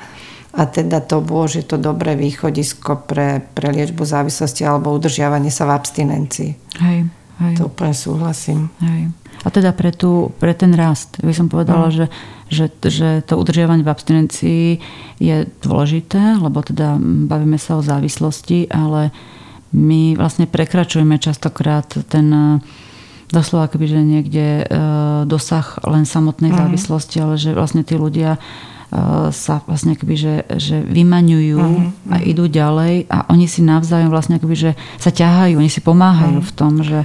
a 0.58 0.66
teda 0.66 1.06
to 1.06 1.22
že 1.46 1.70
to 1.70 1.78
dobré 1.78 2.18
východisko 2.18 3.06
pre, 3.06 3.46
pre 3.54 3.70
liečbu 3.70 4.02
závislosti 4.02 4.66
alebo 4.66 4.90
udržiavanie 4.90 5.54
sa 5.54 5.70
v 5.70 5.76
abstinencii. 5.78 6.52
Hej, 6.82 7.06
hej. 7.42 7.56
To 7.58 7.70
úplne 7.70 7.94
súhlasím. 7.94 8.70
Hej. 8.82 9.14
A 9.46 9.48
teda 9.54 9.72
pre, 9.72 9.94
tú, 9.94 10.34
pre 10.42 10.58
ten 10.58 10.74
rast, 10.74 11.22
by 11.22 11.34
som 11.34 11.48
povedala, 11.48 11.88
mm. 11.90 11.94
že, 11.94 12.06
že, 12.50 12.66
že 12.84 13.10
to 13.24 13.38
udržiavanie 13.38 13.86
v 13.86 13.94
abstinencii 13.94 14.66
je 15.22 15.38
dôležité, 15.62 16.42
lebo 16.42 16.66
teda 16.66 16.98
bavíme 17.02 17.62
sa 17.62 17.78
o 17.78 17.86
závislosti, 17.86 18.74
ale 18.74 19.14
my 19.78 20.18
vlastne 20.18 20.50
prekračujeme 20.50 21.22
častokrát 21.22 21.86
ten 22.10 22.60
doslova 23.28 23.68
akoby, 23.68 23.86
že 23.92 24.00
niekde 24.00 24.48
e, 24.64 24.66
dosah 25.28 25.84
len 25.84 26.08
samotnej 26.08 26.56
mm. 26.56 26.58
závislosti, 26.58 27.18
ale 27.20 27.36
že 27.36 27.52
vlastne 27.52 27.84
tí 27.84 28.00
ľudia 28.00 28.40
Eh, 28.88 29.36
sa 29.36 29.60
vlastne 29.68 30.00
akoby, 30.00 30.16
že, 30.16 30.36
že 30.56 30.80
vymaňujú 30.80 31.60
uh-huh, 31.60 32.08
a 32.08 32.24
idú 32.24 32.48
ďalej 32.48 33.12
a 33.12 33.28
oni 33.36 33.44
si 33.44 33.60
navzájom 33.60 34.08
vlastne 34.08 34.40
akoby, 34.40 34.56
že 34.56 34.72
sa 34.96 35.12
ťahajú, 35.12 35.60
oni 35.60 35.68
si 35.68 35.84
pomáhajú 35.84 36.40
uh-huh. 36.40 36.48
v 36.48 36.56
tom, 36.56 36.80
že 36.80 37.04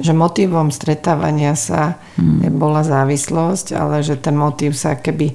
že 0.00 0.16
motivom 0.16 0.72
stretávania 0.72 1.52
sa 1.52 2.00
uh-huh. 2.16 2.48
bola 2.48 2.80
závislosť, 2.80 3.76
ale 3.76 4.00
že 4.00 4.16
ten 4.16 4.32
motív 4.32 4.72
sa 4.72 4.96
keby 4.96 5.28
e, 5.30 5.34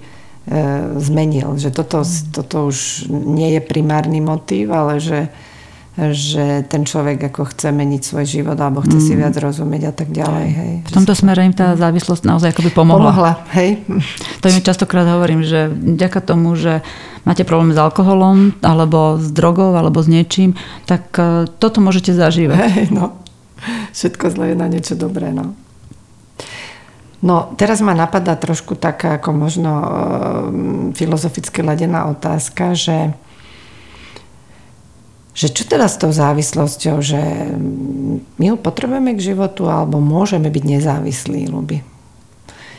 zmenil. 0.97 1.55
Že 1.61 1.69
toto, 1.71 2.01
uh-huh. 2.01 2.33
toto 2.33 2.55
už 2.73 3.07
nie 3.09 3.53
je 3.55 3.61
primárny 3.61 4.19
motív, 4.25 4.73
ale 4.73 4.97
že, 4.97 5.29
že 5.95 6.65
ten 6.65 6.81
človek 6.81 7.29
ako 7.29 7.53
chce 7.53 7.69
meniť 7.69 8.01
svoj 8.01 8.25
život 8.25 8.57
alebo 8.57 8.81
chce 8.81 8.97
mm. 8.97 9.05
si 9.05 9.13
viac 9.13 9.35
rozumieť 9.37 9.83
a 9.85 9.93
tak 9.93 10.09
ďalej. 10.09 10.47
Hej. 10.49 10.71
V 10.89 10.91
tomto 10.97 11.13
smere 11.13 11.45
im 11.45 11.53
tá 11.53 11.77
závislosť 11.77 12.25
naozaj 12.25 12.49
akoby 12.51 12.73
pomohla. 12.73 13.13
Pomohla, 13.13 13.33
hej. 13.53 13.85
To 14.41 14.49
im 14.49 14.65
častokrát 14.65 15.05
hovorím, 15.05 15.45
že 15.45 15.69
vďaka 15.69 16.19
tomu, 16.25 16.57
že 16.57 16.81
máte 17.21 17.45
problém 17.45 17.73
s 17.73 17.79
alkoholom 17.81 18.57
alebo 18.65 19.21
s 19.21 19.29
drogou 19.29 19.77
alebo 19.77 20.01
s 20.01 20.09
niečím, 20.09 20.57
tak 20.89 21.13
e, 21.21 21.45
toto 21.61 21.85
môžete 21.85 22.17
zažívať. 22.17 22.57
Hej, 22.57 22.89
no. 22.89 23.24
Všetko 23.95 24.25
zle 24.31 24.45
je 24.53 24.55
na 24.57 24.67
niečo 24.67 24.95
dobré, 24.97 25.31
no. 25.31 25.55
No, 27.25 27.55
teraz 27.57 27.81
ma 27.81 27.97
napadá 27.97 28.37
trošku 28.37 28.77
taká 28.77 29.17
ako 29.17 29.33
možno 29.33 29.71
e, 29.81 29.87
filozoficky 30.93 31.65
ladená 31.65 32.05
otázka, 32.11 32.77
že 32.77 33.17
že 35.35 35.51
čo 35.51 35.67
teda 35.67 35.91
s 35.91 35.99
tou 35.99 36.15
závislosťou, 36.15 37.03
že 37.03 37.19
my 38.39 38.45
ju 38.47 38.55
potrebujeme 38.55 39.11
k 39.19 39.35
životu 39.35 39.67
alebo 39.67 39.99
môžeme 39.99 40.47
byť 40.47 40.63
nezávislí, 40.63 41.51
ľuby. 41.51 41.83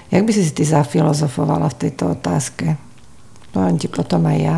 Jak 0.08 0.24
by 0.24 0.32
si 0.32 0.40
si 0.40 0.56
ty 0.56 0.64
zafilozofovala 0.64 1.68
v 1.68 1.78
tejto 1.84 2.16
otázke? 2.16 2.80
Poviem 3.52 3.76
ti 3.76 3.92
potom 3.92 4.24
aj 4.24 4.38
ja. 4.40 4.56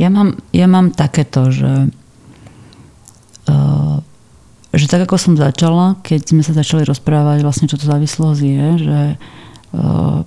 Ja 0.00 0.08
mám, 0.08 0.40
ja 0.56 0.64
mám 0.64 0.96
takéto, 0.96 1.52
že, 1.52 1.92
uh, 3.52 3.96
že 4.74 4.90
tak 4.90 5.06
ako 5.06 5.16
som 5.16 5.34
začala, 5.38 5.98
keď 6.02 6.34
sme 6.34 6.42
sa 6.42 6.52
začali 6.52 6.82
rozprávať 6.84 7.46
vlastne, 7.46 7.70
čo 7.70 7.78
to 7.78 7.86
závislosť 7.86 8.40
je, 8.42 8.66
že 8.82 9.00
uh, 9.16 10.20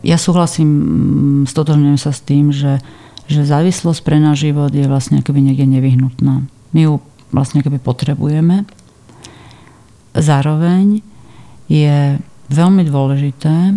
ja 0.00 0.16
súhlasím, 0.16 0.68
stotožňujem 1.44 1.98
sa 2.00 2.10
s 2.14 2.20
tým, 2.24 2.54
že 2.54 2.80
že 3.30 3.46
závislosť 3.46 4.02
pre 4.02 4.18
náš 4.18 4.50
život 4.50 4.74
je 4.74 4.90
vlastne 4.90 5.22
akoby 5.22 5.38
niekde 5.38 5.62
nevyhnutná. 5.70 6.42
My 6.74 6.80
ju 6.82 6.98
vlastne 7.30 7.62
akoby 7.62 7.78
potrebujeme. 7.78 8.66
Zároveň 10.18 10.98
je 11.70 12.18
veľmi 12.50 12.82
dôležité, 12.82 13.54
e, 13.70 13.74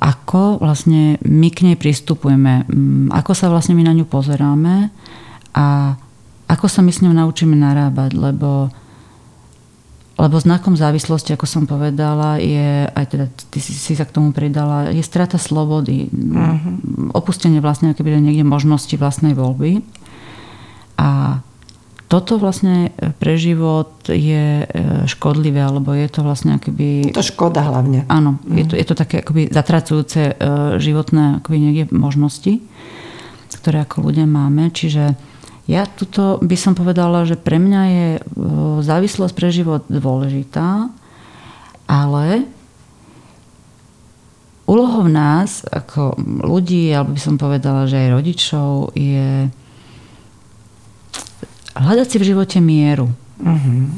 ako 0.00 0.64
vlastne 0.64 1.20
my 1.20 1.52
k 1.52 1.68
nej 1.68 1.76
pristupujeme, 1.76 2.64
ako 3.12 3.36
sa 3.36 3.52
vlastne 3.52 3.76
my 3.76 3.84
na 3.84 3.92
ňu 3.92 4.08
pozeráme 4.08 4.88
a 5.52 6.00
ako 6.48 6.66
sa 6.68 6.80
my 6.84 6.92
s 6.92 7.00
ňou 7.00 7.14
naučíme 7.16 7.56
narábať, 7.56 8.16
lebo 8.16 8.72
lebo 10.14 10.38
znakom 10.38 10.78
závislosti, 10.78 11.34
ako 11.34 11.46
som 11.46 11.66
povedala, 11.66 12.38
je, 12.38 12.86
aj 12.86 13.04
teda 13.10 13.26
ty 13.50 13.58
si, 13.58 13.74
si 13.74 13.98
sa 13.98 14.06
k 14.06 14.14
tomu 14.14 14.30
pridala, 14.30 14.94
je 14.94 15.02
strata 15.02 15.42
slobody. 15.42 16.06
Uh-huh. 16.06 17.10
Opustenie 17.18 17.58
vlastne 17.58 17.98
keby 17.98 18.22
niekde 18.22 18.46
možnosti 18.46 18.94
vlastnej 18.94 19.34
voľby. 19.34 19.82
A 21.02 21.42
toto 22.06 22.38
vlastne 22.38 22.94
pre 23.18 23.34
život 23.34 24.06
je 24.06 24.62
e, 24.62 24.66
škodlivé, 25.10 25.58
alebo 25.58 25.90
je 25.90 26.06
to 26.06 26.22
vlastne 26.22 26.62
akoby... 26.62 27.10
To 27.10 27.18
škoda 27.18 27.66
hlavne. 27.66 28.06
Áno, 28.06 28.38
uh-huh. 28.38 28.54
je, 28.54 28.64
to, 28.70 28.74
je 28.78 28.86
to 28.86 28.94
také 28.94 29.18
akoby 29.18 29.50
zatracujúce 29.50 30.20
e, 30.30 30.34
životné 30.78 31.42
akoby 31.42 31.58
niekde 31.58 31.84
možnosti, 31.90 32.62
ktoré 33.50 33.82
ako 33.82 34.14
ľudia 34.14 34.30
máme. 34.30 34.70
Čiže 34.70 35.18
ja 35.64 35.88
tuto 35.88 36.36
by 36.44 36.56
som 36.60 36.76
povedala, 36.76 37.24
že 37.24 37.40
pre 37.40 37.56
mňa 37.56 37.82
je 37.88 38.08
e, 38.16 38.20
závislosť 38.84 39.32
pre 39.32 39.48
život 39.48 39.82
dôležitá, 39.88 40.92
ale 41.88 42.44
úlohou 44.68 45.08
nás, 45.08 45.64
ako 45.68 46.16
ľudí, 46.44 46.92
alebo 46.92 47.16
by 47.16 47.20
som 47.20 47.36
povedala, 47.40 47.88
že 47.88 47.96
aj 47.96 48.14
rodičov, 48.16 48.92
je 48.96 49.48
hľadať 51.76 52.06
si 52.08 52.16
v 52.20 52.28
živote 52.28 52.58
mieru. 52.60 53.12
Uh-huh. 53.40 53.88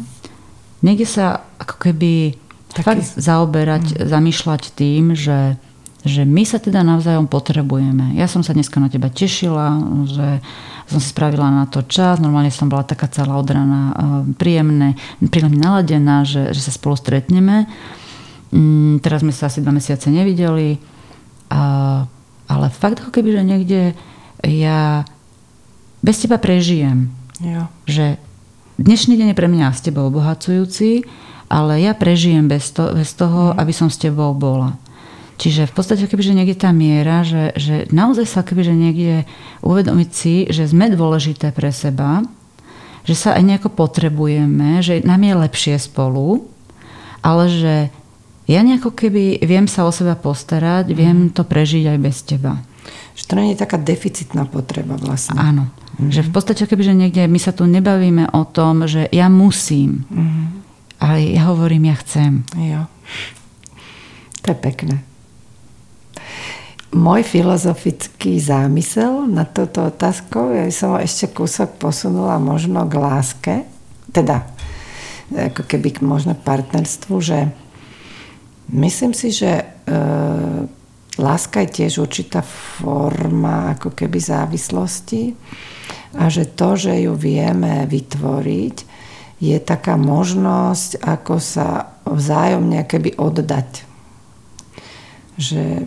Niekde 0.83 1.07
sa 1.07 1.47
ako 1.59 1.77
keby 1.83 2.35
Taký... 2.75 2.83
fakt 2.83 3.07
zaoberať, 3.19 3.85
uh-huh. 3.95 4.07
zamýšľať 4.07 4.63
tým, 4.75 5.15
že 5.15 5.59
že 6.07 6.23
my 6.23 6.47
sa 6.47 6.63
teda 6.63 6.87
navzájom 6.87 7.27
potrebujeme. 7.27 8.15
Ja 8.15 8.31
som 8.31 8.47
sa 8.47 8.55
dneska 8.55 8.79
na 8.79 8.87
teba 8.87 9.11
tešila, 9.11 9.77
že 10.07 10.41
som 10.87 11.03
si 11.03 11.11
spravila 11.11 11.51
na 11.51 11.67
to 11.67 11.83
čas, 11.83 12.23
normálne 12.23 12.55
som 12.55 12.71
bola 12.71 12.87
taká 12.87 13.11
celá 13.11 13.35
od 13.35 13.49
rana 13.51 13.83
eh, 13.91 13.95
príjemne, 14.39 14.95
príjemne 15.19 15.59
naladená, 15.59 16.23
že, 16.23 16.55
že 16.55 16.63
sa 16.63 16.71
spolu 16.71 16.95
stretneme. 16.95 17.67
Mm, 18.55 19.03
teraz 19.03 19.27
sme 19.27 19.35
sa 19.35 19.51
asi 19.51 19.59
dva 19.59 19.75
mesiace 19.75 20.07
nevideli, 20.07 20.79
a, 21.51 22.07
ale 22.47 22.67
fakt 22.71 23.03
ako 23.03 23.11
keby, 23.11 23.35
že 23.35 23.43
niekde 23.43 23.81
ja 24.47 25.03
bez 25.99 26.23
teba 26.23 26.39
prežijem. 26.39 27.11
Jo. 27.43 27.67
Že 27.91 28.23
dnešný 28.79 29.19
deň 29.19 29.35
je 29.35 29.39
pre 29.39 29.51
mňa 29.51 29.75
s 29.75 29.83
tebou 29.83 30.07
obohacujúci, 30.07 31.03
ale 31.51 31.83
ja 31.83 31.99
prežijem 31.99 32.47
bez, 32.47 32.71
to, 32.71 32.95
bez 32.95 33.11
toho, 33.19 33.51
mm. 33.51 33.59
aby 33.59 33.73
som 33.75 33.91
s 33.91 33.99
tebou 33.99 34.31
bola. 34.31 34.79
Čiže 35.37 35.69
v 35.69 35.73
podstate 35.77 36.09
kebyže 36.09 36.33
niekde 36.33 36.57
tá 36.57 36.73
miera, 36.73 37.21
že, 37.21 37.53
že 37.61 37.85
naozaj 37.93 38.25
sa 38.25 38.41
kebyže 38.41 38.73
niekde 38.73 39.29
uvedomiť 39.61 40.11
si, 40.11 40.49
že 40.49 40.65
sme 40.65 40.89
dôležité 40.89 41.53
pre 41.53 41.69
seba, 41.69 42.25
že 43.05 43.13
sa 43.13 43.37
aj 43.37 43.45
nejako 43.45 43.71
potrebujeme, 43.77 44.81
že 44.81 45.05
nám 45.05 45.21
je 45.21 45.35
lepšie 45.37 45.77
spolu, 45.77 46.49
ale 47.21 47.53
že 47.53 47.75
ja 48.49 48.61
nejako 48.65 48.97
keby 48.97 49.45
viem 49.45 49.69
sa 49.69 49.85
o 49.85 49.93
seba 49.93 50.17
postarať, 50.17 50.97
viem 50.97 51.29
to 51.29 51.45
prežiť 51.45 51.85
aj 51.85 51.99
bez 52.01 52.17
teba. 52.25 52.57
Že 53.13 53.25
to 53.29 53.33
nie 53.37 53.53
je 53.53 53.61
taká 53.61 53.77
deficitná 53.77 54.49
potreba 54.49 54.97
vlastne. 54.97 55.37
Áno. 55.37 55.69
Mm. 56.01 56.17
Že 56.17 56.21
v 56.29 56.31
podstate, 56.33 56.63
kebyže 56.65 56.97
niekde 56.97 57.29
my 57.29 57.41
sa 57.41 57.53
tu 57.53 57.69
nebavíme 57.69 58.33
o 58.33 58.43
tom, 58.49 58.89
že 58.89 59.09
ja 59.13 59.29
musím, 59.29 60.09
mm. 60.09 60.45
ale 61.05 61.37
ja 61.37 61.53
hovorím, 61.53 61.93
ja 61.93 61.97
chcem. 62.01 62.41
Jo. 62.57 62.89
To 64.41 64.47
je 64.49 64.57
pekné 64.57 64.97
môj 66.97 67.23
filozofický 67.29 68.41
zámysel 68.41 69.29
na 69.29 69.45
túto 69.45 69.93
otázku, 69.93 70.57
ja 70.57 70.65
som 70.73 70.97
ešte 70.97 71.29
kúsok 71.29 71.77
posunula 71.77 72.41
možno 72.41 72.89
k 72.89 72.95
láske, 72.97 73.55
teda 74.09 74.49
ako 75.29 75.63
keby 75.69 75.93
k 75.93 76.01
možno 76.01 76.33
partnerstvu, 76.33 77.15
že 77.21 77.53
myslím 78.73 79.13
si, 79.13 79.29
že 79.35 79.61
e, 79.61 79.65
láska 81.21 81.67
je 81.67 81.85
tiež 81.85 82.01
určitá 82.01 82.41
forma 82.47 83.77
ako 83.77 83.93
keby 83.93 84.17
závislosti 84.17 85.37
a 86.17 86.33
že 86.33 86.49
to, 86.49 86.81
že 86.81 87.05
ju 87.05 87.13
vieme 87.13 87.85
vytvoriť, 87.85 88.77
je 89.37 89.57
taká 89.61 90.01
možnosť, 90.01 91.05
ako 91.05 91.37
sa 91.37 92.01
vzájomne 92.09 92.89
keby 92.89 93.21
oddať. 93.21 93.85
Že 95.37 95.85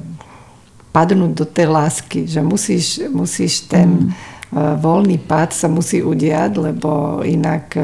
padnúť 0.90 1.32
do 1.38 1.46
tej 1.46 1.68
lásky, 1.70 2.26
že 2.26 2.42
musíš, 2.42 3.06
musíš 3.14 3.70
ten 3.70 4.10
mm. 4.10 4.82
voľný 4.82 5.22
pád 5.22 5.54
sa 5.54 5.70
musí 5.70 6.02
udiať, 6.02 6.58
lebo 6.58 7.22
inak 7.22 7.66
e, 7.78 7.82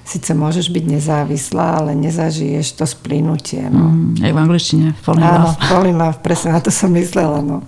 síce 0.00 0.32
môžeš 0.32 0.72
byť 0.72 0.84
nezávislá, 0.88 1.84
ale 1.84 1.92
nezažiješ 1.92 2.80
to 2.80 2.88
splynutie. 2.88 3.68
No. 3.68 3.92
Mm, 3.92 4.24
aj 4.24 4.32
v 4.32 4.38
angličtine, 4.40 4.86
fall 5.04 5.20
in 5.20 5.28
love. 5.28 5.56
fall 5.68 5.84
in 5.84 5.98
love, 6.00 6.18
presne 6.24 6.56
na 6.56 6.60
to 6.64 6.72
som 6.72 6.88
myslela. 6.96 7.44
No. 7.44 7.60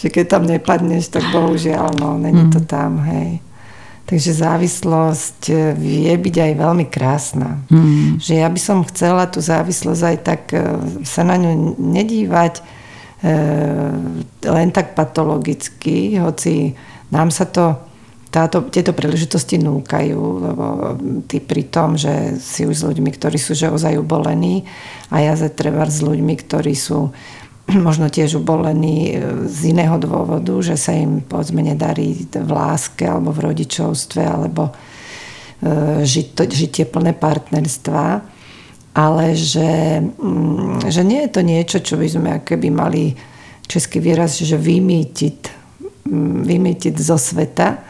Že 0.00 0.08
keď 0.08 0.24
tam 0.24 0.48
nepadneš, 0.48 1.12
tak 1.12 1.28
bohužiaľ, 1.28 1.92
no, 2.00 2.16
není 2.16 2.48
mm. 2.48 2.52
to 2.56 2.60
tam, 2.64 3.04
hej. 3.04 3.44
Takže 4.08 4.32
závislosť 4.32 5.40
e, 5.52 5.56
vie 5.76 6.12
byť 6.16 6.36
aj 6.40 6.52
veľmi 6.56 6.88
krásna. 6.88 7.60
Mm. 7.68 8.16
Že 8.16 8.32
ja 8.40 8.48
by 8.48 8.60
som 8.60 8.88
chcela 8.88 9.28
tú 9.28 9.44
závislosť 9.44 10.02
aj 10.08 10.16
tak 10.24 10.42
sa 11.04 11.20
na 11.20 11.36
ňu 11.36 11.76
nedívať, 11.76 12.80
len 14.42 14.68
tak 14.74 14.98
patologicky, 14.98 16.18
hoci 16.18 16.74
nám 17.14 17.30
sa 17.30 17.46
to 17.46 17.78
táto, 18.32 18.64
tieto 18.72 18.96
príležitosti 18.96 19.60
núkajú, 19.60 20.20
lebo 20.40 20.64
ty 21.28 21.38
pri 21.38 21.68
tom, 21.68 22.00
že 22.00 22.40
si 22.40 22.64
už 22.64 22.74
s 22.74 22.86
ľuďmi, 22.88 23.12
ktorí 23.12 23.36
sú 23.36 23.52
že 23.52 23.68
ozaj 23.68 24.00
ubolení 24.00 24.64
a 25.12 25.20
ja 25.20 25.36
za 25.36 25.52
treba 25.52 25.84
s 25.84 26.00
ľuďmi, 26.00 26.34
ktorí 26.40 26.72
sú 26.72 27.12
možno 27.86 28.08
tiež 28.08 28.40
ubolení 28.40 29.12
e, 29.12 29.46
z 29.46 29.76
iného 29.76 30.00
dôvodu, 30.00 30.56
že 30.64 30.80
sa 30.80 30.96
im 30.96 31.20
povedzme 31.20 31.60
nedarí 31.60 32.24
v 32.32 32.50
láske 32.50 33.04
alebo 33.04 33.30
v 33.36 33.52
rodičovstve 33.52 34.22
alebo 34.24 34.72
žiť, 36.02 36.50
žitie 36.50 36.84
plné 36.90 37.14
partnerstva 37.14 38.04
ale 38.92 39.32
že, 39.32 40.00
mm, 40.04 40.88
že 40.88 41.02
nie 41.04 41.24
je 41.24 41.30
to 41.32 41.40
niečo, 41.40 41.78
čo 41.80 41.96
by 41.96 42.06
sme 42.08 42.30
keby 42.44 42.68
mali 42.68 43.16
český 43.64 44.04
výraz, 44.04 44.36
že 44.36 44.60
vymýtiť, 44.60 45.38
mm, 46.08 46.44
vymýtiť 46.44 46.94
zo 47.00 47.16
sveta. 47.16 47.80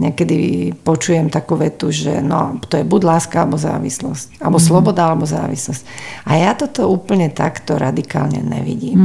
Niekedy 0.00 0.72
počujem 0.80 1.28
takú 1.28 1.60
vetu, 1.60 1.92
že 1.92 2.24
no, 2.24 2.56
to 2.66 2.80
je 2.80 2.88
buď 2.88 3.00
láska 3.04 3.44
alebo 3.44 3.60
závislosť. 3.60 4.40
Alebo 4.40 4.56
mm-hmm. 4.56 4.70
sloboda 4.72 5.12
alebo 5.12 5.28
závislosť. 5.28 5.82
A 6.24 6.40
ja 6.40 6.56
toto 6.56 6.88
úplne 6.88 7.28
takto 7.28 7.76
radikálne 7.76 8.40
nevidím. 8.40 8.96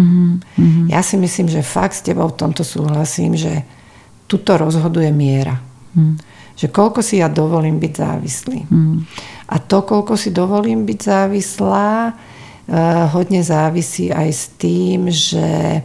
Mm-hmm. 0.56 0.88
Ja 0.88 1.04
si 1.04 1.20
myslím, 1.20 1.52
že 1.52 1.68
fakt 1.68 2.00
s 2.00 2.06
tebou 2.06 2.32
v 2.32 2.40
tomto 2.40 2.64
súhlasím, 2.64 3.36
že 3.36 3.68
tuto 4.26 4.58
rozhoduje 4.58 5.12
miera. 5.12 5.60
Mm. 5.94 6.16
Že 6.56 6.68
koľko 6.72 7.00
si 7.04 7.20
ja 7.20 7.28
dovolím 7.28 7.78
byť 7.78 7.94
závislý. 7.94 8.60
Mm. 8.72 8.98
A 9.46 9.62
to, 9.62 9.86
koľko 9.86 10.18
si 10.18 10.34
dovolím 10.34 10.90
byť 10.90 11.00
závislá, 11.02 11.90
eh, 12.10 12.14
hodne 13.14 13.46
závisí 13.46 14.10
aj 14.10 14.30
s 14.34 14.44
tým, 14.58 15.10
že 15.12 15.82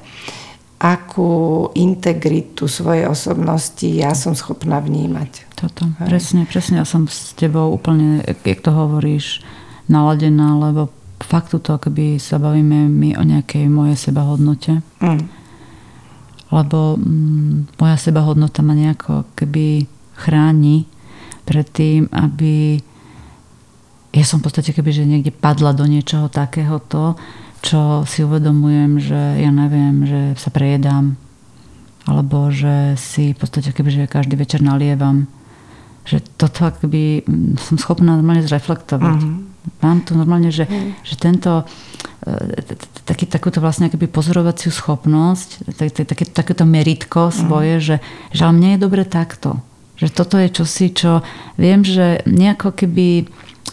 akú 0.80 1.68
integritu 1.76 2.64
svojej 2.64 3.04
osobnosti 3.04 3.84
ja 3.84 4.16
som 4.16 4.32
schopná 4.32 4.80
vnímať. 4.80 5.52
Toto, 5.52 5.84
Hej. 6.00 6.08
presne, 6.08 6.40
presne. 6.48 6.80
Ja 6.80 6.88
som 6.88 7.04
s 7.04 7.36
tebou 7.36 7.68
úplne, 7.68 8.24
jak 8.24 8.64
to 8.64 8.72
hovoríš, 8.72 9.44
naladená, 9.92 10.56
lebo 10.56 10.88
fakt 11.20 11.52
to, 11.52 11.72
keby 11.76 12.16
sa 12.16 12.40
bavíme 12.40 12.88
my 12.88 13.20
o 13.20 13.22
nejakej 13.28 13.68
mojej 13.68 14.08
sebahodnote. 14.08 14.80
Mm. 15.04 15.28
Lebo 16.48 16.96
mm, 16.96 17.76
moja 17.76 17.96
sebahodnota 18.00 18.64
ma 18.64 18.72
nejako 18.72 19.28
keby 19.36 19.84
chráni 20.16 20.88
pred 21.44 21.68
tým, 21.68 22.08
aby 22.08 22.80
ja 24.10 24.24
som 24.26 24.42
v 24.42 24.50
podstate 24.50 24.74
keby, 24.74 24.90
že 24.90 25.06
niekde 25.06 25.30
padla 25.30 25.70
do 25.70 25.86
niečoho 25.86 26.26
takéhoto, 26.26 27.14
čo 27.60 28.02
si 28.08 28.24
uvedomujem, 28.24 28.98
že 28.98 29.20
ja 29.38 29.50
neviem, 29.52 30.06
že 30.08 30.20
sa 30.40 30.50
prejedám 30.50 31.14
alebo 32.08 32.48
že 32.48 32.96
si 32.96 33.36
v 33.36 33.38
podstate 33.38 33.70
keby, 33.76 33.92
že 33.92 34.10
každý 34.10 34.34
večer 34.34 34.64
nalievam 34.64 35.28
že 36.04 36.18
toto 36.36 36.66
akoby 36.66 37.22
mm, 37.22 37.60
som 37.60 37.76
schopná 37.76 38.16
normálne 38.16 38.44
zreflektovať. 38.44 39.20
Uh-huh. 39.20 39.46
Mám 39.84 40.08
tu 40.08 40.16
normálne, 40.16 40.48
že, 40.48 40.64
uh-huh. 40.64 40.96
že 41.04 41.14
tento 41.20 41.62
e, 42.24 42.66
taký, 43.04 43.28
takúto 43.28 43.60
vlastne 43.60 43.92
akoby 43.92 44.08
pozorovaciu 44.08 44.72
schopnosť, 44.72 45.76
také, 45.76 46.24
takéto 46.26 46.64
meritko 46.64 47.28
svoje, 47.28 47.78
uh-huh. 47.78 47.86
že, 47.86 47.96
že 48.32 48.40
ale 48.42 48.56
mne 48.56 48.70
je 48.76 48.84
dobre 48.84 49.02
takto. 49.04 49.60
Že 50.00 50.08
toto 50.16 50.40
je 50.40 50.48
čosi, 50.48 50.86
čo 50.96 51.20
viem, 51.60 51.84
že 51.84 52.24
nejako 52.24 52.72
keby 52.72 53.28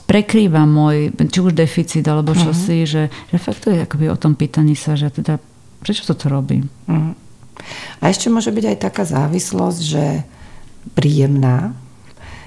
prekrýva 0.07 0.63
môj, 0.63 1.11
či 1.11 1.39
už 1.43 1.51
deficit, 1.51 2.07
alebo 2.07 2.31
čo 2.31 2.55
uh-huh. 2.55 2.63
si, 2.65 2.87
že, 2.87 3.11
že 3.27 3.37
fakt 3.37 3.67
to 3.67 3.75
je 3.75 3.83
akoby 3.83 4.07
o 4.07 4.15
tom 4.15 4.39
pýtaní 4.39 4.73
sa, 4.73 4.95
že 4.95 5.11
teda 5.11 5.35
prečo 5.83 6.07
toto 6.07 6.31
robím. 6.31 6.71
Uh-huh. 6.87 7.11
A 7.99 8.03
ešte 8.07 8.31
môže 8.31 8.55
byť 8.55 8.65
aj 8.71 8.77
taká 8.79 9.03
závislosť, 9.03 9.79
že 9.83 10.23
príjemná. 10.95 11.75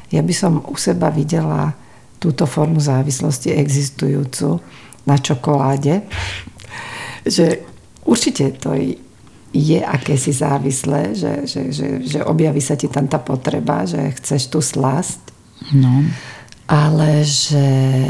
Ja 0.09 0.25
by 0.25 0.35
som 0.35 0.65
u 0.65 0.75
seba 0.81 1.13
videla 1.13 1.77
túto 2.17 2.49
formu 2.49 2.81
závislosti 2.81 3.53
existujúcu 3.53 4.59
na 5.05 5.17
čokoláde, 5.21 6.09
že 7.29 7.61
určite 8.09 8.57
to 8.57 8.73
je 9.53 9.79
akési 9.85 10.33
závislé, 10.33 11.13
že, 11.13 11.33
že, 11.45 11.61
že, 11.75 11.87
že 12.09 12.21
objaví 12.25 12.65
sa 12.65 12.79
ti 12.79 12.89
tam 12.89 13.05
tá 13.05 13.21
potreba, 13.21 13.85
že 13.85 14.01
chceš 14.17 14.49
tu 14.49 14.65
slasť. 14.65 15.21
No 15.77 16.09
ale 16.71 17.27
že 17.27 17.59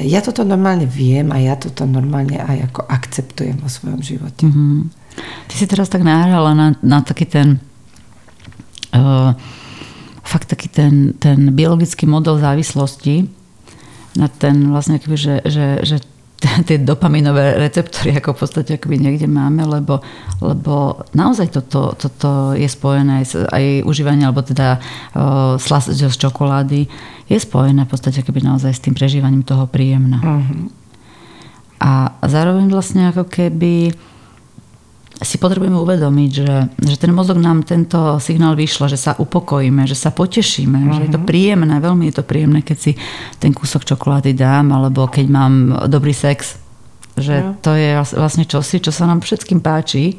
ja 0.05 0.21
toto 0.21 0.45
normálne 0.45 0.85
viem 0.85 1.33
a 1.33 1.41
ja 1.41 1.57
toto 1.57 1.89
normálne 1.89 2.37
aj 2.37 2.69
ako 2.69 2.85
akceptujem 2.85 3.57
vo 3.57 3.73
svojom 3.73 4.05
živote. 4.05 4.45
Mm-hmm. 4.45 4.79
Ty 5.49 5.55
si 5.57 5.65
teraz 5.65 5.89
tak 5.89 6.05
nahrala 6.05 6.53
na, 6.53 6.67
na 6.85 7.01
taký 7.01 7.25
ten 7.25 7.57
uh, 8.93 9.33
fakt 10.21 10.53
taký 10.53 10.69
ten, 10.69 11.17
ten 11.17 11.57
biologický 11.57 12.05
model 12.05 12.37
závislosti 12.37 13.27
na 14.21 14.29
ten 14.29 14.69
vlastne, 14.69 15.01
že, 15.01 15.41
že, 15.49 15.81
že 15.81 15.97
tie 16.69 16.81
dopaminové 16.81 17.61
receptory 17.61 18.17
ako 18.17 18.33
v 18.33 18.41
podstate 18.41 18.71
akoby 18.81 18.97
niekde 18.97 19.29
máme, 19.29 19.61
lebo, 19.69 20.01
lebo 20.41 21.05
naozaj 21.13 21.53
toto, 21.53 21.93
toto 21.93 22.57
je 22.57 22.65
spojené 22.65 23.25
aj, 23.25 23.53
aj 23.53 23.65
užívanie, 23.85 24.25
alebo 24.25 24.41
teda 24.41 24.81
uh, 24.81 25.61
slas 25.61 25.93
z 25.93 26.01
čokolády 26.09 26.89
je 27.29 27.39
spojené 27.39 27.85
v 27.85 27.91
podstate 27.93 28.25
akoby 28.25 28.41
naozaj 28.41 28.73
s 28.73 28.83
tým 28.83 28.97
prežívaním 28.97 29.45
toho 29.45 29.69
príjemna. 29.69 30.19
Uh-huh. 30.19 30.67
A 31.81 32.13
zároveň 32.27 32.69
vlastne 32.69 33.09
ako 33.09 33.29
keby 33.29 33.95
si 35.21 35.37
potrebujeme 35.37 35.77
uvedomiť, 35.77 36.31
že, 36.33 36.51
že 36.81 36.97
ten 36.97 37.13
mozog 37.13 37.37
nám 37.37 37.61
tento 37.69 38.17
signál 38.17 38.57
vyšlo, 38.57 38.89
že 38.89 38.97
sa 38.97 39.13
upokojíme, 39.21 39.85
že 39.85 39.93
sa 39.93 40.09
potešíme, 40.09 40.81
uh-huh. 40.81 40.95
že 40.97 41.01
je 41.07 41.11
to 41.13 41.21
mhm. 41.21 41.29
príjemné, 41.29 41.75
veľmi 41.77 42.09
je 42.09 42.15
to 42.17 42.25
príjemné, 42.25 42.61
keď 42.65 42.79
si 42.81 42.93
ten 43.37 43.53
kúsok 43.53 43.85
čokolády 43.85 44.33
dám, 44.33 44.73
alebo 44.73 45.05
keď 45.13 45.27
mám 45.29 45.53
dobrý 45.93 46.17
sex. 46.17 46.57
Že 47.21 47.37
uh-huh. 47.37 47.57
to 47.61 47.71
je 47.77 47.91
vlastne 48.17 48.49
čosi, 48.49 48.81
čo 48.81 48.89
sa 48.89 49.05
nám 49.05 49.21
všetkým 49.21 49.61
páči. 49.61 50.17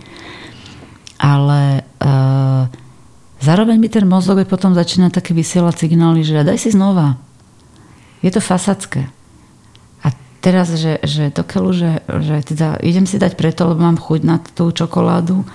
Ale 1.21 1.85
uh, 2.01 2.65
zároveň 3.41 3.77
mi 3.77 3.89
ten 3.89 4.05
mozog 4.05 4.41
potom 4.49 4.73
začína 4.73 5.13
také 5.13 5.33
vysielať 5.37 5.85
signály, 5.85 6.21
že 6.25 6.45
daj 6.45 6.57
si 6.61 6.69
znova. 6.73 7.17
Je 8.21 8.29
to 8.29 8.41
fasacké 8.41 9.09
teraz, 10.41 10.73
že, 10.73 10.97
že 11.05 11.29
do 11.29 11.45
keľu, 11.45 11.71
že, 11.71 11.91
že 12.03 12.35
teda 12.41 12.81
idem 12.81 13.05
si 13.05 13.21
dať 13.21 13.37
preto, 13.37 13.69
lebo 13.69 13.85
mám 13.85 14.01
chuť 14.01 14.21
na 14.25 14.41
tú 14.41 14.73
čokoládu 14.73 15.45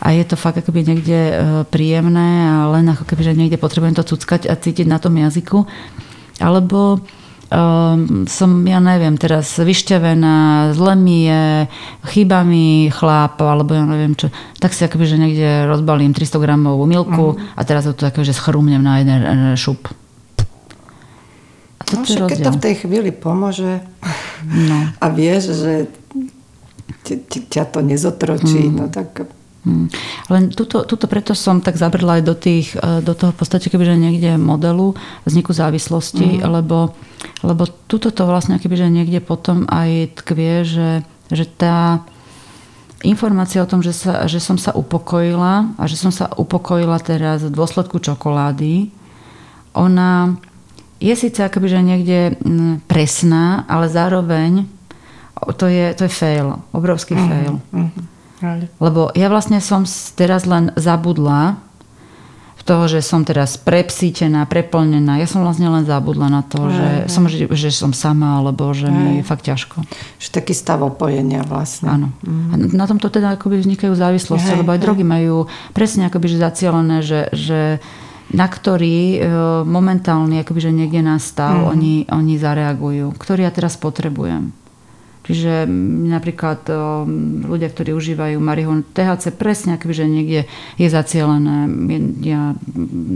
a 0.00 0.12
je 0.12 0.24
to 0.24 0.36
fakt 0.36 0.60
akoby 0.60 0.84
niekde 0.84 1.16
e, 1.16 1.34
príjemné 1.68 2.48
a 2.48 2.68
len 2.72 2.88
ako 2.88 3.04
keby, 3.08 3.22
že 3.24 3.36
niekde 3.36 3.60
potrebujem 3.60 3.96
to 3.96 4.04
cuckať 4.04 4.48
a 4.48 4.56
cítiť 4.56 4.88
na 4.88 5.00
tom 5.00 5.16
jazyku. 5.16 5.64
Alebo 6.42 6.98
um, 7.48 8.26
som, 8.26 8.50
ja 8.66 8.82
neviem, 8.82 9.14
teraz 9.16 9.54
vyšťavená, 9.54 10.34
zle 10.74 10.94
mi 10.98 11.30
je, 11.30 11.70
chýba 12.10 12.42
mi 12.42 12.90
chláp, 12.90 13.38
alebo 13.38 13.72
ja 13.72 13.86
neviem 13.86 14.18
čo, 14.18 14.28
tak 14.58 14.74
si 14.74 14.82
akoby, 14.84 15.04
že 15.06 15.16
niekde 15.16 15.48
rozbalím 15.70 16.10
300 16.10 16.42
gramovú 16.42 16.84
milku 16.90 17.38
mm. 17.38 17.54
a 17.54 17.60
teraz 17.62 17.86
to 17.86 17.94
také, 17.94 18.26
že 18.26 18.34
schrúmnem 18.34 18.82
na 18.82 18.98
jeden 19.00 19.20
šup 19.54 20.03
to 21.84 22.00
no, 22.00 22.26
keď 22.28 22.38
to 22.40 22.52
v 22.56 22.62
tej 22.62 22.74
chvíli 22.84 23.10
pomôže 23.12 23.84
no. 24.48 24.78
a 24.98 25.06
vieš, 25.12 25.54
že 25.56 25.72
ťa 27.52 27.64
to 27.68 27.84
nezotročí, 27.84 28.72
mm. 28.72 28.74
no 28.74 28.84
tak... 28.88 29.28
Mm. 29.64 29.88
Len 30.28 30.52
tuto, 30.52 30.84
tuto 30.84 31.08
preto 31.08 31.32
som 31.32 31.64
tak 31.64 31.80
zabrala 31.80 32.20
aj 32.20 32.22
do, 32.24 32.36
tých, 32.36 32.76
e, 32.76 33.00
do 33.00 33.16
toho 33.16 33.32
v 33.32 33.38
podstate 33.40 33.72
kebyže 33.72 33.96
niekde 33.96 34.36
modelu 34.36 34.92
vzniku 35.24 35.56
závislosti, 35.56 36.40
mm. 36.40 36.44
lebo, 36.44 36.92
lebo 37.40 37.64
tuto 37.88 38.12
to 38.12 38.28
vlastne 38.28 38.60
kebyže 38.60 38.88
niekde 38.92 39.24
potom 39.24 39.64
aj 39.72 40.20
tkvie, 40.20 40.68
že, 40.68 40.90
že 41.32 41.48
tá 41.48 42.04
informácia 43.04 43.60
o 43.60 43.68
tom, 43.68 43.84
že, 43.84 43.92
sa, 43.92 44.24
že 44.28 44.40
som 44.40 44.56
sa 44.56 44.72
upokojila 44.72 45.76
a 45.76 45.82
že 45.84 45.96
som 45.96 46.12
sa 46.12 46.28
upokojila 46.32 46.96
teraz 47.00 47.44
v 47.44 47.52
dôsledku 47.52 48.00
čokolády, 48.00 48.92
ona 49.76 50.40
je 51.04 51.14
síce 51.14 51.36
akoby, 51.44 51.68
že 51.68 51.84
niekde 51.84 52.18
mm, 52.40 52.88
presná, 52.88 53.68
ale 53.68 53.92
zároveň 53.92 54.64
to 55.52 55.68
je, 55.68 55.92
to 55.92 56.08
je 56.08 56.12
fail, 56.12 56.64
obrovský 56.72 57.12
uh-huh, 57.12 57.28
fail. 57.28 57.54
Uh-huh. 57.74 58.64
Lebo 58.80 59.12
ja 59.12 59.28
vlastne 59.28 59.60
som 59.60 59.84
teraz 60.16 60.48
len 60.48 60.72
zabudla 60.80 61.60
v 62.56 62.62
toho, 62.64 62.88
že 62.88 63.04
som 63.04 63.20
teraz 63.28 63.60
prepsítená, 63.60 64.48
preplnená. 64.48 65.20
Ja 65.20 65.28
som 65.28 65.44
vlastne 65.44 65.68
len 65.68 65.84
zabudla 65.84 66.32
na 66.32 66.40
to, 66.40 66.72
že, 66.72 66.88
som, 67.12 67.28
že, 67.28 67.44
že 67.52 67.68
som 67.68 67.92
sama, 67.92 68.40
alebo 68.40 68.72
že 68.72 68.88
aj. 68.88 68.96
mi 68.96 69.20
je 69.20 69.24
fakt 69.24 69.44
ťažko. 69.44 69.84
Že 70.16 70.28
taký 70.32 70.56
stav 70.56 70.80
opojenia 70.80 71.44
vlastne. 71.44 71.92
Áno. 71.92 72.08
Uh-huh. 72.24 72.52
A 72.52 72.54
na 72.56 72.88
tomto 72.88 73.12
teda 73.12 73.36
akoby 73.36 73.60
vznikajú 73.60 73.92
závislosti, 73.92 74.56
lebo 74.56 74.72
aj 74.72 74.80
drogy 74.80 75.04
majú 75.04 75.44
presne 75.76 76.08
akoby 76.08 76.32
že 76.32 76.38
zacielené, 76.40 76.96
že, 77.04 77.28
že 77.36 77.60
na 78.34 78.46
ktorý 78.50 78.98
e, 79.14 79.18
momentálne 79.62 80.42
akoby, 80.42 80.60
že 80.68 80.74
niekde 80.74 81.06
nastal, 81.06 81.62
mm. 81.62 81.70
oni, 81.70 81.94
oni 82.10 82.34
zareagujú, 82.34 83.14
ktorý 83.14 83.46
ja 83.46 83.52
teraz 83.54 83.78
potrebujem. 83.78 84.63
Čiže 85.24 85.64
napríklad 86.12 86.68
ľudia, 87.48 87.72
ktorí 87.72 87.96
užívajú 87.96 88.36
marihuanu, 88.36 88.84
THC 88.84 89.32
presne 89.32 89.80
že 89.80 90.04
niekde 90.04 90.44
je 90.76 90.88
zacielené. 90.92 91.64
Ja 92.20 92.52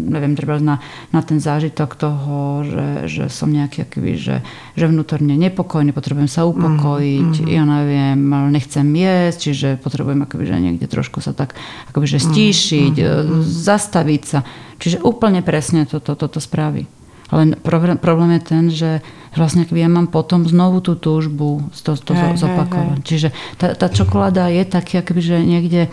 neviem, 0.09 0.33
treba 0.33 0.57
na, 0.57 0.81
na 1.13 1.21
ten 1.21 1.37
zážitok 1.37 2.01
toho, 2.01 2.65
že, 2.65 2.89
že 3.13 3.25
som 3.29 3.53
nejaký 3.53 3.85
akoby, 3.85 4.17
že, 4.17 4.37
že 4.73 4.85
vnútorne 4.89 5.37
nepokojný, 5.37 5.93
potrebujem 5.93 6.33
sa 6.33 6.49
upokojiť, 6.49 7.45
mm-hmm. 7.45 7.53
ja 7.53 7.63
neviem, 7.69 8.21
nechcem 8.57 8.89
jesť, 8.89 9.39
čiže 9.53 9.69
potrebujem 9.77 10.25
akoby, 10.25 10.45
že 10.49 10.57
niekde 10.65 10.89
trošku 10.89 11.21
sa 11.21 11.37
tak 11.37 11.53
akoby, 11.93 12.09
že 12.09 12.25
stíšiť, 12.25 12.95
mm-hmm. 12.97 13.45
zastaviť 13.45 14.23
sa. 14.25 14.49
Čiže 14.81 15.05
úplne 15.05 15.45
presne 15.45 15.85
toto 15.85 16.17
to, 16.17 16.25
to, 16.25 16.39
to 16.39 16.41
spraví. 16.41 16.89
Len 17.29 17.61
problém 17.61 18.41
je 18.41 18.43
ten, 18.43 18.65
že 18.73 18.91
vlastne 19.37 19.69
ja 19.69 19.89
mám 19.91 20.09
potom 20.09 20.49
znovu 20.49 20.81
tú 20.81 20.97
túžbu 20.97 21.69
to, 21.75 21.99
to 21.99 22.13
hej, 22.17 22.41
zopakovať. 22.41 23.01
Hej, 23.01 23.05
hej. 23.05 23.09
Čiže 23.09 23.29
tá, 23.61 23.75
tá 23.75 23.87
čokoláda 23.93 24.49
je 24.49 24.63
taký, 24.65 25.01
akoby, 25.01 25.21
že 25.21 25.37
niekde 25.43 25.93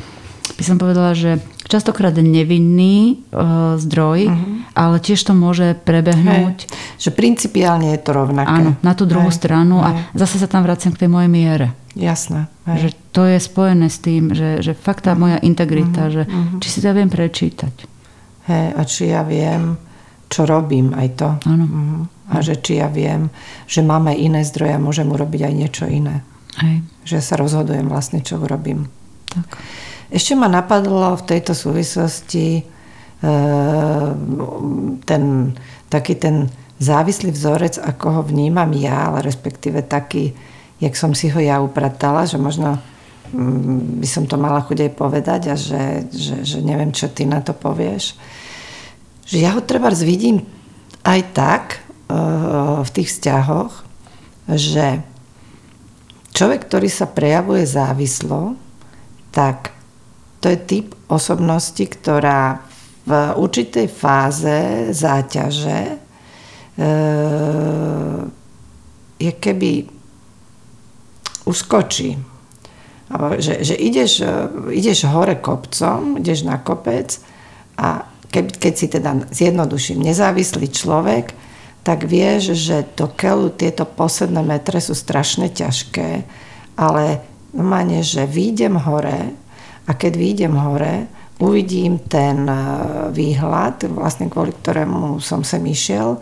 by 0.55 0.63
som 0.63 0.77
povedala, 0.77 1.17
že 1.17 1.41
častokrát 1.65 2.13
nevinný 2.13 3.25
uh, 3.33 3.75
zdroj, 3.81 4.29
uh-huh. 4.29 4.77
ale 4.77 5.01
tiež 5.01 5.17
to 5.25 5.33
môže 5.33 5.73
prebehnúť. 5.83 6.69
Hej. 6.69 7.01
Že 7.01 7.09
principiálne 7.17 7.91
je 7.97 7.99
to 7.99 8.11
rovnaké. 8.13 8.47
Áno, 8.47 8.71
na 8.86 8.93
tú 8.93 9.09
druhú 9.09 9.33
hej, 9.33 9.38
stranu 9.41 9.81
hej. 9.81 9.86
a 9.86 9.89
zase 10.13 10.38
sa 10.38 10.45
tam 10.45 10.61
vraciam 10.61 10.93
k 10.93 11.05
tej 11.05 11.09
mojej 11.09 11.31
miere. 11.33 11.67
Jasné. 11.97 12.45
Hej. 12.69 12.77
Že 12.77 12.89
to 13.09 13.21
je 13.25 13.39
spojené 13.41 13.88
s 13.89 13.97
tým, 13.99 14.23
že, 14.38 14.61
že 14.61 14.77
fakt 14.77 15.09
tá 15.09 15.17
moja 15.17 15.41
integrita, 15.41 16.07
uh-huh. 16.07 16.15
že 16.15 16.23
uh-huh. 16.29 16.61
či 16.61 16.67
si 16.69 16.79
to 16.79 16.93
viem 16.93 17.09
prečítať. 17.09 17.75
Hej, 18.45 18.65
a 18.77 18.81
či 18.86 19.09
ja 19.09 19.25
viem, 19.25 19.73
čo 20.29 20.45
robím 20.45 20.93
aj 20.93 21.07
to. 21.17 21.29
Áno. 21.49 21.65
Mhm. 21.65 22.14
A 22.26 22.41
že 22.41 22.57
či 22.57 22.82
ja 22.82 22.89
viem, 22.89 23.30
že 23.69 23.86
máme 23.86 24.13
iné 24.17 24.41
zdroje 24.41 24.73
a 24.73 24.82
môžem 24.82 25.05
urobiť 25.05 25.41
aj 25.45 25.53
niečo 25.53 25.86
iné. 25.86 26.26
Hej. 26.57 26.82
Že 27.05 27.17
sa 27.21 27.36
rozhodujem 27.38 27.86
vlastne, 27.86 28.26
čo 28.26 28.41
urobím. 28.41 28.89
Tak. 29.30 29.45
Ešte 30.09 30.34
ma 30.38 30.49
napadlo 30.49 31.17
v 31.17 31.28
tejto 31.28 31.53
súvislosti 31.57 32.61
e, 32.61 32.63
ten, 35.05 35.23
taký 35.89 36.13
ten 36.17 36.49
závislý 36.78 37.32
vzorec, 37.32 37.80
ako 37.80 38.05
ho 38.09 38.21
vnímam 38.26 38.69
ja, 38.76 39.09
ale 39.11 39.26
respektíve 39.26 39.82
taký, 39.86 40.36
jak 40.82 40.93
som 40.93 41.15
si 41.15 41.32
ho 41.32 41.39
ja 41.39 41.63
upratala, 41.63 42.28
že 42.28 42.38
možno 42.38 42.78
mm, 43.32 44.01
by 44.03 44.07
som 44.07 44.23
to 44.28 44.36
mala 44.36 44.61
chuť 44.61 44.89
aj 44.89 44.91
povedať 44.93 45.41
a 45.51 45.55
že, 45.55 46.09
že, 46.11 46.36
že 46.43 46.59
neviem, 46.61 46.91
čo 46.91 47.09
ty 47.09 47.26
na 47.26 47.39
to 47.39 47.55
povieš. 47.55 48.17
Že 49.26 49.38
ja 49.41 49.57
ho 49.57 49.61
treba 49.63 49.89
vidím 49.89 50.45
aj 51.01 51.19
tak 51.34 51.84
v 52.85 52.89
tých 52.93 53.09
vzťahoch, 53.09 53.73
že 54.53 55.01
človek, 56.37 56.69
ktorý 56.69 56.89
sa 56.89 57.09
prejavuje 57.09 57.65
závislo, 57.65 58.53
tak 59.33 59.73
to 60.39 60.53
je 60.53 60.59
typ 60.61 60.87
osobnosti, 61.09 61.81
ktorá 61.81 62.61
v 63.05 63.11
určitej 63.37 63.87
fáze 63.89 64.57
záťaže 64.93 65.81
e, 65.93 65.97
je 69.21 69.31
keby 69.33 69.85
uskočí. 71.45 72.17
Že, 73.37 73.53
že 73.61 73.75
ideš, 73.77 74.25
ideš 74.73 75.05
hore 75.05 75.37
kopcom, 75.37 76.17
ideš 76.17 76.41
na 76.41 76.57
kopec 76.57 77.21
a 77.77 78.09
keď, 78.33 78.45
keď 78.57 78.73
si 78.73 78.87
teda 78.89 79.11
zjednoduším 79.29 80.01
nezávislý 80.01 80.73
človek, 80.73 81.31
tak 81.86 82.09
vieš, 82.09 82.57
že 82.57 82.81
do 82.97 83.05
keľu 83.05 83.53
tieto 83.53 83.86
posledné 83.86 84.41
metre 84.41 84.81
sú 84.81 84.97
strašne 84.97 85.53
ťažké, 85.53 86.25
ale 86.73 87.21
normálne, 87.53 88.01
že 88.01 88.25
výjdem 88.25 88.73
hore 88.81 89.38
a 89.86 89.91
keď 89.93 90.13
výjdem 90.17 90.57
hore, 90.57 91.05
uvidím 91.38 92.01
ten 92.01 92.49
e, 92.49 92.57
výhľad, 93.13 93.86
vlastne 93.93 94.33
kvôli 94.33 94.49
ktorému 94.49 95.21
som 95.21 95.45
sem 95.45 95.61
išiel 95.61 96.17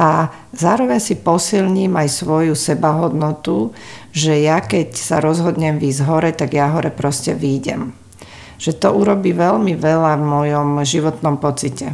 a 0.00 0.32
zároveň 0.56 0.98
si 0.98 1.20
posilním 1.20 1.94
aj 2.00 2.08
svoju 2.08 2.56
sebahodnotu, 2.56 3.76
že 4.10 4.40
ja 4.40 4.64
keď 4.64 4.96
sa 4.96 5.20
rozhodnem 5.20 5.76
výjsť 5.76 6.00
hore, 6.08 6.30
tak 6.32 6.56
ja 6.56 6.72
hore 6.72 6.88
proste 6.88 7.36
výjdem. 7.36 7.92
Že 8.56 8.72
to 8.80 8.88
urobí 8.96 9.36
veľmi 9.36 9.76
veľa 9.76 10.16
v 10.16 10.24
mojom 10.24 10.68
životnom 10.80 11.36
pocite. 11.36 11.92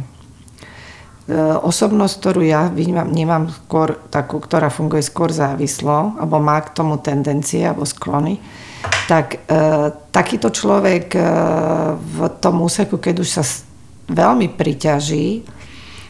E, 1.31 1.35
osobnosť, 1.63 2.13
ktorú 2.19 2.41
ja 2.43 2.67
vnímam 2.67 3.47
skôr 3.47 3.95
takú, 4.11 4.43
ktorá 4.43 4.67
funguje 4.67 4.99
skôr 4.99 5.31
závislo, 5.31 6.19
alebo 6.19 6.43
má 6.43 6.59
k 6.59 6.75
tomu 6.75 6.99
tendencie 6.99 7.63
alebo 7.63 7.87
sklony, 7.87 8.35
tak 9.07 9.39
e, 9.47 9.95
takýto 10.11 10.51
človek 10.51 11.15
e, 11.15 11.23
v 11.95 12.17
tom 12.43 12.59
úseku, 12.59 12.99
keď 12.99 13.15
už 13.23 13.29
sa 13.31 13.43
veľmi 14.11 14.51
priťaží, 14.59 15.47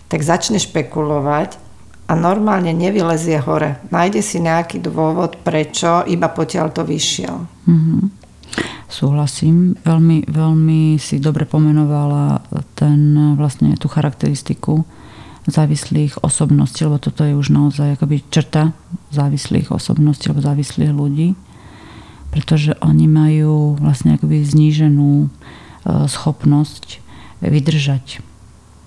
tak 0.09 0.25
začne 0.25 0.57
špekulovať 0.57 1.61
a 2.09 2.17
normálne 2.17 2.73
nevylezie 2.73 3.37
hore. 3.45 3.77
Nájde 3.93 4.25
si 4.25 4.41
nejaký 4.41 4.81
dôvod, 4.81 5.37
prečo, 5.45 6.01
iba 6.09 6.33
potiaľ 6.33 6.73
to 6.73 6.81
vyšiel. 6.81 7.45
Mm-hmm. 7.69 8.01
Súhlasím. 8.89 9.77
Veľmi, 9.85 10.25
veľmi 10.25 10.97
si 10.97 11.21
dobre 11.21 11.45
pomenovala 11.45 12.41
ten, 12.73 13.37
vlastne 13.37 13.77
tú 13.77 13.85
charakteristiku 13.85 14.81
závislých 15.49 16.21
osobností, 16.21 16.85
lebo 16.85 17.01
toto 17.01 17.25
je 17.25 17.33
už 17.33 17.49
naozaj 17.49 17.97
akoby 17.97 18.21
črta 18.29 18.77
závislých 19.09 19.73
osobností 19.73 20.29
alebo 20.29 20.45
závislých 20.45 20.93
ľudí 20.93 21.33
pretože 22.31 22.79
oni 22.79 23.05
majú 23.11 23.75
vlastne 23.77 24.15
akoby 24.15 24.47
zníženú 24.47 25.27
e, 25.27 25.29
schopnosť 26.07 27.03
vydržať. 27.43 28.23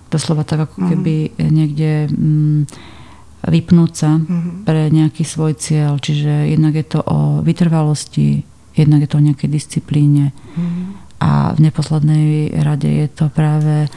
Doslova 0.08 0.48
tak, 0.48 0.66
ako 0.66 0.76
mhm. 0.80 0.88
keby 0.90 1.14
mm-hmm. 1.28 1.50
niekde 1.52 1.90
mm, 2.08 2.60
vypnúť 3.44 3.92
sa 3.92 4.16
mm-hmm. 4.16 4.64
pre 4.64 4.88
nejaký 4.88 5.22
svoj 5.22 5.60
cieľ. 5.60 6.00
Čiže 6.00 6.48
jednak 6.48 6.74
je 6.80 6.86
to 6.88 7.04
o 7.04 7.44
vytrvalosti, 7.44 8.40
jednak 8.72 9.04
je 9.04 9.08
to 9.12 9.20
o 9.20 9.26
nejakej 9.28 9.48
disciplíne 9.52 10.32
mm-hmm. 10.32 10.84
a 11.20 11.52
v 11.52 11.58
neposlednej 11.68 12.56
rade 12.64 12.88
je 12.88 13.08
to 13.12 13.28
práve 13.28 13.92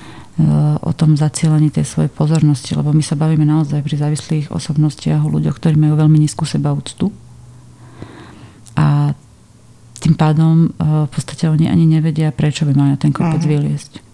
o 0.85 0.91
tom 0.93 1.17
zacielení 1.17 1.73
tej 1.73 1.89
svojej 1.89 2.13
pozornosti, 2.13 2.77
lebo 2.77 2.93
my 2.93 3.01
sa 3.01 3.17
bavíme 3.17 3.41
naozaj 3.41 3.81
pri 3.81 3.95
závislých 3.97 4.53
osobnostiach 4.53 5.25
o 5.25 5.33
ľuďoch, 5.33 5.57
ktorí 5.57 5.73
majú 5.73 5.97
veľmi 5.97 6.21
nízku 6.21 6.45
sebaúctu. 6.45 7.09
A 8.77 9.17
tým 9.97 10.13
pádom 10.13 10.69
eh, 10.69 11.05
v 11.05 11.09
podstate 11.09 11.49
oni 11.49 11.65
ani 11.65 11.89
nevedia, 11.89 12.29
prečo 12.29 12.63
by 12.63 12.73
mali 12.77 12.89
na 12.93 12.99
ten 13.01 13.09
kopec 13.09 13.41
uh-huh. 13.41 13.51
vyliesť. 13.51 14.05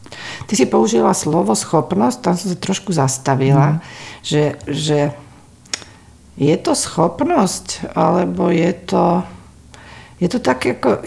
Ty 0.48 0.54
si 0.56 0.66
použila 0.70 1.12
slovo 1.12 1.52
schopnosť, 1.58 2.18
tam 2.22 2.36
som 2.38 2.48
sa 2.54 2.58
trošku 2.58 2.96
zastavila, 2.96 3.78
uh-huh. 3.78 4.24
že, 4.24 4.44
že 4.70 5.00
je 6.40 6.56
to 6.58 6.74
schopnosť, 6.74 7.94
alebo 7.94 8.50
je 8.50 8.72
to, 8.88 9.22
je 10.24 10.30
to 10.32 10.40
tak 10.40 10.64
ako 10.64 11.04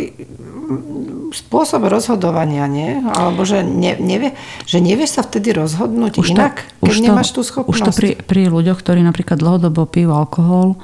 spôsob 1.33 1.89
rozhodovania, 1.89 2.69
nie? 2.69 3.01
Alebo 3.01 3.49
že, 3.49 3.65
ne, 3.65 3.97
nevie, 3.97 4.37
že 4.69 4.85
nevieš 4.85 5.17
sa 5.17 5.23
vtedy 5.25 5.57
rozhodnúť 5.57 6.21
už 6.21 6.37
inak, 6.37 6.61
to, 6.61 6.85
keď 6.85 6.91
už 6.93 6.99
nemáš 7.01 7.29
tú 7.33 7.41
schopnosť. 7.41 7.73
Už 7.73 7.81
to 7.81 7.93
pri, 7.97 8.11
pri 8.21 8.43
ľuďoch, 8.53 8.77
ktorí 8.77 9.01
napríklad 9.01 9.41
dlhodobo 9.41 9.89
pijú 9.89 10.13
alkohol, 10.13 10.77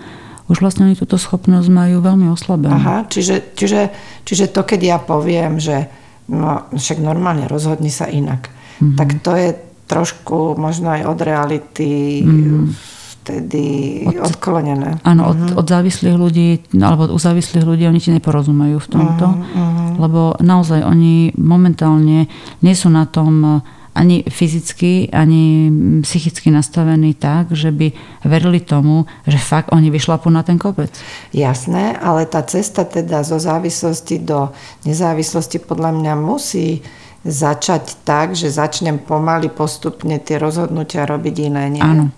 už 0.48 0.64
vlastne 0.64 0.88
oni 0.88 0.96
túto 0.96 1.20
schopnosť 1.20 1.68
majú 1.68 2.00
veľmi 2.00 2.32
oslabenú. 2.32 2.72
Aha, 2.72 3.04
čiže, 3.06 3.52
čiže, 3.52 3.92
čiže 4.24 4.48
to, 4.50 4.64
keď 4.64 4.80
ja 4.80 4.98
poviem, 4.98 5.60
že 5.60 5.92
no, 6.32 6.66
však 6.72 6.98
normálne 6.98 7.46
rozhodni 7.46 7.92
sa 7.92 8.08
inak, 8.08 8.48
mm-hmm. 8.48 8.96
tak 8.96 9.08
to 9.20 9.32
je 9.36 9.48
trošku 9.86 10.56
možno 10.56 10.94
aj 10.94 11.02
od 11.04 11.18
reality 11.20 12.24
mm-hmm. 12.24 12.91
Vtedy 13.22 13.64
od, 14.10 14.34
odklonené. 14.34 14.98
Áno, 15.06 15.30
mm-hmm. 15.30 15.54
od, 15.54 15.62
od 15.62 15.66
závislých 15.70 16.16
ľudí, 16.18 16.48
alebo 16.74 17.06
u 17.06 17.20
závislých 17.22 17.62
ľudí 17.62 17.86
oni 17.86 18.02
ti 18.02 18.10
neporozumejú 18.10 18.82
v 18.82 18.88
tomto, 18.90 19.26
mm-hmm. 19.30 20.02
lebo 20.02 20.34
naozaj 20.42 20.82
oni 20.82 21.30
momentálne 21.38 22.26
nie 22.60 22.74
sú 22.74 22.90
na 22.90 23.06
tom 23.06 23.62
ani 23.92 24.24
fyzicky, 24.24 25.12
ani 25.12 25.68
psychicky 26.00 26.48
nastavení 26.48 27.12
tak, 27.12 27.52
že 27.52 27.68
by 27.68 27.92
verili 28.24 28.64
tomu, 28.64 29.04
že 29.28 29.36
fakt 29.36 29.68
oni 29.68 29.92
vyšlapú 29.92 30.32
na 30.32 30.40
ten 30.40 30.56
kopec. 30.56 30.88
Jasné, 31.36 32.00
ale 32.00 32.24
tá 32.24 32.40
cesta 32.40 32.88
teda 32.88 33.20
zo 33.20 33.36
závislosti 33.36 34.24
do 34.24 34.48
nezávislosti 34.88 35.60
podľa 35.60 35.92
mňa 35.92 36.12
musí 36.16 36.80
začať 37.22 38.02
tak, 38.02 38.34
že 38.34 38.50
začnem 38.50 38.98
pomaly 38.98 39.46
postupne 39.46 40.18
tie 40.18 40.42
rozhodnutia 40.42 41.06
robiť 41.06 41.34
iné. 41.46 41.70
Nie? 41.70 41.82
Áno. 41.82 42.10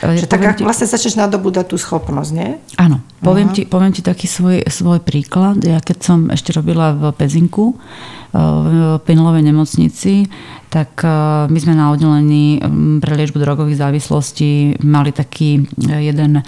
Že 0.00 0.28
tak 0.28 0.56
ti... 0.56 0.64
vlastne 0.64 0.88
začneš 0.88 1.20
nadobúdať 1.20 1.72
tú 1.72 1.76
schopnosť, 1.76 2.30
nie? 2.32 2.56
Áno. 2.80 3.04
Poviem, 3.20 3.52
uh-huh. 3.52 3.64
ti, 3.64 3.68
poviem 3.68 3.92
ti 3.92 4.00
taký 4.00 4.24
svoj, 4.24 4.64
svoj 4.68 5.04
príklad. 5.04 5.60
Ja 5.60 5.80
keď 5.80 5.98
som 6.00 6.18
ešte 6.32 6.56
robila 6.56 6.96
v 6.96 7.12
Pezinku, 7.16 7.76
v 8.36 9.00
Pinulovej 9.00 9.44
nemocnici, 9.44 10.28
tak 10.68 11.00
e, 11.00 11.08
my 11.48 11.58
sme 11.58 11.72
na 11.72 11.88
oddelení 11.88 12.60
pre 13.00 13.16
liečbu 13.16 13.38
drogových 13.40 13.80
závislostí 13.80 14.82
mali 14.84 15.14
taký 15.14 15.64
e, 15.64 16.10
jeden 16.12 16.40
e, 16.40 16.42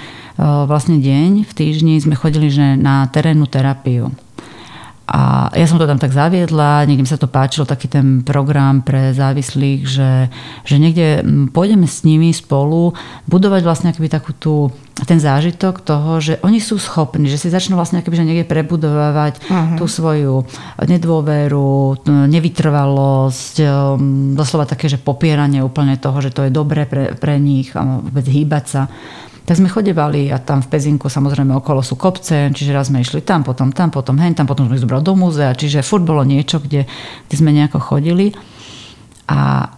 vlastne 0.68 1.00
deň 1.00 1.48
v 1.48 1.52
týždni 1.54 1.96
sme 2.02 2.18
chodili 2.18 2.52
že 2.52 2.76
na 2.76 3.09
terénnu 3.09 3.48
terapiu. 3.48 4.12
A 5.09 5.48
ja 5.56 5.64
som 5.64 5.80
to 5.80 5.88
tam 5.88 5.96
tak 5.96 6.12
zaviedla, 6.12 6.84
niekde 6.84 7.00
mi 7.00 7.09
sa 7.09 7.16
to 7.16 7.32
páčilo, 7.32 7.64
taký 7.64 7.88
ten 7.88 8.20
program 8.20 8.84
pre 8.84 9.16
závislých, 9.16 9.80
že, 9.88 10.28
že 10.68 10.76
niekde 10.76 11.24
pôjdeme 11.48 11.88
s 11.88 12.04
nimi 12.04 12.28
spolu 12.36 12.92
budovať 13.24 13.64
vlastne 13.64 13.88
akoby 13.88 14.09
takú 14.12 14.36
tú, 14.36 14.68
ten 15.09 15.16
zážitok 15.16 15.80
toho, 15.80 16.20
že 16.20 16.36
oni 16.44 16.61
sú 16.61 16.76
schopní, 16.76 17.24
že 17.24 17.40
si 17.40 17.48
začnú 17.48 17.80
vlastne 17.80 18.04
akoby, 18.04 18.20
že 18.20 18.28
niekde 18.28 18.52
prebudovať 18.52 19.40
uh-huh. 19.48 19.80
tú 19.80 19.88
svoju 19.88 20.44
nedôveru, 20.84 22.04
nevytrvalosť, 22.28 23.54
um, 23.64 24.36
doslova 24.36 24.68
také, 24.68 24.92
že 24.92 25.00
popieranie 25.00 25.64
úplne 25.64 25.96
toho, 25.96 26.20
že 26.20 26.36
to 26.36 26.44
je 26.44 26.52
dobré 26.52 26.84
pre, 26.84 27.16
pre 27.16 27.40
nich 27.40 27.72
a 27.72 28.04
vôbec 28.04 28.28
hýbať 28.28 28.64
sa 28.68 28.82
tak 29.49 29.57
sme 29.57 29.72
chodevali 29.72 30.28
a 30.28 30.36
tam 30.36 30.61
v 30.61 30.68
Pezinku 30.68 31.09
samozrejme 31.09 31.57
okolo 31.57 31.80
sú 31.80 31.96
kopce, 31.96 32.53
čiže 32.53 32.76
raz 32.76 32.92
sme 32.92 33.01
išli 33.01 33.24
tam, 33.24 33.40
potom 33.40 33.72
tam, 33.72 33.88
potom 33.88 34.20
hen, 34.20 34.36
tam, 34.36 34.44
potom 34.44 34.68
sme 34.68 34.76
zobrali 34.76 35.01
do 35.01 35.16
múzea, 35.16 35.57
čiže 35.57 35.80
furt 35.80 36.05
bolo 36.05 36.20
niečo, 36.20 36.61
kde, 36.61 36.84
kde 36.84 37.34
sme 37.34 37.57
nejako 37.57 37.80
chodili. 37.80 38.36
A 39.24 39.72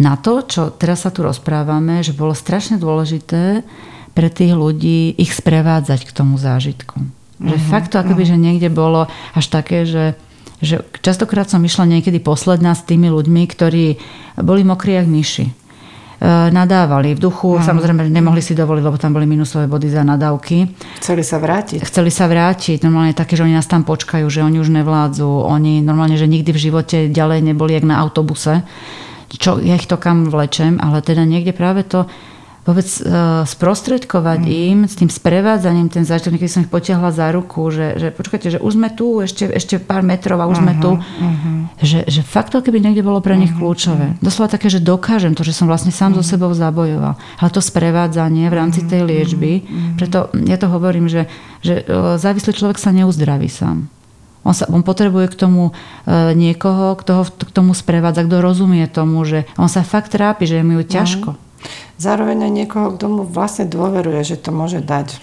na 0.00 0.16
to, 0.16 0.48
čo 0.48 0.72
teraz 0.72 1.04
sa 1.04 1.12
tu 1.12 1.20
rozprávame, 1.20 2.00
že 2.00 2.16
bolo 2.16 2.32
strašne 2.32 2.80
dôležité 2.80 3.60
pre 4.16 4.32
tých 4.32 4.56
ľudí 4.56 5.12
ich 5.12 5.36
sprevádzať 5.36 6.08
k 6.08 6.14
tomu 6.16 6.40
zážitku. 6.40 7.04
Že 7.36 7.56
uh-huh, 7.60 7.68
fakt 7.68 7.92
to 7.92 8.00
akoby, 8.00 8.24
uh-huh. 8.24 8.40
že 8.40 8.44
niekde 8.48 8.72
bolo 8.72 9.12
až 9.36 9.46
také, 9.52 9.84
že 9.84 10.16
že 10.60 10.84
častokrát 11.00 11.48
som 11.48 11.64
išla 11.64 11.88
niekedy 11.88 12.20
posledná 12.20 12.76
s 12.76 12.84
tými 12.84 13.08
ľuďmi, 13.08 13.48
ktorí 13.48 13.96
boli 14.44 14.60
mokrí 14.60 14.92
jak 14.92 15.08
myši 15.08 15.59
nadávali 16.28 17.16
v 17.16 17.20
duchu. 17.20 17.56
Mm. 17.56 17.64
Samozrejme, 17.64 18.00
nemohli 18.12 18.44
si 18.44 18.52
dovoliť, 18.52 18.82
lebo 18.84 19.00
tam 19.00 19.16
boli 19.16 19.24
minusové 19.24 19.64
body 19.64 19.88
za 19.88 20.04
nadávky. 20.04 20.68
Chceli 21.00 21.24
sa 21.24 21.40
vrátiť. 21.40 21.80
Chceli 21.80 22.12
sa 22.12 22.28
vrátiť. 22.28 22.84
Normálne 22.84 23.16
také, 23.16 23.40
že 23.40 23.48
oni 23.48 23.56
nás 23.56 23.64
tam 23.64 23.88
počkajú, 23.88 24.28
že 24.28 24.44
oni 24.44 24.60
už 24.60 24.68
nevládzu. 24.68 25.26
Oni 25.26 25.80
normálne, 25.80 26.20
že 26.20 26.28
nikdy 26.28 26.52
v 26.52 26.62
živote 26.70 26.96
ďalej 27.08 27.40
neboli 27.40 27.72
jak 27.72 27.88
na 27.88 27.96
autobuse. 28.04 28.60
Čo, 29.30 29.62
ja 29.62 29.78
ich 29.78 29.88
to 29.88 29.96
kam 29.96 30.28
vlečem, 30.28 30.76
ale 30.82 31.00
teda 31.00 31.24
niekde 31.24 31.56
práve 31.56 31.86
to 31.86 32.04
vôbec 32.68 32.84
uh, 32.84 33.42
sprostredkovať 33.48 34.40
mm. 34.44 34.52
im 34.52 34.78
s 34.84 34.94
tým 35.00 35.08
sprevádzaním 35.08 35.88
ten 35.88 36.04
zážitok, 36.04 36.36
keď 36.36 36.50
som 36.50 36.62
ich 36.64 36.72
potiahla 36.72 37.08
za 37.08 37.32
ruku, 37.32 37.72
že, 37.72 37.96
že 37.96 38.08
počkajte, 38.12 38.56
že 38.56 38.58
už 38.60 38.76
sme 38.76 38.92
tu, 38.92 39.24
ešte, 39.24 39.48
ešte 39.48 39.80
pár 39.80 40.04
metrov 40.04 40.36
a 40.44 40.46
už 40.46 40.60
uh-huh, 40.60 40.64
sme 40.68 40.72
tu. 40.78 40.90
Uh-huh. 41.00 41.58
Že, 41.80 41.98
že 42.04 42.20
fakt 42.20 42.52
to 42.52 42.60
keby 42.60 42.84
niekde 42.84 43.00
bolo 43.00 43.24
pre 43.24 43.40
nich 43.40 43.48
uh-huh, 43.50 43.64
kľúčové. 43.64 44.20
Doslova 44.20 44.52
také, 44.52 44.68
že 44.68 44.84
dokážem 44.84 45.32
to, 45.32 45.40
že 45.40 45.56
som 45.56 45.64
vlastne 45.64 45.88
sám 45.88 46.12
uh-huh. 46.12 46.24
so 46.24 46.36
sebou 46.36 46.52
zabojoval. 46.52 47.16
Ale 47.16 47.50
to 47.50 47.64
sprevádzanie 47.64 48.52
v 48.52 48.54
rámci 48.54 48.84
tej 48.84 49.08
liečby, 49.08 49.64
uh-huh. 49.64 49.96
preto 49.96 50.28
ja 50.44 50.60
to 50.60 50.68
hovorím, 50.68 51.08
že, 51.08 51.32
že 51.64 51.80
uh, 51.88 52.20
závislý 52.20 52.52
človek 52.52 52.76
sa 52.76 52.92
neuzdraví 52.92 53.48
sám. 53.48 53.88
On, 54.40 54.56
sa, 54.56 54.64
on 54.72 54.80
potrebuje 54.80 55.36
k 55.36 55.38
tomu 55.46 55.68
e, 55.68 55.72
niekoho, 56.32 56.96
kto 56.96 57.10
ho 57.12 57.24
k 57.28 57.52
tomu 57.52 57.76
sprevádza, 57.76 58.24
kto 58.24 58.40
rozumie 58.40 58.88
tomu, 58.88 59.20
že 59.28 59.44
on 59.60 59.68
sa 59.68 59.84
fakt 59.84 60.16
trápi, 60.16 60.48
že 60.48 60.56
je 60.56 60.64
mu 60.64 60.80
ťažko. 60.80 61.36
Uh-huh. 61.36 61.49
Zároveň 62.00 62.48
aj 62.48 62.52
niekoho, 62.52 62.86
kto 62.96 63.06
mu 63.12 63.22
vlastne 63.28 63.68
dôveruje, 63.68 64.24
že 64.24 64.36
to 64.40 64.50
môže 64.50 64.80
dať. 64.80 65.20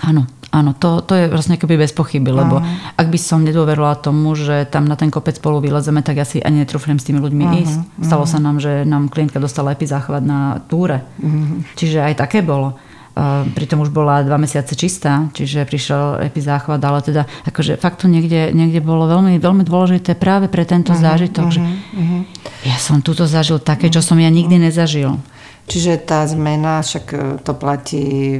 Áno, 0.00 0.24
áno, 0.48 0.72
to, 0.72 1.04
to 1.04 1.12
je 1.12 1.28
vlastne 1.28 1.60
akoby 1.60 1.76
bez 1.76 1.92
pochyby, 1.92 2.32
lebo 2.32 2.64
ak 2.96 3.06
by 3.12 3.18
som 3.20 3.44
nedôverila 3.44 3.92
tomu, 4.00 4.32
že 4.32 4.64
tam 4.64 4.88
na 4.88 4.96
ten 4.96 5.12
kopec 5.12 5.36
spolu 5.36 5.60
vylezeme, 5.60 6.00
tak 6.00 6.24
asi 6.24 6.40
ani 6.40 6.64
netrúfnem 6.64 6.96
s 6.96 7.04
tými 7.04 7.20
ľuďmi 7.20 7.44
uh-huh. 7.44 7.60
ísť. 7.60 7.78
Stalo 8.00 8.24
sa 8.24 8.40
nám, 8.40 8.56
že 8.56 8.88
nám 8.88 9.12
klientka 9.12 9.36
dostala 9.36 9.76
epizáchvat 9.76 10.24
na 10.24 10.64
túre. 10.72 11.04
Uh-huh. 11.20 11.60
Čiže 11.76 12.00
aj 12.00 12.24
také 12.24 12.40
bolo. 12.40 12.80
Uh, 13.12 13.44
pritom 13.52 13.84
už 13.84 13.92
bola 13.92 14.24
dva 14.24 14.40
mesiace 14.40 14.72
čistá, 14.72 15.28
čiže 15.36 15.68
prišiel 15.68 16.24
epizáchvat, 16.32 16.80
ale 16.80 17.04
teda 17.04 17.28
akože 17.44 17.76
fakt 17.76 18.00
to 18.00 18.08
niekde, 18.08 18.56
niekde 18.56 18.80
bolo 18.80 19.04
veľmi, 19.04 19.36
veľmi 19.36 19.68
dôležité 19.68 20.16
práve 20.16 20.48
pre 20.48 20.64
tento 20.64 20.96
uh-huh, 20.96 21.04
zážitok, 21.04 21.52
uh-huh, 21.52 21.56
že 21.56 21.60
uh-huh. 21.60 22.22
ja 22.64 22.80
som 22.80 23.04
túto 23.04 23.28
zažil 23.28 23.60
také, 23.60 23.92
čo 23.92 24.00
som 24.00 24.16
ja 24.16 24.32
nikdy 24.32 24.56
nezažil. 24.56 25.20
Čiže 25.66 26.02
tá 26.02 26.26
zmena, 26.26 26.82
však 26.82 27.06
e, 27.12 27.18
to 27.42 27.52
platí 27.54 28.38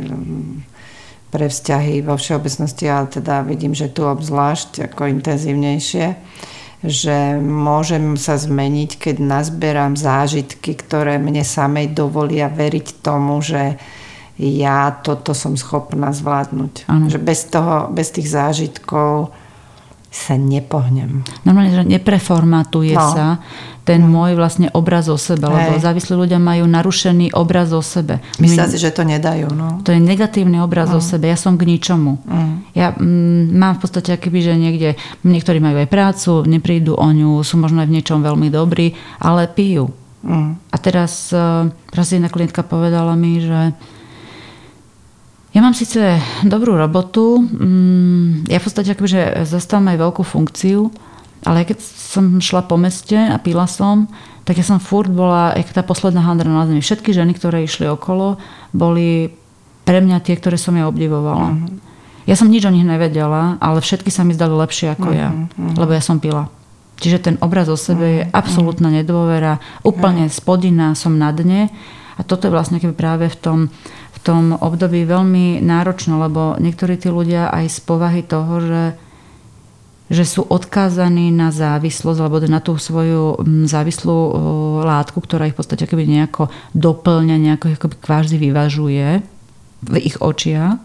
pre 1.33 1.49
vzťahy 1.49 2.05
vo 2.05 2.21
všeobecnosti, 2.21 2.85
ale 2.93 3.09
teda 3.09 3.41
vidím, 3.41 3.73
že 3.73 3.89
tu 3.89 4.05
obzvlášť 4.05 4.93
ako 4.93 5.09
intenzívnejšie, 5.17 6.07
že 6.85 7.41
môžem 7.41 8.21
sa 8.21 8.37
zmeniť, 8.37 9.01
keď 9.01 9.17
nazberám 9.23 9.97
zážitky, 9.97 10.77
ktoré 10.77 11.17
mne 11.17 11.41
samej 11.41 11.97
dovolia 11.97 12.53
veriť 12.53 13.01
tomu, 13.01 13.41
že 13.41 13.81
ja 14.37 14.93
toto 15.01 15.33
som 15.33 15.57
schopná 15.57 16.13
zvládnuť. 16.13 16.91
Ano. 16.91 17.07
Že 17.09 17.19
bez 17.23 17.41
toho, 17.49 17.89
bez 17.89 18.13
tých 18.13 18.29
zážitkov 18.29 19.33
sa 20.13 20.37
nepohnem. 20.37 21.25
Normálne, 21.49 21.73
že 21.73 21.89
nepreformatuje 21.89 22.93
no. 22.93 23.17
sa 23.17 23.41
ten 23.83 23.99
mm. 23.99 24.13
môj 24.13 24.33
vlastne 24.39 24.69
obraz 24.77 25.09
o 25.11 25.19
sebe, 25.19 25.49
Hej. 25.49 25.55
lebo 25.57 25.73
závislí 25.81 26.15
ľudia 26.15 26.39
majú 26.39 26.69
narušený 26.69 27.35
obraz 27.35 27.73
o 27.75 27.83
sebe. 27.83 28.23
Myslia 28.39 28.71
si, 28.71 28.79
že 28.79 28.95
to 28.95 29.03
nedajú. 29.03 29.51
No. 29.57 29.83
To 29.83 29.91
je 29.91 29.99
negatívny 29.99 30.61
obraz 30.61 30.93
mm. 30.93 30.97
o 30.97 31.01
sebe. 31.01 31.33
Ja 31.33 31.41
som 31.41 31.57
k 31.59 31.65
ničomu. 31.67 32.21
Mm. 32.29 32.53
Ja 32.77 32.95
mm, 32.95 33.57
mám 33.57 33.81
v 33.81 33.89
podstate 33.89 34.15
akýby, 34.15 34.41
že 34.45 34.55
niekde, 34.55 35.01
niektorí 35.25 35.59
majú 35.59 35.81
aj 35.81 35.89
prácu, 35.89 36.45
neprídu 36.47 36.95
o 36.95 37.09
ňu, 37.09 37.41
sú 37.43 37.59
možno 37.59 37.83
aj 37.83 37.89
v 37.89 37.95
niečom 37.99 38.21
veľmi 38.21 38.53
dobrí, 38.53 38.95
ale 39.19 39.49
pijú. 39.49 39.91
Mm. 40.23 40.61
A 40.61 40.77
teraz, 40.79 41.35
e, 41.35 41.73
raz 41.73 42.07
jedna 42.13 42.31
klientka 42.31 42.63
povedala 42.63 43.19
mi, 43.19 43.43
že 43.43 43.75
ja 45.53 45.61
mám 45.61 45.77
síce 45.77 46.17
dobrú 46.49 46.81
robotu, 46.81 47.45
mm, 47.45 48.49
ja 48.49 48.57
v 48.57 48.65
podstate 48.65 48.97
akože 48.97 49.45
zastávam 49.45 49.93
aj 49.93 49.99
veľkú 50.01 50.23
funkciu, 50.25 50.89
ale 51.45 51.69
keď 51.69 51.79
som 51.85 52.41
šla 52.41 52.65
po 52.65 52.81
meste 52.81 53.19
a 53.19 53.37
pila 53.37 53.69
som, 53.69 54.09
tak 54.43 54.59
ja 54.59 54.65
som 54.67 54.83
furt 54.83 55.11
bola, 55.11 55.55
jak 55.55 55.71
tá 55.71 55.83
posledná 55.85 56.23
handra 56.23 56.51
na 56.51 56.67
zemi. 56.67 56.83
Všetky 56.83 57.15
ženy, 57.15 57.35
ktoré 57.37 57.63
išli 57.63 57.87
okolo, 57.87 58.41
boli 58.75 59.35
pre 59.83 59.99
mňa 60.03 60.23
tie, 60.23 60.35
ktoré 60.39 60.59
som 60.59 60.75
ja 60.75 60.87
obdivovala. 60.87 61.55
Uh-huh. 61.55 61.79
Ja 62.27 62.39
som 62.39 62.51
nič 62.51 62.63
o 62.67 62.75
nich 62.75 62.87
nevedela, 62.87 63.59
ale 63.59 63.83
všetky 63.83 64.11
sa 64.11 64.23
mi 64.23 64.35
zdali 64.35 64.55
lepšie 64.55 64.95
ako 64.95 65.09
uh-huh, 65.11 65.21
ja, 65.21 65.31
uh-huh. 65.35 65.75
lebo 65.79 65.91
ja 65.95 66.03
som 66.03 66.23
pila. 66.23 66.51
Čiže 67.03 67.19
ten 67.19 67.37
obraz 67.43 67.67
o 67.67 67.75
sebe 67.75 68.07
uh-huh. 68.07 68.19
je 68.23 68.31
absolútna 68.31 68.89
nedôvera, 68.95 69.59
úplne 69.83 70.31
uh-huh. 70.31 70.37
spodina, 70.39 70.95
som 70.95 71.19
na 71.19 71.35
dne. 71.35 71.71
A 72.19 72.23
toto 72.23 72.47
je 72.47 72.55
vlastne 72.55 72.79
práve 72.95 73.27
v 73.27 73.37
tom, 73.37 73.59
tom 74.23 74.55
období 74.55 75.03
veľmi 75.05 75.59
náročné, 75.61 76.15
lebo 76.15 76.55
niektorí 76.63 76.97
tí 76.97 77.11
ľudia 77.11 77.51
aj 77.51 77.67
z 77.69 77.79
povahy 77.83 78.23
toho, 78.23 78.55
že 78.63 78.83
že 80.13 80.29
sú 80.29 80.45
odkázaní 80.45 81.33
na 81.33 81.49
závislosť 81.49 82.21
alebo 82.21 82.45
na 82.45 82.61
tú 82.61 82.77
svoju 82.77 83.41
mm, 83.41 83.65
závislú 83.65 84.19
látku, 84.85 85.25
ktorá 85.25 85.49
ich 85.49 85.57
v 85.57 85.65
podstate 85.65 85.89
akoby 85.89 86.05
nejako 86.05 86.53
doplňa, 86.77 87.41
nejako 87.41 87.73
akoby 87.73 87.97
kvázi 87.97 88.37
vyvažuje 88.37 89.25
v 89.89 89.95
ich 90.05 90.21
očiach, 90.21 90.77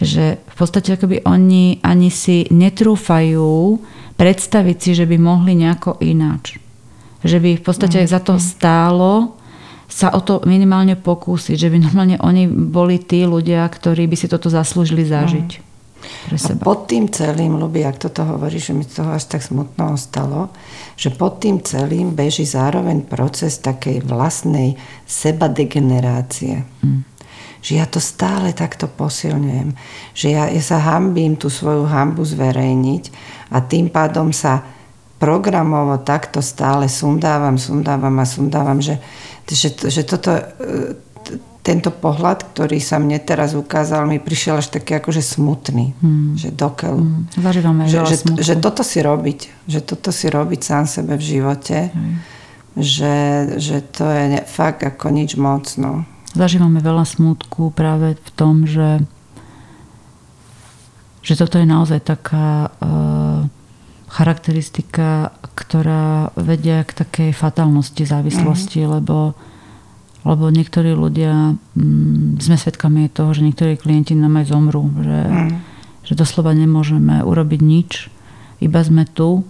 že 0.00 0.40
v 0.40 0.54
podstate 0.56 0.96
akoby 0.96 1.20
oni 1.28 1.84
ani 1.84 2.08
si 2.08 2.48
netrúfajú 2.48 3.76
predstaviť 4.16 4.76
si, 4.80 4.90
že 4.96 5.04
by 5.04 5.20
mohli 5.20 5.52
nejako 5.60 6.00
ináč. 6.00 6.56
Že 7.20 7.44
by 7.44 7.50
v 7.60 7.62
podstate 7.62 8.00
mm. 8.00 8.08
za 8.08 8.20
to 8.24 8.40
stálo 8.40 9.36
sa 9.90 10.14
o 10.14 10.22
to 10.22 10.38
minimálne 10.46 10.94
pokúsiť, 10.94 11.58
že 11.58 11.68
by 11.68 11.78
normálne 11.82 12.16
oni 12.22 12.46
boli 12.46 13.02
tí 13.02 13.26
ľudia, 13.26 13.66
ktorí 13.66 14.06
by 14.06 14.16
si 14.16 14.30
toto 14.30 14.46
zaslúžili 14.46 15.02
zažiť. 15.02 15.50
Mm. 15.58 15.68
Pre 16.00 16.36
seba. 16.38 16.62
A 16.62 16.64
pod 16.64 16.88
tým 16.88 17.12
celým, 17.12 17.60
Lubi, 17.60 17.84
ak 17.84 18.00
toto 18.00 18.24
hovorí, 18.24 18.56
že 18.56 18.72
mi 18.72 18.88
toho 18.88 19.12
až 19.12 19.28
tak 19.28 19.44
smutno 19.44 19.98
ostalo, 19.98 20.48
že 20.96 21.12
pod 21.12 21.44
tým 21.44 21.60
celým 21.60 22.16
beží 22.16 22.48
zároveň 22.48 23.04
proces 23.04 23.60
takej 23.60 24.00
vlastnej 24.06 24.80
sebadegenerácie. 25.04 26.64
Mm. 26.80 27.04
Že 27.60 27.72
ja 27.76 27.84
to 27.84 28.00
stále 28.00 28.56
takto 28.56 28.88
posilňujem. 28.88 29.76
Že 30.16 30.26
ja, 30.32 30.48
ja 30.48 30.62
sa 30.64 30.80
hambím 30.80 31.36
tú 31.36 31.52
svoju 31.52 31.84
hambu 31.84 32.24
zverejniť 32.24 33.04
a 33.52 33.60
tým 33.60 33.92
pádom 33.92 34.32
sa 34.32 34.64
programovo 35.20 36.00
takto 36.00 36.40
stále 36.40 36.88
sundávam, 36.88 37.60
sundávam 37.60 38.16
a 38.16 38.24
sundávam, 38.24 38.80
že 38.80 38.96
že, 39.54 39.70
že 39.90 40.02
toto, 40.06 40.30
e, 40.32 40.44
tento 41.60 41.92
pohľad, 41.92 42.56
ktorý 42.56 42.80
sa 42.80 42.96
mne 42.96 43.20
teraz 43.20 43.52
ukázal, 43.52 44.08
mi 44.08 44.16
prišiel 44.16 44.64
až 44.64 44.72
taký 44.72 44.96
akože 44.96 45.20
smutný. 45.20 45.92
Hmm. 46.00 46.32
Že 46.34 46.48
dokel. 46.56 46.96
Hmm. 46.96 47.28
Zažívame 47.36 47.84
že, 47.86 48.00
že, 48.08 48.16
že 48.40 48.54
toto 48.56 48.80
si 48.80 49.04
robiť. 49.04 49.68
Že 49.68 49.80
toto 49.84 50.08
si 50.10 50.26
robiť 50.32 50.60
sám 50.64 50.84
sebe 50.88 51.20
v 51.20 51.24
živote. 51.24 51.92
Hmm. 51.92 52.24
Že, 52.78 53.16
že 53.60 53.76
to 53.82 54.08
je 54.08 54.40
fakt 54.46 54.80
ako 54.86 55.12
nič 55.12 55.36
moc. 55.36 55.68
No. 55.76 56.08
Zažívame 56.32 56.80
veľa 56.80 57.04
smutku 57.04 57.74
práve 57.74 58.16
v 58.16 58.30
tom, 58.32 58.64
že 58.64 59.04
že 61.20 61.36
toto 61.36 61.60
je 61.60 61.68
naozaj 61.68 62.00
taká 62.00 62.72
uh, 62.80 63.44
charakteristika, 64.10 65.30
ktorá 65.54 66.34
vedia 66.34 66.82
k 66.82 66.92
takej 66.98 67.30
fatálnosti 67.30 68.02
závislosti, 68.02 68.82
mm-hmm. 68.82 68.94
lebo, 68.98 69.38
lebo 70.26 70.44
niektorí 70.50 70.90
ľudia, 70.98 71.54
mm, 71.54 72.42
sme 72.42 72.58
svedkami 72.58 73.06
toho, 73.06 73.30
že 73.30 73.46
niektorí 73.46 73.78
klienti 73.78 74.18
nám 74.18 74.42
aj 74.42 74.50
zomrú, 74.50 74.90
že, 74.98 75.20
mm. 75.30 75.50
že 76.10 76.12
doslova 76.18 76.50
nemôžeme 76.58 77.22
urobiť 77.22 77.60
nič, 77.62 78.10
iba 78.58 78.82
sme 78.82 79.06
tu, 79.06 79.46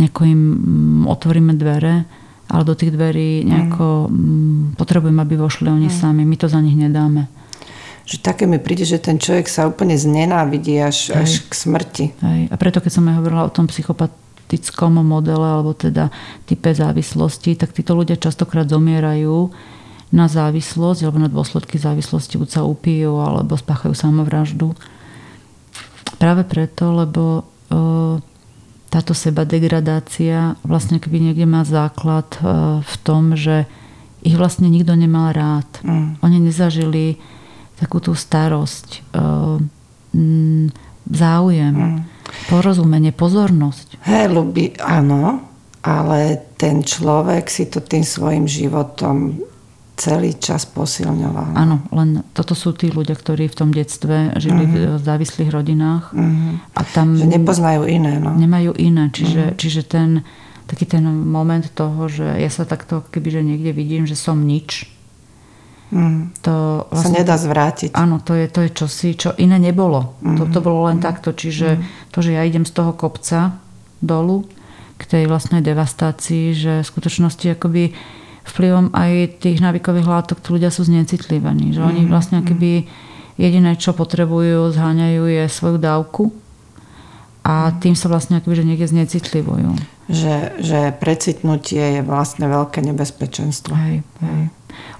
nejako 0.00 0.20
im 0.24 0.40
mm, 0.40 1.02
otvoríme 1.12 1.52
dvere, 1.60 2.08
ale 2.48 2.62
do 2.64 2.72
tých 2.72 2.96
dverí 2.96 3.44
nejako 3.44 4.08
mm. 4.08 4.80
potrebujeme, 4.80 5.20
aby 5.20 5.36
vošli 5.36 5.68
oni 5.68 5.92
mm. 5.92 5.96
sami, 6.00 6.24
my 6.24 6.36
to 6.40 6.48
za 6.48 6.64
nich 6.64 6.80
nedáme 6.80 7.41
že 8.02 8.18
také 8.18 8.50
mi 8.50 8.58
príde, 8.58 8.82
že 8.82 8.98
ten 8.98 9.16
človek 9.16 9.46
sa 9.46 9.70
úplne 9.70 9.94
znenávidí 9.94 10.74
až, 10.82 11.14
až 11.14 11.46
k 11.46 11.52
smrti. 11.54 12.06
Hej. 12.18 12.40
A 12.50 12.54
preto, 12.58 12.82
keď 12.82 12.92
som 12.98 13.06
aj 13.06 13.16
hovorila 13.22 13.46
o 13.46 13.54
tom 13.54 13.70
psychopatickom 13.70 14.98
modele, 15.06 15.46
alebo 15.46 15.72
teda 15.72 16.10
type 16.44 16.74
závislosti, 16.74 17.54
tak 17.54 17.70
títo 17.70 17.94
ľudia 17.94 18.18
častokrát 18.18 18.66
zomierajú 18.66 19.54
na 20.12 20.28
závislosť 20.28 21.08
alebo 21.08 21.18
na 21.24 21.32
dôsledky 21.32 21.80
závislosti, 21.80 22.36
buď 22.36 22.48
sa 22.52 22.62
upijú 22.68 23.16
alebo 23.22 23.56
spáchajú 23.56 23.96
samovraždu. 23.96 24.76
Práve 26.20 26.44
preto, 26.44 26.92
lebo 26.92 27.22
e, 27.40 27.42
táto 28.92 29.16
seba 29.16 29.48
degradácia 29.48 30.60
vlastne 30.68 31.00
keby 31.00 31.32
niekde 31.32 31.48
má 31.48 31.64
základ 31.64 32.28
e, 32.36 32.38
v 32.84 32.94
tom, 33.00 33.32
že 33.32 33.64
ich 34.20 34.36
vlastne 34.36 34.68
nikto 34.68 34.92
nemal 34.94 35.32
rád. 35.32 35.66
Mm. 35.80 36.20
Oni 36.20 36.38
nezažili 36.38 37.16
takú 37.82 37.98
tú 37.98 38.14
starosť, 38.14 38.88
eh, 39.10 39.58
mm, 40.14 40.66
záujem, 41.10 41.74
mm. 41.74 42.00
porozumenie, 42.46 43.10
pozornosť. 43.10 43.98
Hej, 44.06 44.30
ľubí, 44.30 44.78
áno, 44.78 45.42
ale 45.82 46.38
ten 46.54 46.86
človek 46.86 47.50
si 47.50 47.66
to 47.66 47.82
tým 47.82 48.06
svojim 48.06 48.46
životom 48.46 49.42
celý 49.98 50.34
čas 50.38 50.64
posilňoval. 50.66 51.52
Áno, 51.54 51.84
len 51.92 52.24
toto 52.32 52.56
sú 52.56 52.72
tí 52.72 52.88
ľudia, 52.88 53.12
ktorí 53.14 53.46
v 53.46 53.58
tom 53.58 53.70
detstve 53.70 54.34
žili 54.40 54.64
uh-huh. 54.64 54.98
v 54.98 55.02
závislých 55.04 55.50
rodinách. 55.52 56.10
Uh-huh. 56.16 56.58
A 56.74 56.80
tam 56.90 57.14
že 57.14 57.28
nepoznajú 57.28 57.86
iné. 57.86 58.16
No. 58.18 58.32
Nemajú 58.32 58.72
iné. 58.80 59.12
Čiže, 59.12 59.52
uh-huh. 59.52 59.58
čiže 59.60 59.82
ten, 59.84 60.26
taký 60.66 60.88
ten 60.88 61.04
moment 61.06 61.62
toho, 61.76 62.08
že 62.08 62.24
ja 62.24 62.50
sa 62.50 62.64
takto 62.64 63.04
kebyže 63.12 63.44
niekde 63.44 63.70
vidím, 63.76 64.08
že 64.08 64.16
som 64.16 64.42
nič, 64.42 64.88
Mm. 65.92 66.32
To 66.48 66.88
vlastne, 66.88 67.12
sa 67.12 67.18
nedá 67.20 67.36
zvrátiť. 67.36 67.92
Áno, 67.92 68.24
to 68.24 68.32
je, 68.32 68.48
to 68.48 68.64
je 68.64 68.70
čosi, 68.72 69.12
čo 69.12 69.36
iné 69.36 69.60
nebolo. 69.60 70.16
Mm. 70.24 70.40
To, 70.40 70.42
to 70.48 70.60
bolo 70.64 70.88
len 70.88 70.98
mm. 70.98 71.04
takto. 71.04 71.36
Čiže 71.36 71.76
mm. 71.76 71.82
to, 72.08 72.18
že 72.24 72.32
ja 72.32 72.42
idem 72.48 72.64
z 72.64 72.72
toho 72.72 72.96
kopca 72.96 73.60
dolu 74.00 74.48
k 74.96 75.02
tej 75.04 75.24
vlastnej 75.28 75.60
devastácii, 75.60 76.56
že 76.56 76.72
v 76.80 76.88
skutočnosti 76.88 77.44
akoby 77.60 77.92
vplyvom 78.42 78.90
aj 78.96 79.44
tých 79.44 79.62
návykových 79.62 80.08
látok 80.08 80.40
tí 80.40 80.48
ľudia 80.56 80.72
sú 80.72 80.88
znecitlivení. 80.88 81.76
Že 81.76 81.80
mm. 81.84 81.88
oni 81.92 82.02
vlastne 82.08 82.36
akoby 82.40 82.88
jediné, 83.36 83.76
čo 83.76 83.92
potrebujú, 83.92 84.72
zháňajú 84.72 85.22
je 85.28 85.44
svoju 85.52 85.76
dávku 85.76 86.32
a 87.44 87.68
mm. 87.68 87.84
tým 87.84 87.94
sa 87.94 88.08
vlastne 88.08 88.40
akoby, 88.40 88.64
že 88.64 88.64
niekde 88.64 88.88
znecitlivujú. 88.88 89.76
Že, 90.10 90.58
že 90.58 90.80
precitnutie 90.98 92.00
je 92.00 92.02
vlastne 92.02 92.50
veľké 92.50 92.82
nebezpečenstvo. 92.82 93.72
Hej, 93.72 94.02
hej. 94.02 94.42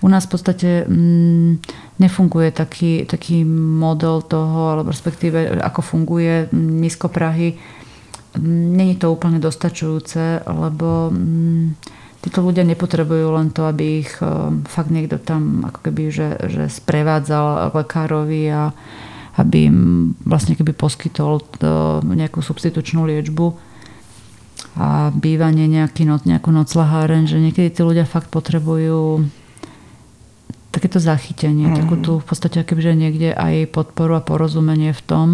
U 0.03 0.09
nás 0.09 0.27
v 0.27 0.33
podstate 0.35 0.71
mm, 0.85 1.63
nefunguje 1.99 2.51
taký, 2.53 3.07
taký 3.07 3.47
model 3.47 4.23
toho, 4.23 4.79
alebo 4.79 4.91
respektíve 4.91 5.59
ako 5.63 5.81
funguje 5.83 6.51
nízko 6.55 7.09
Prahy. 7.09 7.57
Není 8.43 8.97
to 8.97 9.13
úplne 9.13 9.39
dostačujúce, 9.39 10.47
lebo 10.47 11.13
mm, 11.13 11.65
títo 12.23 12.43
ľudia 12.43 12.67
nepotrebujú 12.67 13.35
len 13.35 13.51
to, 13.51 13.67
aby 13.67 14.07
ich 14.07 14.13
e, 14.23 14.27
fakt 14.67 14.91
niekto 14.95 15.19
tam 15.19 15.67
ako 15.67 15.91
keby, 15.91 16.03
že, 16.11 16.29
že 16.47 16.63
sprevádzal 16.71 17.75
lekárovi 17.75 18.43
a 18.51 18.71
aby 19.41 19.73
im 19.73 19.79
vlastne 20.29 20.53
keby 20.53 20.77
poskytol 20.77 21.41
nejakú 22.05 22.45
substitučnú 22.45 23.09
liečbu 23.09 23.72
a 24.79 25.13
bývanie 25.13 25.69
nejaký, 25.69 26.09
nejakú 26.09 26.49
noclaháren, 26.49 27.29
že 27.29 27.37
niekedy 27.37 27.69
tí 27.69 27.81
ľudia 27.85 28.09
fakt 28.09 28.33
potrebujú 28.33 29.29
takéto 30.73 30.97
zachytenie, 30.97 31.69
mm. 31.69 31.77
takú 31.77 31.95
tu 32.01 32.13
v 32.19 32.25
podstate 32.25 32.65
že 32.65 32.97
niekde 32.97 33.37
aj 33.37 33.69
podporu 33.69 34.17
a 34.17 34.25
porozumenie 34.25 34.97
v 34.97 35.03
tom 35.05 35.29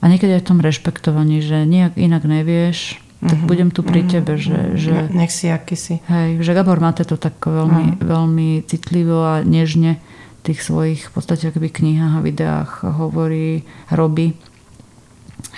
a 0.00 0.04
niekedy 0.06 0.38
aj 0.38 0.42
v 0.46 0.48
tom 0.54 0.60
rešpektovaní, 0.62 1.42
že 1.42 1.66
nejak 1.66 1.98
inak 1.98 2.22
nevieš, 2.24 3.02
tak 3.20 3.36
mm-hmm. 3.36 3.50
budem 3.50 3.68
tu 3.68 3.84
pri 3.84 4.00
mm-hmm. 4.00 4.14
tebe, 4.16 4.32
že, 4.40 4.58
že... 4.80 4.94
Nech 5.12 5.28
si, 5.28 5.52
aký 5.52 5.76
si. 5.76 6.00
Hej, 6.08 6.40
že 6.40 6.56
Gabor 6.56 6.80
máte 6.80 7.04
to 7.04 7.20
tak 7.20 7.36
veľmi, 7.42 8.00
mm. 8.00 8.06
veľmi 8.06 8.48
citlivo 8.64 9.20
a 9.20 9.44
nežne 9.44 10.00
v 10.40 10.40
tých 10.40 10.64
svojich 10.64 11.00
v 11.04 11.12
podstate 11.12 11.52
akoby 11.52 11.68
knihách 11.68 12.16
a 12.16 12.24
videách 12.24 12.70
hovorí, 12.96 13.68
robí, 13.92 14.40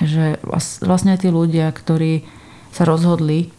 že 0.03 0.43
vlastne 0.83 1.15
aj 1.15 1.23
tí 1.23 1.29
ľudia, 1.31 1.71
ktorí 1.71 2.27
sa 2.73 2.89
rozhodli 2.89 3.53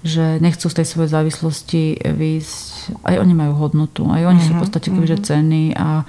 že 0.00 0.40
nechcú 0.40 0.72
z 0.72 0.80
tej 0.80 0.86
svojej 0.88 1.10
závislosti 1.12 1.82
výjsť. 2.00 3.04
Aj 3.04 3.20
oni 3.20 3.36
majú 3.36 3.52
hodnotu, 3.60 4.08
aj 4.08 4.32
oni 4.32 4.40
mm-hmm. 4.40 4.46
sú 4.48 4.52
v 4.52 4.56
mhm, 4.56 4.62
podstate 4.64 4.88
mm-hmm. 4.88 5.20
cenní 5.20 5.64
a 5.76 6.08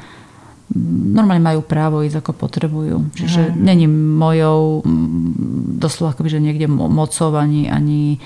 normálne 1.12 1.43
majú 1.43 1.62
právo 1.68 1.99
ísť 1.99 2.24
ako 2.24 2.32
potrebujú. 2.32 3.12
Čiže 3.12 3.52
mm. 3.52 3.56
není 3.60 3.91
mojou 3.91 4.80
doslova 5.84 6.16
akoby, 6.16 6.32
že 6.32 6.39
niekde 6.39 6.72
mocov 6.72 7.36
ani, 7.36 7.68
ani 7.68 8.24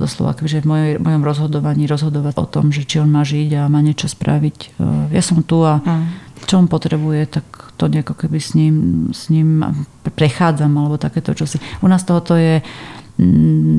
doslova 0.00 0.32
akoby, 0.32 0.48
že 0.48 0.64
v 0.64 0.68
mojej, 0.72 0.92
mojom 0.96 1.22
rozhodovaní 1.28 1.84
rozhodovať 1.84 2.40
o 2.40 2.46
tom, 2.48 2.72
že 2.72 2.88
či 2.88 3.04
on 3.04 3.12
má 3.12 3.20
žiť 3.20 3.60
a 3.60 3.68
má 3.68 3.84
niečo 3.84 4.08
spraviť. 4.08 4.80
Ja 5.12 5.20
som 5.20 5.44
tu 5.44 5.60
a 5.60 5.84
mm. 5.84 6.40
čo 6.48 6.56
on 6.56 6.72
potrebuje, 6.72 7.36
tak 7.36 7.44
to 7.76 7.84
nejako 7.92 8.16
keby 8.16 8.40
s 8.40 8.56
ním, 8.56 8.74
s 9.12 9.28
ním 9.28 9.60
prechádzam 10.08 10.72
alebo 10.72 10.96
takéto 10.96 11.36
čosi. 11.36 11.60
U 11.84 11.86
nás 11.86 12.00
tohoto 12.08 12.32
je 12.32 12.64
Mm, 12.64 12.97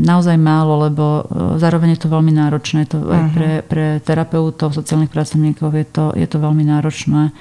naozaj 0.04 0.36
málo, 0.36 0.84
lebo 0.84 1.06
e, 1.06 1.22
zároveň 1.64 1.96
je 1.96 2.02
to 2.04 2.12
veľmi 2.12 2.36
náročné. 2.36 2.84
To 2.92 3.08
aj 3.08 3.24
mhm. 3.24 3.32
pre, 3.32 3.52
pre 3.64 3.86
terapeutov, 4.04 4.76
sociálnych 4.76 5.12
pracovníkov 5.12 5.72
je 5.72 5.86
to, 5.88 6.06
je 6.14 6.28
to 6.28 6.38
veľmi 6.38 6.68
náročné 6.68 7.32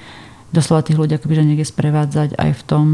doslova 0.49 0.81
tých 0.81 0.97
ľudí 0.97 1.13
akoby, 1.19 1.37
že 1.37 1.45
niekde 1.45 1.67
sprevádzať 1.67 2.33
aj 2.39 2.51
v 2.57 2.63
tom, 2.65 2.85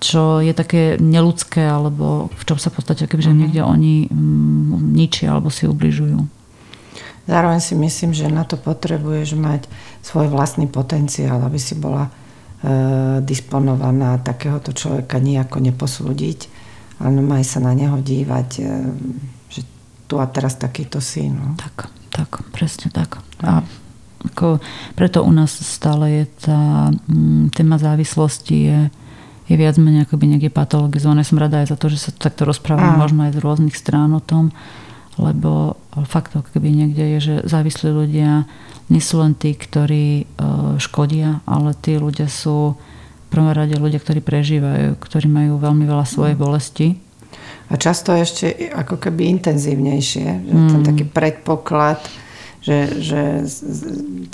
čo 0.00 0.44
je 0.44 0.52
také 0.52 0.96
neludské, 1.00 1.64
alebo 1.64 2.28
v 2.32 2.42
čom 2.44 2.60
sa 2.60 2.68
v 2.68 2.80
podstate 2.80 3.04
akoby, 3.08 3.22
že 3.22 3.32
mhm. 3.32 3.38
niekde 3.38 3.62
oni 3.64 3.94
mm, 4.10 4.92
ničia 4.92 5.32
alebo 5.32 5.48
si 5.48 5.70
ubližujú. 5.70 6.20
Zároveň 7.30 7.62
si 7.62 7.78
myslím, 7.78 8.10
že 8.10 8.26
na 8.26 8.42
to 8.42 8.58
potrebuješ 8.58 9.38
mať 9.38 9.70
svoj 10.02 10.32
vlastný 10.32 10.66
potenciál, 10.66 11.38
aby 11.46 11.62
si 11.62 11.78
bola 11.78 12.10
e, 12.10 12.12
disponovaná 13.22 14.18
takéhoto 14.18 14.74
človeka 14.74 15.22
nejako 15.22 15.62
neposúdiť 15.62 16.59
ale 17.00 17.24
maj 17.24 17.42
sa 17.48 17.64
na 17.64 17.72
neho 17.72 17.96
dívať, 17.96 18.48
e, 18.60 18.64
že 19.48 19.60
tu 20.04 20.20
a 20.20 20.28
teraz 20.28 20.60
takýto 20.60 21.00
syn. 21.00 21.40
No. 21.40 21.48
Tak, 21.56 21.88
tak, 22.12 22.44
presne 22.52 22.92
tak. 22.92 23.24
A 23.40 23.64
ako, 24.20 24.60
preto 25.00 25.24
u 25.24 25.32
nás 25.32 25.48
stále 25.48 26.22
je 26.22 26.24
tá 26.44 26.92
mm, 26.92 27.56
téma 27.56 27.80
závislosti 27.80 28.56
je, 28.68 28.80
je 29.48 29.54
viac 29.56 29.80
menej 29.80 30.04
akoby 30.04 30.28
niekde 30.28 30.52
patologizované. 30.52 31.24
Som 31.24 31.40
rada 31.40 31.64
aj 31.64 31.72
za 31.72 31.76
to, 31.80 31.88
že 31.88 31.98
sa 31.98 32.10
takto 32.12 32.44
rozprávame 32.44 33.00
možno 33.00 33.24
aj 33.24 33.40
z 33.40 33.42
rôznych 33.42 33.76
strán 33.76 34.12
o 34.12 34.20
tom, 34.20 34.52
lebo 35.16 35.80
fakt 36.04 36.36
keby 36.36 36.68
niekde 36.68 37.04
je, 37.16 37.18
že 37.20 37.34
závislí 37.48 37.88
ľudia 37.88 38.44
nie 38.92 39.00
sú 39.00 39.24
len 39.24 39.32
tí, 39.32 39.56
ktorí 39.56 40.06
e, 40.20 40.24
škodia, 40.76 41.40
ale 41.48 41.72
tí 41.78 41.96
ľudia 41.96 42.28
sú 42.28 42.76
prvom 43.30 43.54
rade 43.54 43.78
ľudia, 43.78 44.02
ktorí 44.02 44.20
prežívajú, 44.20 44.98
ktorí 44.98 45.26
majú 45.30 45.62
veľmi 45.62 45.86
veľa 45.86 46.06
svojej 46.06 46.34
mm. 46.34 46.42
bolesti. 46.42 46.98
A 47.70 47.78
často 47.78 48.10
ešte 48.10 48.50
ako 48.74 48.98
keby 48.98 49.30
intenzívnejšie, 49.38 50.26
že 50.50 50.54
mm. 50.54 50.70
ten 50.74 50.82
taký 50.82 51.04
predpoklad, 51.06 52.02
že, 52.58 52.98
že 52.98 53.46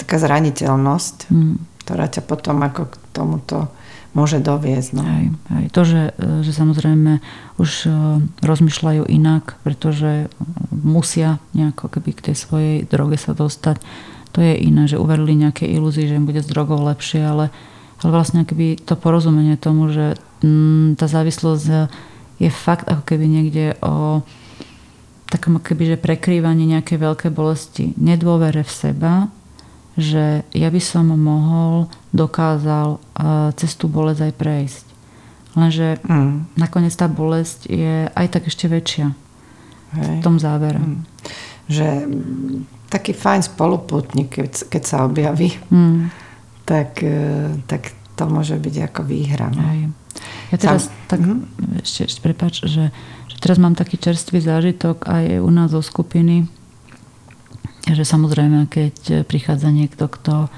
taká 0.01 0.17
zraniteľnosť, 0.17 1.29
mm. 1.29 1.55
ktorá 1.85 2.09
ťa 2.09 2.23
potom 2.25 2.65
ako 2.65 2.83
k 2.89 2.95
tomuto 3.13 3.69
môže 4.17 4.41
doviesť. 4.41 4.91
No. 4.97 5.05
Aj, 5.05 5.27
aj 5.61 5.65
to, 5.77 5.85
že, 5.85 6.03
že 6.17 6.53
samozrejme 6.57 7.21
už 7.61 7.71
e, 7.85 7.89
rozmýšľajú 8.41 9.05
inak, 9.13 9.61
pretože 9.61 10.33
musia 10.73 11.37
nejako 11.53 11.93
keby 11.93 12.17
k 12.17 12.33
tej 12.33 12.37
svojej 12.41 12.77
droge 12.89 13.21
sa 13.21 13.37
dostať, 13.37 13.77
to 14.33 14.41
je 14.41 14.57
iné, 14.57 14.89
že 14.89 14.97
uverili 14.97 15.37
nejaké 15.37 15.69
ilúzie, 15.69 16.09
že 16.09 16.17
im 16.17 16.25
bude 16.25 16.41
s 16.41 16.49
drogou 16.49 16.81
lepšie, 16.81 17.21
ale 17.21 17.53
ale 18.05 18.11
vlastne 18.13 18.45
keby 18.45 18.77
to 18.85 18.95
porozumenie 18.99 19.57
tomu, 19.57 19.89
že 19.89 20.21
mm, 20.45 21.01
tá 21.01 21.09
závislosť 21.09 21.89
je 22.37 22.51
fakt 22.53 22.85
ako 22.85 23.03
keby 23.09 23.25
niekde 23.25 23.67
o 23.81 24.21
takom 25.27 25.59
keby, 25.59 25.97
že 25.97 26.05
prekrývanie 26.05 26.69
nejakej 26.71 27.03
veľkej 27.03 27.31
bolesti, 27.33 27.97
nedôvere 27.97 28.63
v 28.63 28.73
seba, 28.73 29.15
že 29.97 30.45
ja 30.53 30.69
by 30.69 30.81
som 30.81 31.09
mohol, 31.09 31.89
dokázal 32.13 33.01
uh, 33.01 33.51
cez 33.57 33.73
tú 33.75 33.89
bolesť 33.89 34.29
aj 34.29 34.33
prejsť. 34.37 34.85
Lenže 35.57 35.89
mm. 36.05 36.61
nakoniec 36.61 36.93
tá 36.93 37.09
bolesť 37.09 37.73
je 37.73 38.13
aj 38.13 38.27
tak 38.29 38.45
ešte 38.45 38.69
väčšia 38.69 39.09
Hej. 39.97 40.21
v 40.21 40.25
tom 40.25 40.37
závere. 40.37 40.79
Mm. 40.79 41.01
Že 41.67 41.89
taký 42.93 43.17
fajn 43.17 43.51
spoluputník, 43.51 44.37
keď, 44.37 44.69
keď 44.69 44.83
sa 44.85 45.09
objaví. 45.09 45.57
Mm 45.73 46.26
tak, 46.67 47.01
e, 47.01 47.55
tak 47.71 47.95
to 48.19 48.27
môže 48.27 48.59
byť 48.59 48.75
ako 48.91 49.01
výhra. 49.07 49.49
No. 49.55 49.63
Aj. 49.63 49.81
Ja 50.51 50.57
teraz 50.59 50.91
Sam, 50.91 51.07
tak, 51.07 51.21
mm. 51.23 51.81
ešte, 51.87 52.11
ešte 52.11 52.21
prepáč, 52.21 52.67
že, 52.67 52.91
že 53.31 53.37
teraz 53.39 53.63
mám 53.63 53.79
taký 53.79 53.97
čerstvý 53.97 54.43
zážitok 54.43 55.07
aj 55.07 55.25
u 55.41 55.51
nás 55.55 55.71
zo 55.71 55.81
skupiny, 55.81 56.51
že 57.87 58.03
samozrejme, 58.03 58.67
keď 58.67 59.23
prichádza 59.31 59.71
niekto, 59.71 60.11
kto 60.11 60.35
e, 60.45 60.51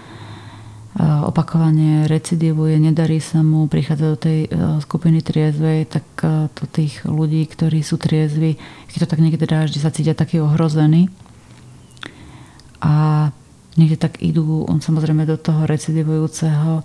opakovane 1.29 2.09
recidivuje, 2.09 2.81
nedarí 2.81 3.21
sa 3.21 3.45
mu, 3.45 3.69
prichádza 3.69 4.07
do 4.09 4.17
tej 4.17 4.49
e, 4.49 4.81
skupiny 4.81 5.21
triezvej, 5.21 5.93
tak 5.93 6.07
to 6.57 6.65
tých 6.73 7.05
ľudí, 7.05 7.45
ktorí 7.45 7.85
sú 7.85 8.01
triezvi, 8.01 8.57
keď 8.89 9.05
to 9.05 9.11
tak 9.13 9.21
niekde 9.21 9.45
dá, 9.45 9.69
že 9.69 9.85
sa 9.85 9.93
cítia 9.93 10.17
taký 10.17 10.41
ohrozený. 10.41 11.13
A 12.79 13.29
niekde 13.79 13.97
tak 13.97 14.19
idú, 14.19 14.67
on 14.67 14.83
samozrejme 14.83 15.25
do 15.25 15.39
toho 15.39 15.65
recidivujúceho 15.65 16.85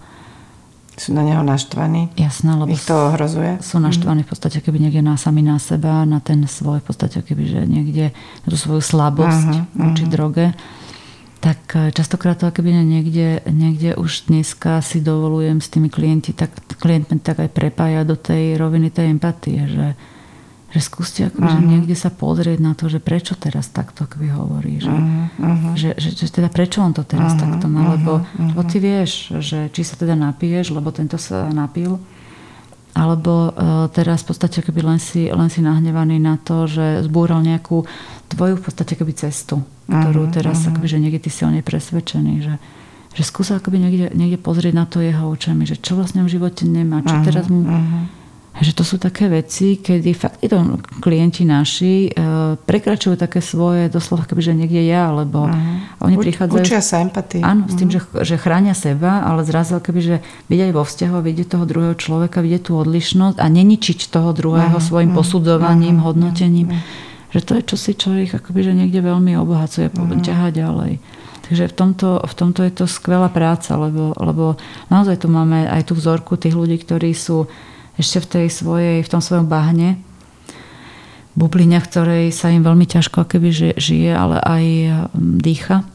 sú 0.93 1.09
na 1.09 1.25
neho 1.25 1.41
naštvaní? 1.41 2.13
Jasné, 2.13 2.53
lebo 2.53 2.69
ich 2.69 2.85
to 2.85 3.09
ohrozuje? 3.09 3.57
Sú 3.65 3.81
naštvaní 3.81 4.21
v 4.21 4.29
podstate 4.29 4.61
keby 4.61 4.77
niekde 4.77 5.01
na 5.01 5.17
sami 5.17 5.41
na 5.41 5.57
seba, 5.57 6.05
na 6.05 6.21
ten 6.21 6.45
svoj 6.45 6.85
v 6.85 6.85
podstate 6.85 7.25
keby, 7.25 7.43
že 7.49 7.61
niekde 7.65 8.05
na 8.45 8.47
tú 8.47 8.57
svoju 8.57 8.81
slabosť 8.81 9.73
voči 9.73 10.05
droge. 10.05 10.53
Tak 11.41 11.59
e, 11.75 11.79
častokrát 11.89 12.37
to 12.37 12.53
keby 12.53 12.85
niekde, 12.85 13.41
niekde 13.49 13.97
už 13.97 14.29
dneska 14.29 14.85
si 14.85 15.01
dovolujem 15.01 15.59
s 15.59 15.67
tými 15.73 15.89
klienti, 15.89 16.29
tak 16.29 16.53
klientmi 16.77 17.19
tak 17.19 17.41
aj 17.41 17.49
prepája 17.51 18.05
do 18.05 18.13
tej 18.13 18.55
roviny 18.61 18.93
tej 18.93 19.17
empatie, 19.17 19.65
že, 19.65 19.87
že 20.73 20.81
skúste 20.81 21.29
akoby, 21.29 21.53
uh-huh. 21.53 21.69
niekde 21.69 21.93
sa 21.93 22.09
pozrieť 22.09 22.57
na 22.57 22.73
to, 22.73 22.89
že 22.89 22.97
prečo 22.97 23.37
teraz 23.37 23.69
takto 23.69 24.09
akoby 24.09 24.33
hovorí, 24.33 24.81
že, 24.81 24.89
uh-huh. 24.89 25.77
že, 25.77 25.93
že, 26.01 26.17
že 26.17 26.33
teda 26.33 26.49
prečo 26.49 26.81
on 26.81 26.97
to 26.97 27.05
teraz 27.05 27.37
uh-huh. 27.37 27.45
takto 27.45 27.69
má, 27.69 27.93
lebo, 27.93 28.25
uh-huh. 28.25 28.57
lebo 28.57 28.61
ty 28.65 28.81
vieš, 28.81 29.37
že 29.37 29.69
či 29.69 29.85
sa 29.85 30.01
teda 30.01 30.17
napiješ, 30.17 30.73
lebo 30.73 30.89
tento 30.89 31.21
sa 31.21 31.45
napil, 31.53 32.01
alebo 32.97 33.53
uh, 33.53 33.85
teraz 33.93 34.25
v 34.25 34.33
podstate 34.33 34.65
akoby 34.65 34.81
len 34.81 34.97
si, 34.97 35.29
len 35.29 35.49
si 35.53 35.61
nahnevaný 35.61 36.17
na 36.17 36.41
to, 36.41 36.65
že 36.65 37.05
zbúral 37.05 37.45
nejakú 37.45 37.85
tvoju 38.33 38.57
v 38.57 38.63
podstate 38.65 38.97
akoby 38.97 39.13
cestu, 39.13 39.61
ktorú 39.85 40.25
uh-huh. 40.25 40.33
teraz 40.33 40.65
uh-huh. 40.65 40.73
akoby, 40.73 40.89
že 40.89 40.97
niekde 40.97 41.21
ty 41.21 41.29
si 41.29 41.45
o 41.45 41.53
nej 41.53 41.61
presvedčený, 41.61 42.33
že, 42.41 42.57
že 43.13 43.21
skúsa 43.21 43.61
akoby 43.61 43.77
niekde, 43.77 44.07
niekde 44.17 44.41
pozrieť 44.41 44.73
na 44.73 44.89
to 44.89 45.05
jeho 45.05 45.29
očami, 45.29 45.69
že 45.69 45.77
čo 45.77 45.93
vlastne 45.93 46.25
v 46.25 46.33
živote 46.33 46.65
nemá, 46.65 47.05
čo 47.05 47.13
uh-huh. 47.13 47.27
teraz 47.29 47.45
mu... 47.45 47.61
Uh-huh 47.61 48.22
že 48.61 48.77
to 48.77 48.85
sú 48.85 49.01
také 49.01 49.25
veci, 49.33 49.81
kedy 49.81 50.13
fakt 50.13 50.45
to 50.45 50.77
klienti 51.01 51.41
naši 51.41 52.05
e, 52.05 52.09
prekračujú 52.53 53.17
také 53.17 53.41
svoje, 53.41 53.89
doslova 53.89 54.29
keby, 54.29 54.41
že 54.45 54.53
niekde 54.53 54.85
ja, 54.85 55.09
lebo 55.09 55.49
uh-huh. 55.49 56.05
oni 56.05 56.21
prichádzajú... 56.21 56.61
Učia 56.61 56.85
sa 56.85 57.01
empatii. 57.01 57.41
Áno, 57.41 57.65
s 57.65 57.73
tým, 57.73 57.89
mhm. 57.89 57.93
že, 57.97 57.99
že 58.21 58.35
chránia 58.37 58.77
seba, 58.77 59.25
ale 59.25 59.41
zrazu 59.41 59.81
keby, 59.81 59.99
že 60.05 60.15
vidieť 60.53 60.69
vo 60.69 60.85
vzťahu, 60.85 61.17
vidieť 61.17 61.47
toho 61.49 61.65
druhého 61.65 61.97
človeka, 61.97 62.45
vidieť 62.45 62.69
tú 62.69 62.77
odlišnosť 62.77 63.41
a 63.41 63.45
neničiť 63.49 63.99
toho 64.13 64.29
druhého 64.37 64.77
uh-huh. 64.77 64.85
svojim 64.85 65.09
uh-huh. 65.09 65.25
posudzovaním, 65.25 65.97
uh-huh. 65.97 66.13
hodnotením. 66.13 66.69
Uh-huh. 66.69 67.33
Že 67.33 67.39
to 67.41 67.51
je 67.57 67.63
čosi, 67.65 67.91
čo 67.97 68.07
ich 68.13 68.37
akoby, 68.37 68.69
že 68.69 68.77
niekde 68.77 69.01
veľmi 69.01 69.33
obohacuje, 69.33 69.89
uh-huh. 69.89 70.21
ťaha 70.21 70.53
ďalej. 70.53 71.01
Takže 71.43 71.67
v 71.67 71.75
tomto, 71.75 72.21
v 72.21 72.33
tomto 72.37 72.61
je 72.63 72.71
to 72.71 72.85
skvelá 72.85 73.27
práca, 73.33 73.73
lebo, 73.75 74.13
lebo 74.15 74.61
naozaj 74.93 75.25
tu 75.25 75.27
máme 75.27 75.67
aj 75.67 75.89
tú 75.89 75.97
vzorku 75.97 76.37
tých 76.37 76.55
ľudí, 76.55 76.79
ktorí 76.79 77.11
sú 77.17 77.49
ešte 77.97 78.17
v 78.23 78.29
tej 78.29 78.47
svojej, 78.49 78.97
v 79.05 79.11
tom 79.11 79.21
svojom 79.21 79.45
bahne, 79.45 80.01
bubline, 81.33 81.81
v 81.81 81.89
ktorej 81.89 82.25
sa 82.29 82.53
im 82.53 82.61
veľmi 82.61 82.85
ťažko 82.85 83.25
keby 83.25 83.77
žije, 83.77 84.11
ale 84.13 84.37
aj 84.41 84.65
mm, 85.13 85.41
dýcha 85.41 85.85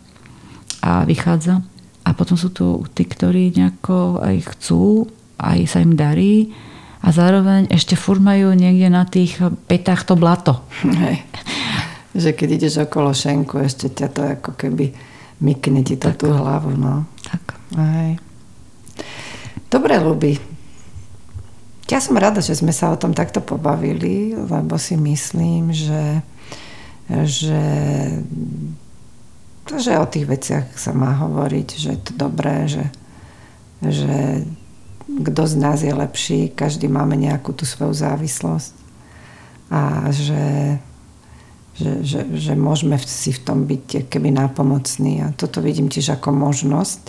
a 0.82 1.06
vychádza. 1.06 1.62
A 2.06 2.10
potom 2.16 2.40
sú 2.40 2.50
tu 2.50 2.82
tí, 2.96 3.04
ktorí 3.04 3.52
nejako 3.54 4.24
aj 4.24 4.36
chcú, 4.56 5.06
aj 5.38 5.58
sa 5.68 5.78
im 5.84 5.94
darí 5.94 6.50
a 7.04 7.14
zároveň 7.14 7.70
ešte 7.70 7.94
furt 7.94 8.18
majú 8.18 8.50
niekde 8.56 8.88
na 8.90 9.06
tých 9.06 9.38
petách 9.70 10.08
to 10.08 10.18
blato. 10.18 10.66
Hej. 10.82 11.22
Že 12.16 12.30
keď 12.34 12.48
ideš 12.58 12.74
okolo 12.88 13.14
šenku, 13.14 13.62
ešte 13.62 13.92
ťa 13.92 14.08
to 14.10 14.20
ako 14.40 14.50
keby 14.58 14.90
mykne 15.44 15.86
ti 15.86 15.94
to 15.94 16.10
tak. 16.10 16.18
tú 16.18 16.34
hlavu. 16.34 16.74
No. 16.74 17.06
Tak. 17.22 17.44
Hej. 17.78 18.18
Dobre, 19.68 20.00
Luby. 20.00 20.47
Ja 21.88 22.04
som 22.04 22.20
rada, 22.20 22.44
že 22.44 22.52
sme 22.52 22.68
sa 22.68 22.92
o 22.92 23.00
tom 23.00 23.16
takto 23.16 23.40
pobavili, 23.40 24.36
lebo 24.36 24.76
si 24.76 24.92
myslím, 25.00 25.72
že, 25.72 26.20
že, 27.08 27.64
že 29.72 29.92
o 29.96 30.04
tých 30.04 30.28
veciach 30.28 30.76
sa 30.76 30.92
má 30.92 31.16
hovoriť, 31.16 31.68
že 31.80 31.88
je 31.96 32.00
to 32.04 32.12
dobré, 32.12 32.68
že, 32.68 32.92
že 33.80 34.44
kto 35.08 35.42
z 35.48 35.54
nás 35.56 35.80
je 35.80 35.88
lepší, 35.88 36.52
každý 36.52 36.92
máme 36.92 37.16
nejakú 37.16 37.56
tú 37.56 37.64
svoju 37.64 37.96
závislosť 37.96 38.76
a 39.72 40.12
že, 40.12 40.76
že, 41.72 42.04
že, 42.04 42.20
že 42.36 42.52
môžeme 42.52 43.00
si 43.00 43.32
v 43.32 43.40
tom 43.40 43.64
byť 43.64 44.12
keby 44.12 44.28
nápomocní 44.36 45.24
a 45.24 45.32
toto 45.32 45.64
vidím 45.64 45.88
tiež 45.88 46.20
ako 46.20 46.36
možnosť. 46.36 47.02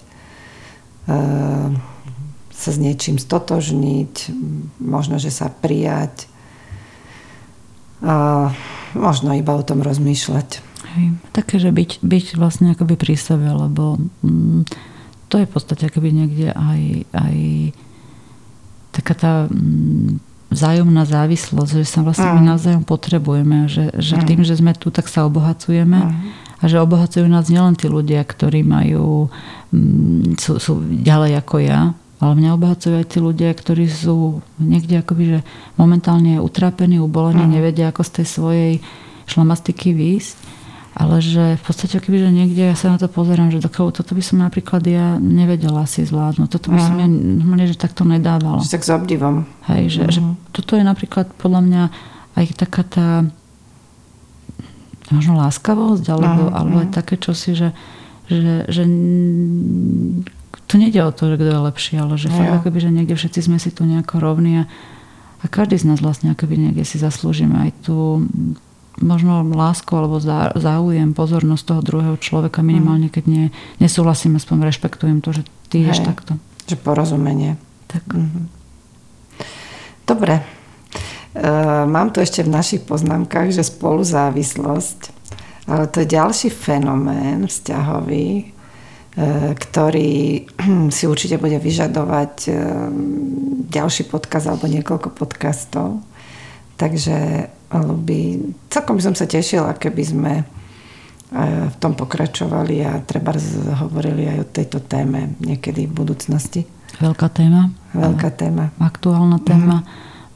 Uh, 1.09 1.75
sa 2.69 2.77
s 2.77 2.77
niečím 2.77 3.17
stotožniť, 3.17 4.29
možno, 4.77 5.17
že 5.17 5.33
sa 5.33 5.49
prijať 5.49 6.29
a 8.05 8.53
možno 8.93 9.33
iba 9.33 9.57
o 9.57 9.65
tom 9.65 9.81
rozmýšľať. 9.81 10.61
Hej, 10.93 11.05
také, 11.33 11.57
že 11.57 11.73
byť, 11.73 12.05
byť 12.05 12.25
vlastne 12.37 12.77
akoby 12.77 12.93
pri 12.93 13.17
sebe, 13.17 13.49
lebo 13.49 13.97
mm, 14.21 14.69
to 15.33 15.41
je 15.41 15.49
v 15.49 15.51
podstate 15.51 15.89
akoby 15.89 16.13
niekde 16.13 16.53
aj, 16.53 16.81
aj 17.17 17.37
taká 18.93 19.13
tá 19.17 19.33
mm, 19.49 20.21
vzájomná 20.49 21.05
závislosť, 21.05 21.71
že 21.81 21.85
sa 21.85 22.01
vlastne 22.05 22.29
mm. 22.29 22.35
my 22.37 22.43
navzájom 22.55 22.83
potrebujeme 22.85 23.65
a 23.65 23.67
že, 23.69 23.93
že 23.97 24.17
mm. 24.17 24.25
tým, 24.25 24.41
že 24.45 24.57
sme 24.57 24.73
tu, 24.73 24.89
tak 24.89 25.05
sa 25.09 25.25
obohacujeme 25.25 25.99
mm. 25.99 26.13
a 26.61 26.63
že 26.65 26.81
obohacujú 26.81 27.25
nás 27.29 27.49
nielen 27.49 27.77
tí 27.77 27.85
ľudia, 27.85 28.25
ktorí 28.25 28.65
majú, 28.65 29.29
mm, 29.69 30.41
sú, 30.41 30.57
sú 30.57 30.81
ďalej 30.81 31.37
ako 31.41 31.55
ja, 31.61 31.93
ale 32.19 32.31
mňa 32.35 32.49
obohacujú 32.59 32.99
aj 32.99 33.07
tí 33.15 33.17
ľudia, 33.23 33.55
ktorí 33.55 33.87
sú 33.87 34.43
niekde 34.59 34.99
akoby, 34.99 35.23
že 35.23 35.39
momentálne 35.79 36.43
utrápení, 36.43 36.99
ubolení, 36.99 37.47
mm. 37.47 37.53
nevedia 37.55 37.95
ako 37.95 38.03
z 38.03 38.11
tej 38.19 38.25
svojej 38.27 38.73
šlamastiky 39.31 39.95
výjsť. 39.95 40.35
Ale 40.99 41.23
že 41.23 41.55
v 41.55 41.63
podstate, 41.63 41.95
keby, 42.03 42.27
že 42.27 42.31
niekde 42.35 42.63
ja 42.67 42.75
sa 42.75 42.91
na 42.91 42.99
to 42.99 43.07
pozerám, 43.07 43.55
že 43.55 43.63
dokiaľ 43.63 43.95
toto 43.95 44.11
by 44.11 44.23
som 44.25 44.43
napríklad 44.43 44.83
ja 44.83 45.15
nevedela 45.15 45.87
si 45.87 46.03
zvládnuť. 46.03 46.49
Toto 46.51 46.75
by 46.75 46.79
mm. 46.81 46.83
som 46.83 46.95
ja 46.99 47.65
že 47.71 47.77
takto 47.79 48.03
nedávala. 48.03 48.59
Že 48.59 48.75
tak 48.75 48.83
s 48.83 48.91
obdivom. 48.91 49.47
Hej, 49.71 49.83
že, 49.87 50.03
mm. 50.03 50.11
že 50.11 50.19
mhm. 50.19 50.33
toto 50.51 50.75
je 50.75 50.83
napríklad 50.83 51.31
podľa 51.39 51.61
mňa 51.63 51.83
aj 52.35 52.45
taká 52.59 52.83
tá 52.83 53.07
možno 55.09 55.39
láskavosť, 55.39 56.05
alebo, 56.11 56.51
mm. 56.51 56.53
alebo 56.53 56.75
aj 56.83 56.89
také 56.91 57.15
čosi, 57.15 57.55
že, 57.55 57.69
že, 58.27 58.67
že 58.67 58.83
tu 60.69 60.77
nejde 60.77 61.01
o 61.01 61.09
to, 61.09 61.33
že 61.33 61.41
kto 61.41 61.49
je 61.49 61.65
lepší, 61.65 61.93
ale 61.97 62.13
že 62.13 62.29
no, 62.29 62.37
fakt 62.37 62.61
akoby, 62.61 62.77
že 62.77 62.93
niekde 62.93 63.17
všetci 63.17 63.39
sme 63.41 63.57
si 63.57 63.73
tu 63.73 63.89
nejako 63.89 64.21
rovní 64.21 64.61
a, 64.61 64.63
a 65.41 65.45
každý 65.49 65.81
z 65.81 65.89
nás 65.89 65.97
vlastne 65.97 66.37
akoby 66.37 66.61
niekde 66.61 66.85
si 66.85 67.01
zaslúžime 67.01 67.57
aj 67.57 67.89
tú 67.89 68.21
možno 69.01 69.41
lásku 69.49 69.89
alebo 69.95 70.21
záujem, 70.53 71.15
pozornosť 71.17 71.63
toho 71.65 71.81
druhého 71.81 72.15
človeka 72.21 72.61
minimálne, 72.61 73.09
keď 73.09 73.23
nie, 73.25 73.45
nesúhlasím, 73.81 74.37
aspoň 74.37 74.69
rešpektujem 74.69 75.25
to, 75.25 75.33
že 75.33 75.43
ty 75.73 75.81
ješ 75.81 76.05
takto. 76.05 76.37
Že 76.69 76.77
porozumenie. 76.85 77.57
Tak. 77.89 78.05
Mhm. 78.13 78.41
Dobre. 80.05 80.43
E, 81.33 81.45
mám 81.87 82.13
tu 82.13 82.21
ešte 82.21 82.45
v 82.45 82.53
našich 82.53 82.81
poznámkach, 82.85 83.49
že 83.49 83.65
spoluzávislosť, 83.65 84.99
ale 85.69 85.85
to 85.87 86.03
je 86.03 86.13
ďalší 86.13 86.49
fenomén 86.51 87.47
vzťahový, 87.47 88.58
ktorý 89.55 90.47
si 90.95 91.03
určite 91.03 91.35
bude 91.35 91.59
vyžadovať 91.59 92.33
e, 92.47 92.51
ďalší 93.67 94.07
podkaz 94.07 94.47
alebo 94.47 94.71
niekoľko 94.71 95.11
podcastov. 95.11 95.99
Takže 96.79 97.49
by, 97.75 98.19
celkom 98.71 98.95
by 98.95 99.03
som 99.03 99.15
sa 99.19 99.27
tešila, 99.27 99.75
keby 99.75 100.03
sme 100.07 100.33
e, 100.39 100.43
v 101.67 101.75
tom 101.83 101.99
pokračovali 101.99 102.79
a 102.87 103.03
treba 103.03 103.35
hovorili 103.83 104.31
aj 104.31 104.37
o 104.39 104.47
tejto 104.47 104.79
téme 104.87 105.35
niekedy 105.43 105.85
v 105.85 105.93
budúcnosti. 105.93 106.63
Veľká 107.03 107.27
téma. 107.27 107.75
Veľká 107.91 108.31
téma. 108.31 108.71
Aktuálna 108.79 109.43
téma. 109.43 109.83
Mm. 109.83 109.87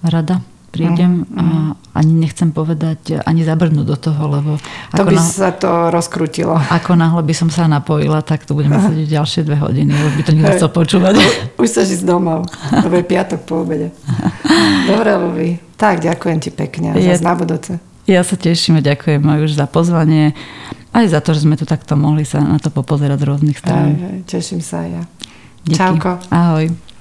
Rada 0.03 0.52
prídem 0.73 1.29
mm, 1.29 1.37
a 1.37 1.45
ani 1.93 2.17
nechcem 2.17 2.49
povedať, 2.49 3.21
ani 3.21 3.45
zabrnúť 3.45 3.85
do 3.85 3.93
toho, 3.93 4.21
lebo... 4.25 4.57
To 4.97 5.05
by 5.05 5.13
náhle, 5.13 5.29
sa 5.29 5.53
to 5.53 5.93
rozkrutilo. 5.93 6.57
Ako 6.57 6.97
náhle 6.97 7.21
by 7.21 7.33
som 7.37 7.53
sa 7.53 7.69
napojila, 7.69 8.25
tak 8.25 8.49
tu 8.49 8.57
budeme 8.57 8.81
sedieť 8.81 9.21
ďalšie 9.21 9.45
dve 9.45 9.61
hodiny, 9.61 9.93
lebo 9.93 10.09
by 10.17 10.21
to 10.25 10.31
nikto 10.33 10.51
chcel 10.57 10.71
počúvať. 10.73 11.13
Už 11.61 11.69
sa 11.69 11.85
ísť 11.85 12.01
domov. 12.01 12.49
To 12.73 12.89
je 12.89 13.05
piatok 13.05 13.45
po 13.45 13.61
obede. 13.61 13.93
Dobre, 14.89 15.11
Luvi. 15.21 15.49
Tak, 15.77 16.01
ďakujem 16.01 16.37
ti 16.41 16.49
pekne. 16.49 16.97
Ja, 16.97 17.21
na 17.21 17.37
budúce. 17.37 17.77
Ja 18.09 18.25
sa 18.25 18.35
teším 18.35 18.81
a 18.81 18.83
ďakujem 18.83 19.21
aj 19.21 19.39
už 19.45 19.51
za 19.53 19.69
pozvanie. 19.69 20.33
Aj 20.89 21.05
za 21.05 21.21
to, 21.21 21.37
že 21.37 21.45
sme 21.45 21.55
tu 21.55 21.69
takto 21.69 21.93
mohli 21.93 22.25
sa 22.25 22.41
na 22.41 22.57
to 22.57 22.73
popozerať 22.73 23.21
z 23.21 23.25
rôznych 23.29 23.57
strán. 23.61 23.93
Aj, 23.93 24.01
aj, 24.09 24.17
teším 24.25 24.59
sa 24.59 24.81
aj 24.83 24.89
ja. 24.89 25.03
Díky. 25.63 25.77
Čauko. 25.79 26.19
Ahoj. 26.27 26.92